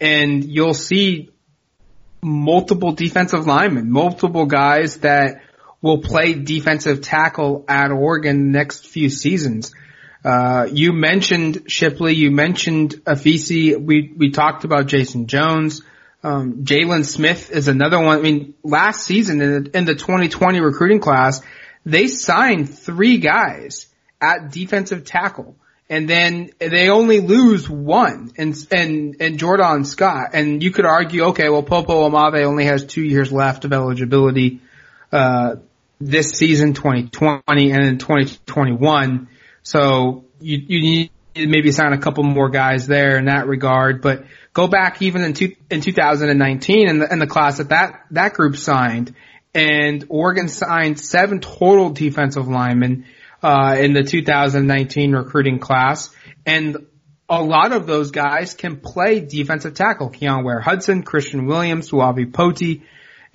and 0.00 0.44
you'll 0.44 0.74
see 0.74 1.30
multiple 2.22 2.92
defensive 2.92 3.46
linemen, 3.46 3.90
multiple 3.90 4.46
guys 4.46 4.98
that 4.98 5.42
will 5.80 5.98
play 6.02 6.34
defensive 6.34 7.00
tackle 7.00 7.64
at 7.68 7.90
Oregon 7.90 8.50
next 8.50 8.86
few 8.86 9.08
seasons. 9.08 9.72
Uh, 10.24 10.66
you 10.70 10.92
mentioned 10.92 11.62
Shipley, 11.68 12.14
you 12.14 12.30
mentioned 12.30 12.96
Afisi, 13.04 13.80
we, 13.80 14.12
we 14.16 14.30
talked 14.30 14.64
about 14.64 14.86
Jason 14.86 15.28
Jones. 15.28 15.82
Um, 16.22 16.64
Jalen 16.64 17.04
Smith 17.04 17.50
is 17.50 17.68
another 17.68 18.00
one. 18.00 18.18
I 18.18 18.22
mean, 18.22 18.54
last 18.62 19.04
season 19.04 19.40
in 19.40 19.64
the, 19.64 19.78
in 19.78 19.84
the 19.84 19.94
2020 19.94 20.60
recruiting 20.60 21.00
class, 21.00 21.40
they 21.84 22.08
signed 22.08 22.68
three 22.68 23.18
guys 23.18 23.86
at 24.20 24.50
defensive 24.50 25.04
tackle. 25.04 25.56
And 25.90 26.08
then 26.08 26.50
they 26.58 26.90
only 26.90 27.20
lose 27.20 27.68
one 27.68 28.32
and, 28.36 28.54
and, 28.70 29.16
and 29.20 29.38
Jordan 29.38 29.84
Scott. 29.84 30.30
And 30.34 30.62
you 30.62 30.70
could 30.70 30.84
argue, 30.84 31.24
okay, 31.26 31.48
well, 31.48 31.62
Popo 31.62 32.08
Aumavae 32.08 32.44
only 32.44 32.66
has 32.66 32.84
two 32.84 33.02
years 33.02 33.32
left 33.32 33.64
of 33.64 33.72
eligibility, 33.72 34.60
uh, 35.12 35.56
this 36.00 36.32
season, 36.32 36.74
2020 36.74 37.72
and 37.72 37.84
in 37.84 37.98
2021. 37.98 39.28
So 39.62 40.24
you, 40.40 40.58
you 40.66 41.08
maybe 41.46 41.72
sign 41.72 41.92
a 41.92 41.98
couple 41.98 42.24
more 42.24 42.48
guys 42.48 42.86
there 42.86 43.18
in 43.18 43.26
that 43.26 43.46
regard, 43.46 44.02
but 44.02 44.24
go 44.52 44.66
back 44.66 45.00
even 45.02 45.22
in, 45.22 45.34
two, 45.34 45.54
in 45.70 45.80
2019 45.80 46.88
and 46.88 47.02
the, 47.02 47.12
and 47.12 47.20
the 47.20 47.26
class 47.26 47.58
that 47.58 47.68
that, 47.70 48.04
that 48.10 48.34
group 48.34 48.56
signed 48.56 49.14
and 49.54 50.04
Oregon 50.08 50.48
signed 50.48 51.00
seven 51.00 51.40
total 51.40 51.90
defensive 51.90 52.48
linemen, 52.48 53.06
uh, 53.42 53.76
in 53.78 53.92
the 53.92 54.02
2019 54.02 55.12
recruiting 55.12 55.58
class. 55.58 56.10
And 56.44 56.86
a 57.28 57.42
lot 57.42 57.72
of 57.72 57.86
those 57.86 58.10
guys 58.10 58.54
can 58.54 58.78
play 58.78 59.20
defensive 59.20 59.74
tackle. 59.74 60.10
Keon 60.10 60.44
Ware 60.44 60.60
Hudson, 60.60 61.02
Kristian 61.02 61.46
Williams, 61.46 61.90
Suavi 61.90 62.32
Poti, 62.32 62.82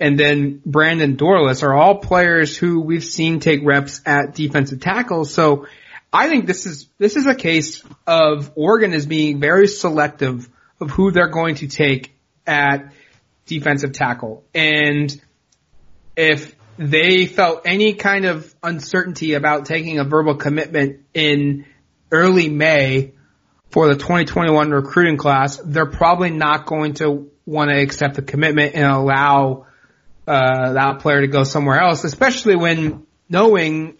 and 0.00 0.18
then 0.18 0.60
Brandon 0.66 1.16
Dorlus 1.16 1.62
are 1.62 1.74
all 1.74 1.98
players 1.98 2.56
who 2.56 2.80
we've 2.80 3.04
seen 3.04 3.38
take 3.40 3.60
reps 3.64 4.00
at 4.04 4.34
defensive 4.34 4.80
tackle. 4.80 5.24
So 5.24 5.66
I 6.14 6.28
think 6.28 6.46
this 6.46 6.64
is, 6.64 6.88
this 6.96 7.16
is 7.16 7.26
a 7.26 7.34
case 7.34 7.82
of 8.06 8.52
Oregon 8.54 8.92
is 8.92 9.04
being 9.04 9.40
very 9.40 9.66
selective 9.66 10.48
of 10.80 10.90
who 10.90 11.10
they're 11.10 11.26
going 11.26 11.56
to 11.56 11.66
take 11.66 12.14
at 12.46 12.92
defensive 13.46 13.92
tackle. 13.92 14.44
And 14.54 15.20
if 16.16 16.54
they 16.78 17.26
felt 17.26 17.62
any 17.64 17.94
kind 17.94 18.26
of 18.26 18.54
uncertainty 18.62 19.34
about 19.34 19.66
taking 19.66 19.98
a 19.98 20.04
verbal 20.04 20.36
commitment 20.36 21.00
in 21.14 21.66
early 22.12 22.48
May 22.48 23.12
for 23.70 23.88
the 23.88 23.94
2021 23.94 24.70
recruiting 24.70 25.16
class, 25.16 25.56
they're 25.64 25.84
probably 25.84 26.30
not 26.30 26.66
going 26.66 26.94
to 26.94 27.28
want 27.44 27.70
to 27.70 27.80
accept 27.80 28.14
the 28.14 28.22
commitment 28.22 28.76
and 28.76 28.86
allow 28.86 29.66
uh, 30.28 30.74
that 30.74 31.00
player 31.00 31.22
to 31.22 31.26
go 31.26 31.42
somewhere 31.42 31.80
else, 31.80 32.04
especially 32.04 32.54
when 32.54 33.04
knowing 33.28 33.96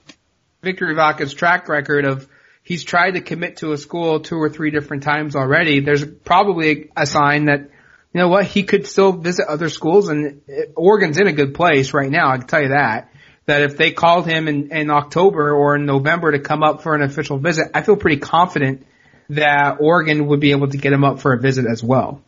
Victory 0.64 0.94
Vaka's 0.94 1.32
track 1.32 1.68
record 1.68 2.04
of 2.04 2.28
he's 2.62 2.82
tried 2.82 3.12
to 3.12 3.20
commit 3.20 3.58
to 3.58 3.72
a 3.72 3.78
school 3.78 4.20
two 4.20 4.36
or 4.36 4.48
three 4.48 4.70
different 4.70 5.02
times 5.02 5.36
already. 5.36 5.80
There's 5.80 6.04
probably 6.04 6.90
a 6.96 7.06
sign 7.06 7.44
that 7.44 7.70
you 8.14 8.20
know 8.20 8.28
what, 8.28 8.46
he 8.46 8.62
could 8.62 8.86
still 8.86 9.12
visit 9.12 9.46
other 9.48 9.68
schools 9.68 10.08
and 10.08 10.42
uh, 10.48 10.62
Oregon's 10.76 11.18
in 11.18 11.26
a 11.26 11.32
good 11.32 11.54
place 11.54 11.92
right 11.92 12.10
now, 12.10 12.30
I 12.30 12.38
can 12.38 12.46
tell 12.46 12.62
you 12.62 12.68
that. 12.68 13.10
That 13.46 13.62
if 13.62 13.76
they 13.76 13.90
called 13.90 14.26
him 14.26 14.48
in, 14.48 14.70
in 14.72 14.88
October 14.88 15.52
or 15.52 15.74
in 15.76 15.84
November 15.84 16.32
to 16.32 16.38
come 16.38 16.62
up 16.62 16.82
for 16.82 16.94
an 16.94 17.02
official 17.02 17.38
visit, 17.38 17.66
I 17.74 17.82
feel 17.82 17.96
pretty 17.96 18.18
confident 18.18 18.86
that 19.30 19.78
Oregon 19.80 20.28
would 20.28 20.40
be 20.40 20.52
able 20.52 20.68
to 20.68 20.78
get 20.78 20.92
him 20.92 21.04
up 21.04 21.20
for 21.20 21.34
a 21.34 21.38
visit 21.38 21.66
as 21.66 21.82
well. 21.82 22.22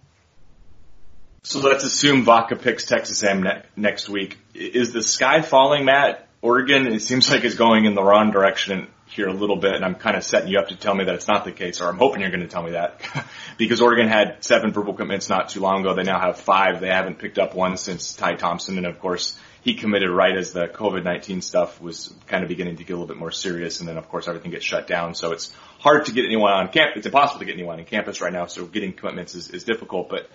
So 1.42 1.60
let's 1.60 1.84
assume 1.84 2.24
Vaka 2.24 2.56
picks 2.56 2.84
Texas 2.84 3.22
A&M 3.22 3.44
ne- 3.44 3.62
next 3.76 4.08
week. 4.08 4.36
Is 4.52 4.92
the 4.92 5.02
sky 5.02 5.42
falling, 5.42 5.84
Matt? 5.84 6.25
Oregon, 6.42 6.86
it 6.86 7.00
seems 7.00 7.30
like 7.30 7.44
is 7.44 7.54
going 7.54 7.86
in 7.86 7.94
the 7.94 8.02
wrong 8.02 8.30
direction 8.30 8.88
here 9.06 9.28
a 9.28 9.32
little 9.32 9.56
bit, 9.56 9.74
and 9.74 9.84
I'm 9.84 9.94
kind 9.94 10.16
of 10.16 10.24
setting 10.24 10.48
you 10.48 10.58
up 10.58 10.68
to 10.68 10.76
tell 10.76 10.94
me 10.94 11.04
that 11.04 11.14
it's 11.14 11.28
not 11.28 11.44
the 11.44 11.52
case, 11.52 11.80
or 11.80 11.88
I'm 11.88 11.96
hoping 11.96 12.20
you're 12.20 12.30
going 12.30 12.42
to 12.42 12.48
tell 12.48 12.62
me 12.62 12.72
that, 12.72 13.00
because 13.56 13.80
Oregon 13.80 14.08
had 14.08 14.44
seven 14.44 14.72
verbal 14.72 14.94
commitments 14.94 15.28
not 15.28 15.48
too 15.48 15.60
long 15.60 15.80
ago. 15.80 15.94
They 15.94 16.02
now 16.02 16.20
have 16.20 16.38
five. 16.38 16.80
They 16.80 16.88
haven't 16.88 17.18
picked 17.18 17.38
up 17.38 17.54
one 17.54 17.76
since 17.76 18.14
Ty 18.14 18.34
Thompson, 18.34 18.76
and 18.76 18.86
of 18.86 19.00
course 19.00 19.36
he 19.62 19.74
committed 19.74 20.10
right 20.10 20.36
as 20.36 20.52
the 20.52 20.66
COVID-19 20.68 21.42
stuff 21.42 21.80
was 21.80 22.12
kind 22.26 22.42
of 22.42 22.48
beginning 22.48 22.76
to 22.76 22.84
get 22.84 22.92
a 22.92 22.96
little 22.96 23.08
bit 23.08 23.16
more 23.16 23.32
serious, 23.32 23.80
and 23.80 23.88
then 23.88 23.96
of 23.96 24.08
course 24.08 24.28
everything 24.28 24.50
gets 24.50 24.64
shut 24.64 24.86
down. 24.86 25.14
So 25.14 25.32
it's 25.32 25.52
hard 25.78 26.06
to 26.06 26.12
get 26.12 26.24
anyone 26.24 26.52
on 26.52 26.68
campus. 26.68 26.98
It's 26.98 27.06
impossible 27.06 27.40
to 27.40 27.46
get 27.46 27.54
anyone 27.54 27.78
on 27.78 27.84
campus 27.86 28.20
right 28.20 28.32
now. 28.32 28.46
So 28.46 28.66
getting 28.66 28.92
commitments 28.92 29.34
is, 29.34 29.50
is 29.50 29.64
difficult, 29.64 30.08
but. 30.08 30.30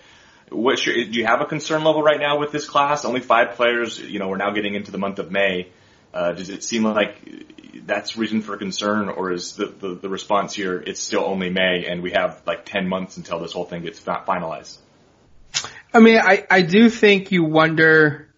Do 0.50 0.58
you 1.12 1.24
have 1.24 1.40
a 1.40 1.46
concern 1.46 1.82
level 1.82 2.02
right 2.02 2.20
now 2.20 2.38
with 2.38 2.52
this 2.52 2.68
class? 2.68 3.06
Only 3.06 3.20
five 3.20 3.54
players. 3.54 3.98
You 3.98 4.18
know, 4.18 4.28
we're 4.28 4.36
now 4.36 4.50
getting 4.50 4.74
into 4.74 4.90
the 4.90 4.98
month 4.98 5.18
of 5.18 5.30
May. 5.30 5.68
Uh, 6.12 6.32
does 6.32 6.50
it 6.50 6.62
seem 6.62 6.84
like 6.84 7.16
that's 7.86 8.16
reason 8.16 8.42
for 8.42 8.56
concern, 8.56 9.08
or 9.08 9.32
is 9.32 9.54
the, 9.54 9.66
the, 9.66 9.94
the 9.94 10.08
response 10.08 10.54
here 10.54 10.82
it's 10.86 11.00
still 11.00 11.24
only 11.24 11.50
May 11.50 11.86
and 11.88 12.02
we 12.02 12.12
have 12.12 12.42
like 12.46 12.64
10 12.64 12.86
months 12.88 13.16
until 13.16 13.40
this 13.40 13.52
whole 13.52 13.64
thing 13.64 13.82
gets 13.82 14.00
finalized? 14.00 14.76
I 15.94 16.00
mean, 16.00 16.18
I, 16.18 16.46
I 16.50 16.62
do 16.62 16.88
think 16.88 17.32
you 17.32 17.44
wonder 17.44 18.28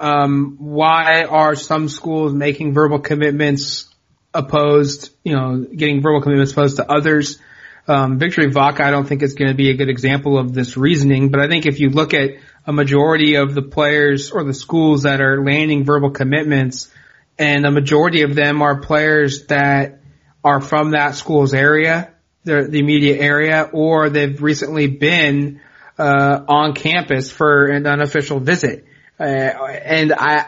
um, 0.00 0.56
why 0.58 1.24
are 1.24 1.54
some 1.54 1.88
schools 1.88 2.32
making 2.32 2.74
verbal 2.74 2.98
commitments 2.98 3.88
opposed, 4.34 5.10
you 5.22 5.34
know, 5.34 5.58
getting 5.58 6.02
verbal 6.02 6.22
commitments 6.22 6.52
opposed 6.52 6.76
to 6.76 6.90
others. 6.90 7.38
Um, 7.86 8.18
Victory 8.18 8.50
Vaka, 8.50 8.84
I 8.84 8.90
don't 8.90 9.06
think 9.06 9.22
is 9.22 9.34
going 9.34 9.50
to 9.50 9.56
be 9.56 9.70
a 9.70 9.74
good 9.74 9.88
example 9.88 10.38
of 10.38 10.54
this 10.54 10.76
reasoning, 10.76 11.30
but 11.30 11.40
I 11.40 11.48
think 11.48 11.66
if 11.66 11.80
you 11.80 11.90
look 11.90 12.14
at 12.14 12.30
a 12.66 12.72
majority 12.72 13.36
of 13.36 13.54
the 13.54 13.62
players 13.62 14.30
or 14.30 14.44
the 14.44 14.54
schools 14.54 15.02
that 15.02 15.20
are 15.20 15.44
landing 15.44 15.84
verbal 15.84 16.10
commitments, 16.10 16.92
and 17.38 17.66
a 17.66 17.70
majority 17.70 18.22
of 18.22 18.34
them 18.34 18.62
are 18.62 18.80
players 18.80 19.46
that 19.46 20.00
are 20.44 20.60
from 20.60 20.92
that 20.92 21.14
school's 21.14 21.54
area, 21.54 22.12
the, 22.44 22.66
the 22.68 22.78
immediate 22.78 23.20
area, 23.20 23.68
or 23.72 24.10
they've 24.10 24.42
recently 24.42 24.86
been 24.86 25.60
uh, 25.98 26.44
on 26.48 26.74
campus 26.74 27.30
for 27.30 27.66
an 27.66 27.86
unofficial 27.86 28.40
visit. 28.40 28.84
Uh, 29.18 29.24
and 29.24 30.12
I, 30.12 30.46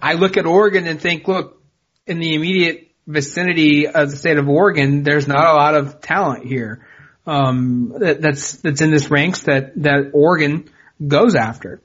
I 0.00 0.14
look 0.14 0.36
at 0.36 0.46
Oregon 0.46 0.86
and 0.86 1.00
think, 1.00 1.28
look, 1.28 1.62
in 2.06 2.18
the 2.18 2.34
immediate 2.34 2.90
vicinity 3.06 3.86
of 3.86 4.10
the 4.10 4.16
state 4.16 4.38
of 4.38 4.48
Oregon, 4.48 5.02
there's 5.02 5.28
not 5.28 5.46
a 5.46 5.56
lot 5.56 5.74
of 5.74 6.00
talent 6.00 6.46
here 6.46 6.86
um, 7.26 7.94
that, 7.98 8.20
that's 8.20 8.54
that's 8.54 8.80
in 8.80 8.90
this 8.90 9.10
ranks 9.10 9.42
that 9.42 9.80
that 9.82 10.10
Oregon 10.12 10.70
goes 11.06 11.34
after. 11.34 11.80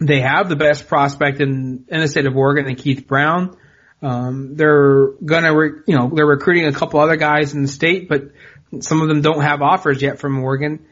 They 0.00 0.20
have 0.20 0.48
the 0.48 0.56
best 0.56 0.88
prospect 0.88 1.40
in 1.40 1.84
in 1.88 2.00
the 2.00 2.08
state 2.08 2.26
of 2.26 2.36
Oregon, 2.36 2.66
and 2.66 2.76
Keith 2.76 3.06
Brown. 3.06 3.56
Um, 4.02 4.56
they're 4.56 5.08
gonna, 5.24 5.56
re, 5.56 5.70
you 5.86 5.96
know, 5.96 6.10
they're 6.12 6.26
recruiting 6.26 6.66
a 6.66 6.72
couple 6.72 6.98
other 6.98 7.16
guys 7.16 7.54
in 7.54 7.62
the 7.62 7.68
state, 7.68 8.08
but 8.08 8.32
some 8.80 9.00
of 9.00 9.08
them 9.08 9.22
don't 9.22 9.42
have 9.42 9.62
offers 9.62 10.02
yet 10.02 10.18
from 10.18 10.42
Oregon. 10.42 10.84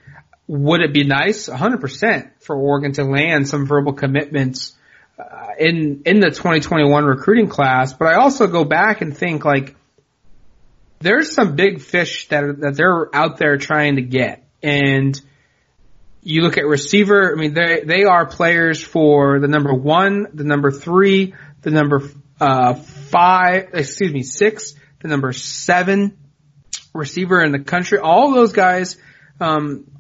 Would 0.47 0.81
it 0.81 0.93
be 0.93 1.05
nice, 1.05 1.49
100%, 1.49 2.31
for 2.41 2.57
Oregon 2.57 2.93
to 2.93 3.05
land 3.05 3.49
some 3.49 3.67
verbal 3.67 3.95
commitments 3.95 4.77
uh, 5.19 5.55
in 5.59 6.03
in 6.07 6.21
the 6.21 6.31
2021 6.31 7.05
recruiting 7.05 7.49
class? 7.49 7.93
But 7.93 8.09
I 8.09 8.15
also 8.15 8.47
go 8.47 8.65
back 8.65 9.01
and 9.01 9.17
think 9.17 9.45
like 9.45 9.75
there's 11.01 11.35
some 11.35 11.57
big 11.57 11.81
fish 11.81 12.29
that 12.29 12.61
that 12.61 12.77
they're 12.77 13.15
out 13.15 13.39
there 13.39 13.57
trying 13.57 13.97
to 13.97 14.03
get, 14.03 14.47
and 14.63 15.21
you 16.23 16.43
look 16.43 16.59
at 16.59 16.67
receiver. 16.67 17.33
I 17.33 17.37
mean, 17.37 17.55
they 17.55 17.83
they 17.85 18.05
are 18.05 18.27
players 18.27 18.83
for 18.83 19.41
the 19.41 19.49
number 19.49 19.73
one, 19.73 20.27
the 20.35 20.45
number 20.45 20.71
three, 20.71 21.35
the 21.63 21.71
number 21.71 22.03
uh, 22.41 22.75
five. 22.75 23.71
Excuse 23.75 24.13
me, 24.13 24.23
six, 24.23 24.75
the 25.01 25.09
number 25.09 25.33
seven 25.33 26.17
receiver 26.95 27.43
in 27.43 27.53
the 27.53 27.61
country. 27.61 27.99
All 27.99 28.33
those 28.33 28.53
guys, 28.53 28.97
um, 29.41 29.91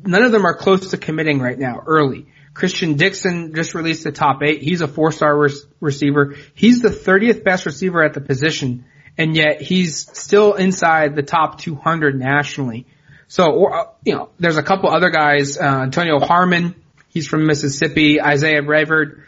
none 0.00 0.22
of 0.22 0.32
them 0.32 0.44
are 0.44 0.54
close 0.54 0.90
to 0.90 0.96
committing 0.96 1.40
right 1.40 1.58
now. 1.58 1.82
Early. 1.86 2.26
Christian 2.54 2.94
Dixon 2.94 3.54
just 3.54 3.74
released 3.74 4.02
the 4.02 4.10
top 4.10 4.42
eight. 4.42 4.62
He's 4.62 4.80
a 4.80 4.88
four-star 4.88 5.38
re- 5.38 5.52
receiver. 5.78 6.34
He's 6.54 6.82
the 6.82 6.88
30th 6.88 7.44
best 7.44 7.66
receiver 7.66 8.02
at 8.02 8.14
the 8.14 8.20
position, 8.20 8.84
and 9.16 9.36
yet 9.36 9.62
he's 9.62 10.10
still 10.18 10.54
inside 10.54 11.14
the 11.14 11.22
top 11.22 11.60
200 11.60 12.18
nationally. 12.18 12.86
So, 13.28 13.52
or, 13.52 13.74
uh, 13.74 13.84
you 14.04 14.14
know, 14.14 14.30
there's 14.38 14.56
a 14.56 14.62
couple 14.62 14.90
other 14.90 15.10
guys, 15.10 15.58
uh, 15.58 15.82
Antonio 15.82 16.18
Harmon, 16.18 16.74
he's 17.08 17.28
from 17.28 17.46
Mississippi, 17.46 18.20
Isaiah 18.20 18.62
Reverd, 18.62 19.22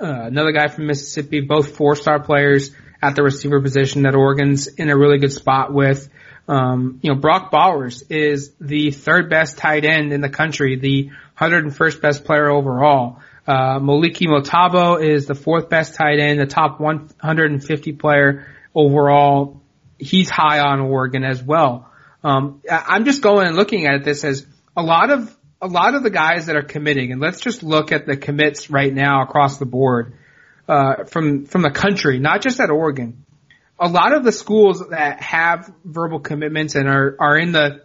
uh, 0.00 0.06
another 0.06 0.52
guy 0.52 0.66
from 0.66 0.86
Mississippi, 0.86 1.40
both 1.40 1.76
four-star 1.76 2.20
players 2.20 2.72
at 3.00 3.14
the 3.14 3.22
receiver 3.22 3.60
position 3.60 4.02
that 4.02 4.14
Oregon's 4.16 4.66
in 4.66 4.90
a 4.90 4.96
really 4.96 5.18
good 5.18 5.32
spot 5.32 5.72
with. 5.72 6.08
Um, 6.48 6.98
you 7.02 7.12
know, 7.12 7.18
Brock 7.18 7.50
Bowers 7.50 8.02
is 8.10 8.52
the 8.60 8.90
third 8.90 9.30
best 9.30 9.56
tight 9.56 9.84
end 9.84 10.12
in 10.12 10.20
the 10.20 10.28
country, 10.28 10.76
the 10.76 11.10
101st 11.38 12.00
best 12.00 12.24
player 12.24 12.50
overall. 12.50 13.20
Uh, 13.46 13.78
Moliki 13.78 14.26
Matavao 14.26 15.02
is 15.02 15.26
the 15.26 15.34
fourth 15.34 15.68
best 15.68 15.94
tight 15.94 16.18
end, 16.18 16.40
the 16.40 16.46
top 16.46 16.80
150 16.80 17.92
player 17.92 18.46
overall. 18.74 19.60
He's 19.98 20.28
high 20.28 20.60
on 20.60 20.80
Oregon 20.80 21.24
as 21.24 21.42
well. 21.42 21.90
Um, 22.24 22.62
I'm 22.68 23.04
just 23.04 23.22
going 23.22 23.46
and 23.46 23.54
looking 23.54 23.86
at 23.86 24.02
this 24.02 24.24
as 24.24 24.46
a 24.76 24.82
lot 24.82 25.10
of 25.10 25.36
a 25.60 25.68
lot 25.68 25.94
of 25.94 26.02
the 26.02 26.10
guys 26.10 26.46
that 26.46 26.56
are 26.56 26.62
committing, 26.62 27.12
and 27.12 27.20
let's 27.20 27.40
just 27.40 27.62
look 27.62 27.92
at 27.92 28.06
the 28.06 28.16
commits 28.16 28.70
right 28.70 28.92
now 28.92 29.22
across 29.22 29.58
the 29.58 29.66
board 29.66 30.14
uh, 30.68 31.04
from 31.04 31.44
from 31.44 31.62
the 31.62 31.70
country, 31.70 32.18
not 32.18 32.42
just 32.42 32.60
at 32.60 32.70
Oregon. 32.70 33.24
A 33.78 33.88
lot 33.88 34.14
of 34.14 34.24
the 34.24 34.32
schools 34.32 34.82
that 34.90 35.20
have 35.20 35.70
verbal 35.84 36.20
commitments 36.20 36.74
and 36.74 36.88
are 36.88 37.16
are 37.18 37.38
in 37.38 37.52
the 37.52 37.84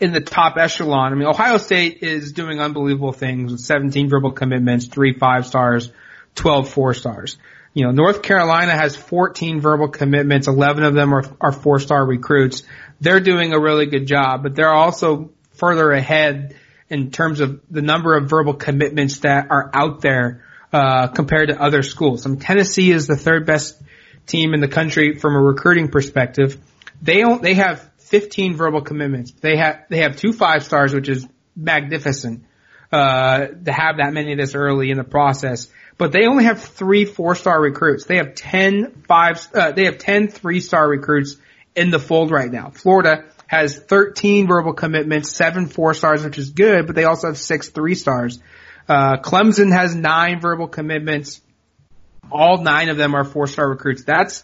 in 0.00 0.12
the 0.12 0.20
top 0.20 0.56
echelon. 0.56 1.12
I 1.12 1.16
mean, 1.16 1.28
Ohio 1.28 1.58
State 1.58 2.02
is 2.02 2.32
doing 2.32 2.60
unbelievable 2.60 3.12
things 3.12 3.52
with 3.52 3.60
17 3.60 4.08
verbal 4.08 4.32
commitments, 4.32 4.86
three 4.86 5.18
five 5.18 5.46
stars, 5.46 5.92
12 6.36 6.70
four 6.70 6.94
stars. 6.94 7.36
You 7.74 7.84
know, 7.84 7.92
North 7.92 8.22
Carolina 8.22 8.72
has 8.72 8.96
14 8.96 9.60
verbal 9.60 9.88
commitments. 9.88 10.48
11 10.48 10.82
of 10.82 10.94
them 10.94 11.14
are, 11.14 11.24
are 11.40 11.52
four 11.52 11.78
star 11.78 12.04
recruits. 12.04 12.62
They're 13.00 13.20
doing 13.20 13.52
a 13.52 13.60
really 13.60 13.86
good 13.86 14.06
job, 14.06 14.42
but 14.42 14.54
they're 14.54 14.72
also 14.72 15.30
further 15.52 15.90
ahead 15.90 16.56
in 16.88 17.10
terms 17.10 17.40
of 17.40 17.60
the 17.70 17.82
number 17.82 18.16
of 18.16 18.28
verbal 18.28 18.54
commitments 18.54 19.20
that 19.20 19.50
are 19.50 19.70
out 19.72 20.00
there, 20.00 20.44
uh, 20.72 21.08
compared 21.08 21.48
to 21.48 21.60
other 21.60 21.82
schools. 21.82 22.26
I 22.26 22.30
mean, 22.30 22.38
Tennessee 22.38 22.90
is 22.90 23.06
the 23.06 23.16
third 23.16 23.46
best 23.46 23.80
team 24.26 24.54
in 24.54 24.60
the 24.60 24.68
country 24.68 25.18
from 25.18 25.34
a 25.34 25.40
recruiting 25.40 25.88
perspective. 25.88 26.58
They 27.00 27.22
they 27.40 27.54
have 27.54 27.90
15 27.98 28.56
verbal 28.56 28.82
commitments. 28.82 29.32
They 29.32 29.56
have, 29.56 29.84
they 29.88 29.98
have 29.98 30.16
two 30.16 30.32
five 30.32 30.64
stars, 30.64 30.92
which 30.92 31.08
is 31.08 31.26
magnificent, 31.56 32.44
uh, 32.92 33.46
to 33.46 33.72
have 33.72 33.96
that 33.98 34.12
many 34.12 34.34
this 34.34 34.54
early 34.54 34.90
in 34.90 34.98
the 34.98 35.04
process 35.04 35.68
but 36.00 36.12
they 36.12 36.24
only 36.26 36.44
have 36.44 36.62
three 36.62 37.04
four-star 37.04 37.60
recruits. 37.60 38.06
They 38.06 38.16
have 38.16 38.34
10 38.34 39.02
five, 39.06 39.46
uh, 39.52 39.72
they 39.72 39.84
have 39.84 39.98
10 39.98 40.28
three-star 40.28 40.88
recruits 40.88 41.36
in 41.74 41.90
the 41.90 41.98
fold 41.98 42.30
right 42.30 42.50
now. 42.50 42.70
Florida 42.70 43.24
has 43.46 43.78
13 43.78 44.46
verbal 44.46 44.72
commitments, 44.72 45.34
seven 45.34 45.66
four 45.66 45.94
stars, 45.94 46.24
which 46.24 46.38
is 46.38 46.50
good, 46.50 46.86
but 46.86 46.94
they 46.94 47.04
also 47.04 47.28
have 47.28 47.38
six 47.38 47.68
three 47.68 47.94
stars. 47.94 48.40
Uh, 48.88 49.18
Clemson 49.18 49.72
has 49.72 49.94
nine 49.94 50.40
verbal 50.40 50.68
commitments. 50.68 51.40
All 52.30 52.62
nine 52.62 52.88
of 52.88 52.96
them 52.96 53.14
are 53.14 53.24
four 53.24 53.46
star 53.46 53.68
recruits. 53.68 54.04
That's, 54.04 54.42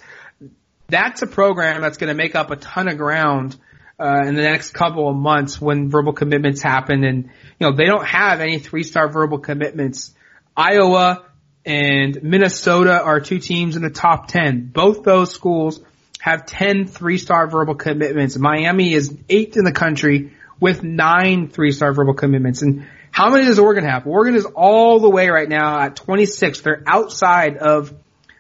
that's 0.89 1.23
a 1.23 1.27
program 1.27 1.83
that's 1.83 1.99
going 1.99 2.09
to 2.09 2.15
make 2.15 2.35
up 2.35 2.51
a 2.51 2.57
ton 2.57 2.89
of 2.89 2.97
ground, 2.97 3.57
uh, 3.99 4.23
in 4.27 4.35
the 4.35 4.43
next 4.43 4.71
couple 4.73 5.09
of 5.09 5.17
months 5.17 5.61
when 5.61 5.91
verbal 5.91 6.13
commitments 6.13 6.61
happen. 6.61 7.05
And, 7.05 7.25
you 7.25 7.71
know, 7.71 7.75
they 7.75 7.87
don't 7.87 8.05
have 8.05 8.41
any 8.41 8.59
three 8.59 8.83
star 8.83 9.09
verbal 9.09 9.39
commitments. 9.39 10.15
Iowa 10.57 11.25
and 11.65 12.23
Minnesota 12.23 13.01
are 13.03 13.21
two 13.21 13.39
teams 13.39 13.77
in 13.77 13.83
the 13.83 13.91
top 13.91 14.29
10. 14.29 14.71
Both 14.73 15.03
those 15.03 15.33
schools 15.33 15.81
have 16.27 16.45
10 16.45 16.89
three-star 16.89 17.47
verbal 17.47 17.77
commitments. 17.77 18.37
Miami 18.37 18.93
is 18.93 19.17
eighth 19.29 19.57
in 19.57 19.63
the 19.63 19.71
country 19.71 20.33
with 20.59 20.83
nine 20.83 21.49
three-star 21.49 21.95
verbal 21.95 22.15
commitments. 22.15 22.63
And 22.63 22.85
how 23.13 23.31
many 23.31 23.45
does 23.45 23.61
Oregon 23.61 23.85
have? 23.85 24.09
Oregon 24.09 24.35
is 24.35 24.45
all 24.45 24.99
the 24.99 25.09
way 25.09 25.29
right 25.29 25.49
now 25.49 25.79
at 25.79 25.95
26. 25.95 26.63
They're 26.63 26.83
outside 26.85 27.59
of 27.59 27.95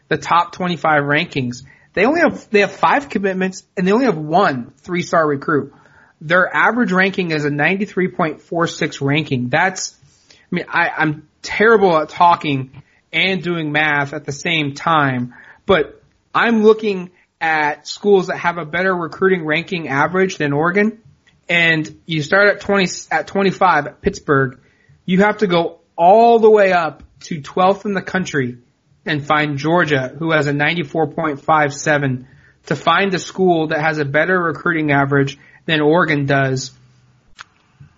the 0.09 0.16
top 0.16 0.51
25 0.51 1.05
rankings. 1.05 1.59
They 1.93 2.05
only 2.07 2.22
have, 2.22 2.51
they 2.51 2.62
have 2.62 2.72
five 2.72 3.09
commitments 3.09 3.64
and 3.76 3.87
they 3.87 3.93
only 3.93 4.07
have 4.07 4.18
one 4.18 4.72
three-star 4.78 5.24
recruit. 5.24 5.72
Their 6.20 6.53
average 6.53 6.91
ranking 6.91 7.30
is 7.30 7.45
a 7.45 7.51
93.46 7.51 9.01
ranking. 9.01 9.49
That's, 9.49 9.97
I 10.32 10.34
mean, 10.51 10.64
I, 10.68 10.89
I'm 10.89 11.28
terrible 11.41 11.97
at 11.97 12.09
talking 12.09 12.82
and 13.12 13.45
doing 13.45 13.70
math 13.70 14.12
at 14.12 14.24
the 14.24 14.32
same 14.32 14.74
time. 14.74 15.34
But 15.66 16.03
I'm 16.34 16.64
looking 16.64 17.12
at 17.41 17.87
schools 17.87 18.28
that 18.28 18.39
have 18.39 18.59
a 18.59 18.64
better 18.64 18.95
recruiting 18.95 19.45
ranking 19.45 19.89
average 19.89 20.39
than 20.39 20.53
Oregon. 20.53 21.01
And 21.49 22.01
you 22.07 22.22
start 22.22 22.49
at 22.49 22.61
20, 22.61 22.87
at 23.11 23.26
25 23.26 23.87
at 23.87 24.01
Pittsburgh. 24.01 24.61
You 25.05 25.22
have 25.22 25.39
to 25.39 25.47
go 25.47 25.80
all 25.97 26.39
the 26.39 26.51
way 26.51 26.72
up 26.72 27.03
to 27.20 27.41
12th 27.41 27.84
in 27.84 27.95
the 27.95 28.03
country 28.03 28.59
and 29.05 29.24
find 29.24 29.57
Georgia, 29.57 30.14
who 30.18 30.32
has 30.32 30.47
a 30.47 30.53
94.57 30.53 32.26
to 32.66 32.76
find 32.76 33.14
a 33.14 33.18
school 33.18 33.68
that 33.68 33.80
has 33.80 33.99
a 33.99 34.05
better 34.05 34.39
recruiting 34.39 34.91
average 34.91 35.39
than 35.66 35.80
Oregon 35.80 36.26
does 36.26 36.72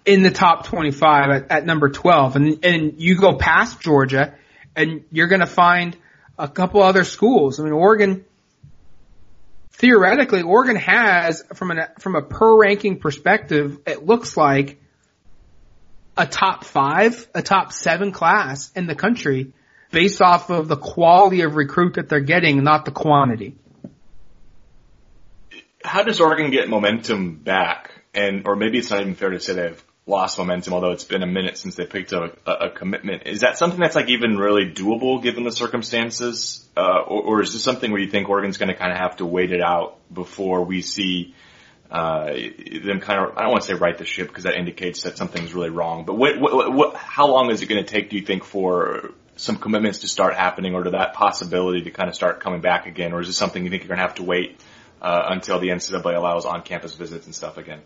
in 0.05 0.23
the 0.23 0.31
top 0.31 0.67
25 0.67 1.31
at, 1.31 1.51
at 1.51 1.67
number 1.67 1.89
12. 1.89 2.37
And, 2.37 2.65
and 2.65 2.95
you 3.01 3.17
go 3.17 3.37
past 3.37 3.81
Georgia 3.81 4.35
and 4.77 5.05
you're 5.11 5.27
going 5.27 5.41
to 5.41 5.47
find 5.47 5.97
a 6.39 6.49
couple 6.49 6.83
other 6.83 7.05
schools. 7.05 7.59
I 7.59 7.65
mean, 7.65 7.73
Oregon, 7.73 8.25
theoretically, 9.79 10.43
Oregon 10.43 10.77
has, 10.77 11.43
from 11.55 11.71
an 11.71 11.87
from 11.99 12.17
a 12.17 12.23
per 12.23 12.57
ranking 12.57 12.99
perspective, 12.99 13.79
it 13.87 14.05
looks 14.05 14.37
like 14.37 14.81
a 16.17 16.27
top 16.27 16.65
five, 16.65 17.29
a 17.35 17.43
top 17.43 17.73
seven 17.73 18.13
class 18.13 18.71
in 18.75 18.87
the 18.87 18.95
country 18.95 19.53
based 19.91 20.21
off 20.21 20.51
of 20.51 20.69
the 20.69 20.77
quality 20.77 21.43
of 21.43 21.55
recruit 21.55 21.95
that 21.95 22.09
they're 22.09 22.21
getting, 22.21 22.63
not 22.63 22.85
the 22.85 22.91
quantity. 22.91 23.55
How 25.83 26.03
does 26.03 26.21
Oregon 26.21 26.51
get 26.51 26.69
momentum 26.69 27.37
back? 27.37 27.93
And, 28.13 28.47
or 28.47 28.57
maybe 28.57 28.79
it's 28.79 28.91
not 28.91 29.01
even 29.01 29.15
fair 29.15 29.31
to 29.31 29.41
say 29.41 29.55
they 29.55 29.63
have 29.63 29.85
lost 30.09 30.39
momentum, 30.39 30.73
although 30.73 30.91
it's 30.91 31.05
been 31.05 31.23
a 31.23 31.27
minute 31.27 31.59
since 31.59 31.75
they 31.75 31.85
picked 31.85 32.13
up 32.13 32.39
a, 32.47 32.53
a 32.53 32.71
commitment. 32.71 33.27
Is 33.27 33.41
that 33.41 33.59
something 33.59 33.79
that's 33.79 33.95
like 33.95 34.09
even 34.09 34.39
really 34.39 34.65
doable 34.65 35.23
given 35.23 35.45
the 35.45 35.53
circumstances? 35.53 36.67
Uh, 36.77 37.03
or, 37.07 37.23
or, 37.23 37.43
is 37.43 37.53
this 37.53 37.63
something 37.63 37.93
where 37.93 38.01
you 38.01 38.11
think 38.11 38.29
Oregon's 38.29 38.57
going 38.57 38.71
to 38.71 38.75
kind 38.75 38.91
of 38.91 38.99
have 38.99 39.17
to 39.17 39.27
wait 39.27 39.53
it 39.53 39.61
out 39.61 39.99
before 40.13 40.65
we 40.65 40.81
see, 40.81 41.35
uh, 41.91 42.27
them 42.27 43.01
kind 43.01 43.21
of, 43.21 43.37
I 43.37 43.43
don't 43.43 43.51
want 43.51 43.63
to 43.63 43.69
say 43.69 43.75
right 43.75 43.97
the 43.97 44.07
ship 44.07 44.29
because 44.29 44.45
that 44.45 44.57
indicates 44.57 45.03
that 45.03 45.19
something's 45.19 45.53
really 45.53 45.71
wrong, 45.71 46.07
but 46.07 46.17
what, 46.17 46.41
what, 46.41 46.73
what, 46.73 46.97
how 46.97 47.29
long 47.29 47.51
is 47.51 47.61
it 47.61 47.67
going 47.67 47.85
to 47.85 47.91
take, 47.91 48.09
do 48.09 48.17
you 48.17 48.25
think, 48.25 48.45
for 48.45 49.13
some 49.37 49.57
commitments 49.57 49.99
to 50.01 50.09
start 50.09 50.35
happening 50.35 50.75
or 50.75 50.85
to 50.85 50.91
that 50.91 51.13
possibility 51.13 51.83
to 51.83 51.91
kind 51.91 52.09
of 52.09 52.15
start 52.15 52.41
coming 52.41 52.63
back 52.63 52.87
again? 52.87 53.13
Or 53.13 53.21
is 53.21 53.27
this 53.27 53.37
something 53.37 53.63
you 53.63 53.71
think 53.71 53.83
you're 53.83 53.89
going 53.89 53.99
to 53.99 54.07
have 54.07 54.17
to 54.17 54.25
wait, 54.25 54.59
uh, 55.03 55.27
until 55.29 55.61
the 55.61 55.69
NCAA 55.69 56.17
allows 56.17 56.47
on 56.47 56.63
campus 56.63 56.95
visits 56.95 57.27
and 57.27 57.35
stuff 57.35 57.59
again? 57.59 57.81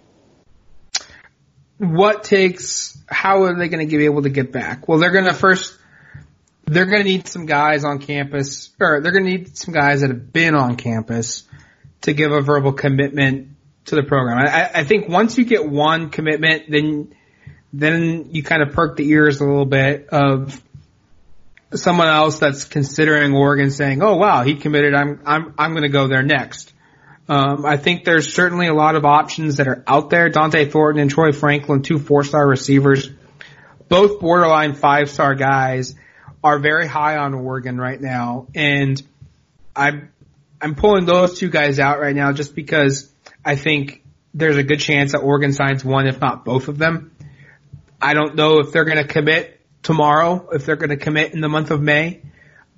What 1.82 2.22
takes, 2.22 2.96
how 3.08 3.42
are 3.42 3.58
they 3.58 3.68
going 3.68 3.88
to 3.88 3.96
be 3.96 4.04
able 4.04 4.22
to 4.22 4.30
get 4.30 4.52
back? 4.52 4.86
Well, 4.86 4.98
they're 4.98 5.10
going 5.10 5.24
to 5.24 5.34
first, 5.34 5.76
they're 6.64 6.86
going 6.86 7.02
to 7.02 7.08
need 7.08 7.26
some 7.26 7.44
guys 7.44 7.84
on 7.84 7.98
campus, 7.98 8.70
or 8.80 9.00
they're 9.00 9.10
going 9.10 9.24
to 9.24 9.30
need 9.30 9.56
some 9.58 9.74
guys 9.74 10.02
that 10.02 10.10
have 10.10 10.32
been 10.32 10.54
on 10.54 10.76
campus 10.76 11.42
to 12.02 12.12
give 12.12 12.30
a 12.30 12.40
verbal 12.40 12.72
commitment 12.72 13.48
to 13.86 13.96
the 13.96 14.04
program. 14.04 14.38
I, 14.38 14.70
I 14.72 14.84
think 14.84 15.08
once 15.08 15.36
you 15.36 15.44
get 15.44 15.68
one 15.68 16.10
commitment, 16.10 16.70
then, 16.70 17.16
then 17.72 18.28
you 18.30 18.44
kind 18.44 18.62
of 18.62 18.74
perk 18.74 18.96
the 18.96 19.08
ears 19.08 19.40
a 19.40 19.44
little 19.44 19.66
bit 19.66 20.08
of 20.10 20.62
someone 21.74 22.06
else 22.06 22.38
that's 22.38 22.64
considering 22.64 23.34
Oregon 23.34 23.70
saying, 23.70 24.02
"Oh 24.02 24.16
wow, 24.16 24.42
he 24.44 24.54
committed. 24.54 24.94
I'm 24.94 25.20
I'm 25.24 25.54
I'm 25.58 25.72
going 25.72 25.82
to 25.82 25.88
go 25.88 26.06
there 26.06 26.22
next." 26.22 26.72
Um, 27.32 27.64
I 27.64 27.78
think 27.78 28.04
there's 28.04 28.34
certainly 28.34 28.66
a 28.66 28.74
lot 28.74 28.94
of 28.94 29.06
options 29.06 29.56
that 29.56 29.66
are 29.66 29.82
out 29.86 30.10
there. 30.10 30.28
Dont'e 30.28 30.70
Thornton 30.70 31.00
and 31.00 31.10
Troy 31.10 31.32
Franklin, 31.32 31.80
two 31.80 31.98
four-star 31.98 32.46
receivers, 32.46 33.08
both 33.88 34.20
borderline 34.20 34.74
five-star 34.74 35.34
guys, 35.34 35.94
are 36.44 36.58
very 36.58 36.86
high 36.86 37.16
on 37.16 37.32
Oregon 37.32 37.78
right 37.78 37.98
now, 37.98 38.48
and 38.54 39.02
I'm 39.74 40.12
I'm 40.60 40.74
pulling 40.74 41.06
those 41.06 41.38
two 41.38 41.48
guys 41.48 41.78
out 41.78 42.00
right 42.00 42.14
now 42.14 42.34
just 42.34 42.54
because 42.54 43.10
I 43.42 43.56
think 43.56 44.02
there's 44.34 44.58
a 44.58 44.62
good 44.62 44.80
chance 44.80 45.12
that 45.12 45.20
Oregon 45.20 45.54
signs 45.54 45.82
one, 45.82 46.06
if 46.06 46.20
not 46.20 46.44
both 46.44 46.68
of 46.68 46.76
them. 46.76 47.16
I 47.98 48.12
don't 48.12 48.34
know 48.34 48.58
if 48.58 48.72
they're 48.72 48.84
going 48.84 48.98
to 48.98 49.08
commit 49.08 49.58
tomorrow, 49.82 50.50
if 50.52 50.66
they're 50.66 50.76
going 50.76 50.90
to 50.90 50.98
commit 50.98 51.32
in 51.32 51.40
the 51.40 51.48
month 51.48 51.70
of 51.70 51.80
May, 51.80 52.20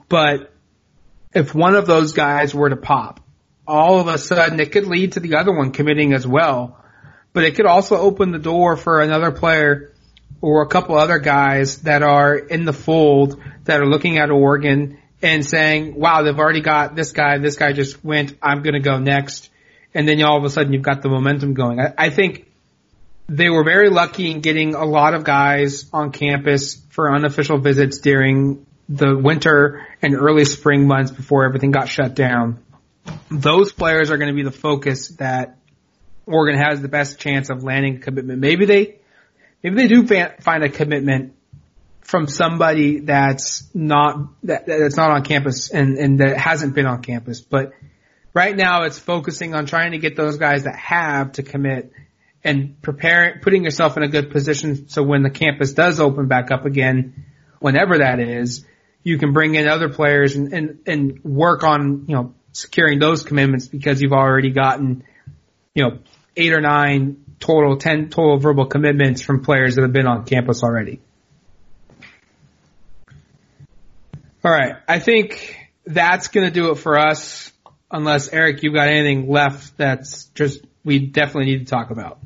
but 0.08 0.52
if 1.34 1.56
one 1.56 1.74
of 1.74 1.86
those 1.86 2.12
guys 2.12 2.54
were 2.54 2.68
to 2.68 2.76
pop, 2.76 3.18
all 3.66 4.00
of 4.00 4.08
a 4.08 4.18
sudden 4.18 4.60
it 4.60 4.72
could 4.72 4.86
lead 4.86 5.12
to 5.12 5.20
the 5.20 5.36
other 5.36 5.52
one 5.52 5.72
committing 5.72 6.12
as 6.12 6.26
well. 6.26 6.80
But 7.32 7.44
it 7.44 7.56
could 7.56 7.66
also 7.66 7.96
open 7.96 8.30
the 8.30 8.38
door 8.38 8.76
for 8.76 9.00
another 9.00 9.32
player 9.32 9.92
or 10.40 10.62
a 10.62 10.68
couple 10.68 10.96
other 10.96 11.18
guys 11.18 11.78
that 11.82 12.02
are 12.02 12.36
in 12.36 12.64
the 12.64 12.72
fold 12.72 13.40
that 13.64 13.80
are 13.80 13.86
looking 13.86 14.18
at 14.18 14.30
Oregon 14.30 14.98
and 15.22 15.44
saying, 15.44 15.94
wow, 15.98 16.22
they've 16.22 16.38
already 16.38 16.60
got 16.60 16.94
this 16.94 17.12
guy, 17.12 17.38
this 17.38 17.56
guy 17.56 17.72
just 17.72 18.04
went, 18.04 18.36
I'm 18.42 18.62
gonna 18.62 18.80
go 18.80 18.98
next. 18.98 19.50
And 19.94 20.06
then 20.06 20.22
all 20.22 20.36
of 20.36 20.44
a 20.44 20.50
sudden 20.50 20.72
you've 20.72 20.82
got 20.82 21.02
the 21.02 21.08
momentum 21.08 21.54
going. 21.54 21.80
I, 21.80 21.94
I 21.96 22.10
think 22.10 22.46
they 23.26 23.48
were 23.48 23.64
very 23.64 23.88
lucky 23.88 24.30
in 24.30 24.40
getting 24.40 24.74
a 24.74 24.84
lot 24.84 25.14
of 25.14 25.24
guys 25.24 25.86
on 25.92 26.12
campus 26.12 26.74
for 26.90 27.12
unofficial 27.12 27.58
visits 27.58 27.98
during 27.98 28.66
the 28.88 29.16
winter 29.16 29.86
and 30.02 30.14
early 30.14 30.44
spring 30.44 30.86
months 30.86 31.10
before 31.10 31.44
everything 31.46 31.70
got 31.70 31.88
shut 31.88 32.14
down 32.14 32.62
those 33.30 33.72
players 33.72 34.10
are 34.10 34.16
going 34.16 34.30
to 34.30 34.34
be 34.34 34.42
the 34.42 34.50
focus 34.50 35.08
that 35.16 35.58
Oregon 36.26 36.58
has 36.60 36.80
the 36.80 36.88
best 36.88 37.18
chance 37.18 37.50
of 37.50 37.62
landing 37.62 37.96
a 37.96 37.98
commitment. 37.98 38.40
Maybe 38.40 38.64
they, 38.64 38.96
maybe 39.62 39.76
they 39.76 39.88
do 39.88 40.06
find 40.40 40.64
a 40.64 40.68
commitment 40.68 41.34
from 42.00 42.26
somebody 42.26 43.00
that's 43.00 43.68
not 43.74 44.28
that, 44.44 44.66
that's 44.66 44.96
not 44.96 45.10
on 45.10 45.24
campus 45.24 45.70
and 45.70 45.96
and 45.96 46.20
that 46.20 46.36
hasn't 46.36 46.74
been 46.74 46.86
on 46.86 47.02
campus. 47.02 47.40
But 47.40 47.72
right 48.32 48.54
now, 48.54 48.82
it's 48.82 48.98
focusing 48.98 49.54
on 49.54 49.66
trying 49.66 49.92
to 49.92 49.98
get 49.98 50.16
those 50.16 50.38
guys 50.38 50.64
that 50.64 50.76
have 50.76 51.32
to 51.32 51.42
commit 51.42 51.92
and 52.42 52.80
preparing, 52.82 53.40
putting 53.40 53.64
yourself 53.64 53.96
in 53.96 54.02
a 54.02 54.08
good 54.08 54.30
position 54.30 54.88
so 54.88 55.02
when 55.02 55.22
the 55.22 55.30
campus 55.30 55.72
does 55.72 55.98
open 55.98 56.28
back 56.28 56.50
up 56.50 56.66
again, 56.66 57.24
whenever 57.58 57.98
that 57.98 58.20
is, 58.20 58.66
you 59.02 59.18
can 59.18 59.32
bring 59.32 59.54
in 59.54 59.66
other 59.66 59.88
players 59.88 60.36
and 60.36 60.52
and, 60.52 60.80
and 60.86 61.24
work 61.24 61.64
on 61.64 62.04
you 62.06 62.14
know 62.14 62.34
securing 62.54 62.98
those 62.98 63.24
commitments 63.24 63.66
because 63.66 64.00
you've 64.00 64.12
already 64.12 64.50
gotten, 64.50 65.04
you 65.74 65.82
know, 65.82 65.98
eight 66.36 66.52
or 66.52 66.60
nine 66.60 67.24
total, 67.40 67.76
10 67.76 68.08
total 68.08 68.38
verbal 68.38 68.66
commitments 68.66 69.20
from 69.20 69.42
players 69.42 69.74
that 69.74 69.82
have 69.82 69.92
been 69.92 70.06
on 70.06 70.24
campus 70.24 70.62
already. 70.62 71.00
All 74.44 74.50
right. 74.52 74.76
I 74.88 74.98
think 75.00 75.58
that's 75.84 76.28
going 76.28 76.46
to 76.46 76.52
do 76.52 76.70
it 76.70 76.76
for 76.76 76.98
us. 76.98 77.52
Unless 77.90 78.28
Eric, 78.28 78.62
you've 78.62 78.74
got 78.74 78.88
anything 78.88 79.28
left 79.28 79.76
that's 79.76 80.26
just, 80.34 80.64
we 80.84 80.98
definitely 80.98 81.52
need 81.52 81.58
to 81.60 81.70
talk 81.70 81.90
about. 81.90 82.18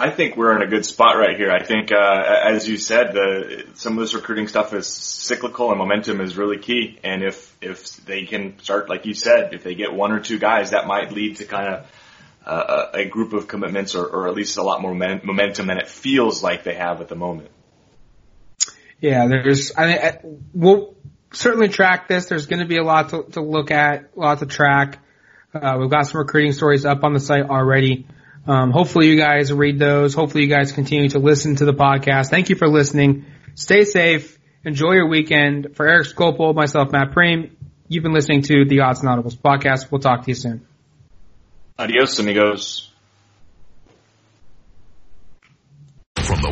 I 0.00 0.10
think 0.10 0.34
we're 0.34 0.56
in 0.56 0.62
a 0.62 0.66
good 0.66 0.86
spot 0.86 1.18
right 1.18 1.36
here. 1.36 1.50
I 1.50 1.62
think, 1.62 1.92
uh, 1.92 2.22
as 2.46 2.66
you 2.66 2.78
said, 2.78 3.12
the, 3.12 3.66
some 3.74 3.98
of 3.98 4.00
this 4.00 4.14
recruiting 4.14 4.48
stuff 4.48 4.72
is 4.72 4.86
cyclical 4.86 5.68
and 5.68 5.78
momentum 5.78 6.22
is 6.22 6.38
really 6.38 6.56
key. 6.56 6.98
And 7.04 7.22
if, 7.22 7.54
if 7.60 7.96
they 8.06 8.24
can 8.24 8.58
start, 8.60 8.88
like 8.88 9.04
you 9.04 9.12
said, 9.12 9.52
if 9.52 9.62
they 9.62 9.74
get 9.74 9.92
one 9.92 10.12
or 10.12 10.20
two 10.20 10.38
guys, 10.38 10.70
that 10.70 10.86
might 10.86 11.12
lead 11.12 11.36
to 11.36 11.44
kind 11.44 11.74
of 11.74 11.92
uh, 12.46 12.86
a 12.94 13.04
group 13.04 13.34
of 13.34 13.46
commitments 13.46 13.94
or, 13.94 14.06
or 14.06 14.28
at 14.28 14.34
least 14.34 14.56
a 14.56 14.62
lot 14.62 14.80
more 14.80 14.94
momentum 14.94 15.66
than 15.66 15.76
it 15.76 15.88
feels 15.88 16.42
like 16.42 16.64
they 16.64 16.74
have 16.74 17.02
at 17.02 17.08
the 17.08 17.16
moment. 17.16 17.50
Yeah, 19.00 19.26
there's, 19.28 19.72
I 19.76 19.86
mean, 19.86 20.42
we'll 20.54 20.94
certainly 21.34 21.68
track 21.68 22.08
this. 22.08 22.24
There's 22.24 22.46
going 22.46 22.60
to 22.60 22.68
be 22.68 22.78
a 22.78 22.84
lot 22.84 23.10
to, 23.10 23.24
to 23.32 23.42
look 23.42 23.70
at, 23.70 24.10
a 24.16 24.18
lot 24.18 24.38
to 24.38 24.46
track. 24.46 24.98
Uh, 25.52 25.76
we've 25.78 25.90
got 25.90 26.06
some 26.06 26.20
recruiting 26.20 26.52
stories 26.52 26.86
up 26.86 27.04
on 27.04 27.12
the 27.12 27.20
site 27.20 27.44
already. 27.44 28.06
Um, 28.50 28.72
hopefully 28.72 29.06
you 29.06 29.16
guys 29.16 29.52
read 29.52 29.78
those. 29.78 30.12
Hopefully 30.12 30.42
you 30.42 30.50
guys 30.50 30.72
continue 30.72 31.08
to 31.10 31.20
listen 31.20 31.54
to 31.56 31.64
the 31.64 31.72
podcast. 31.72 32.30
Thank 32.30 32.48
you 32.48 32.56
for 32.56 32.66
listening. 32.66 33.26
Stay 33.54 33.84
safe. 33.84 34.40
Enjoy 34.64 34.90
your 34.94 35.06
weekend. 35.06 35.76
For 35.76 35.86
Eric 35.86 36.08
Skopil, 36.08 36.52
myself, 36.52 36.90
Matt 36.90 37.12
Prehm, 37.12 37.52
you've 37.86 38.02
been 38.02 38.12
listening 38.12 38.42
to 38.42 38.64
the 38.64 38.78
Autzen 38.78 39.04
Audibles 39.04 39.36
podcast. 39.36 39.92
We'll 39.92 40.00
talk 40.00 40.24
to 40.24 40.30
you 40.32 40.34
soon. 40.34 40.66
Adios, 41.78 42.18
amigos. 42.18 42.90
From 46.16 46.40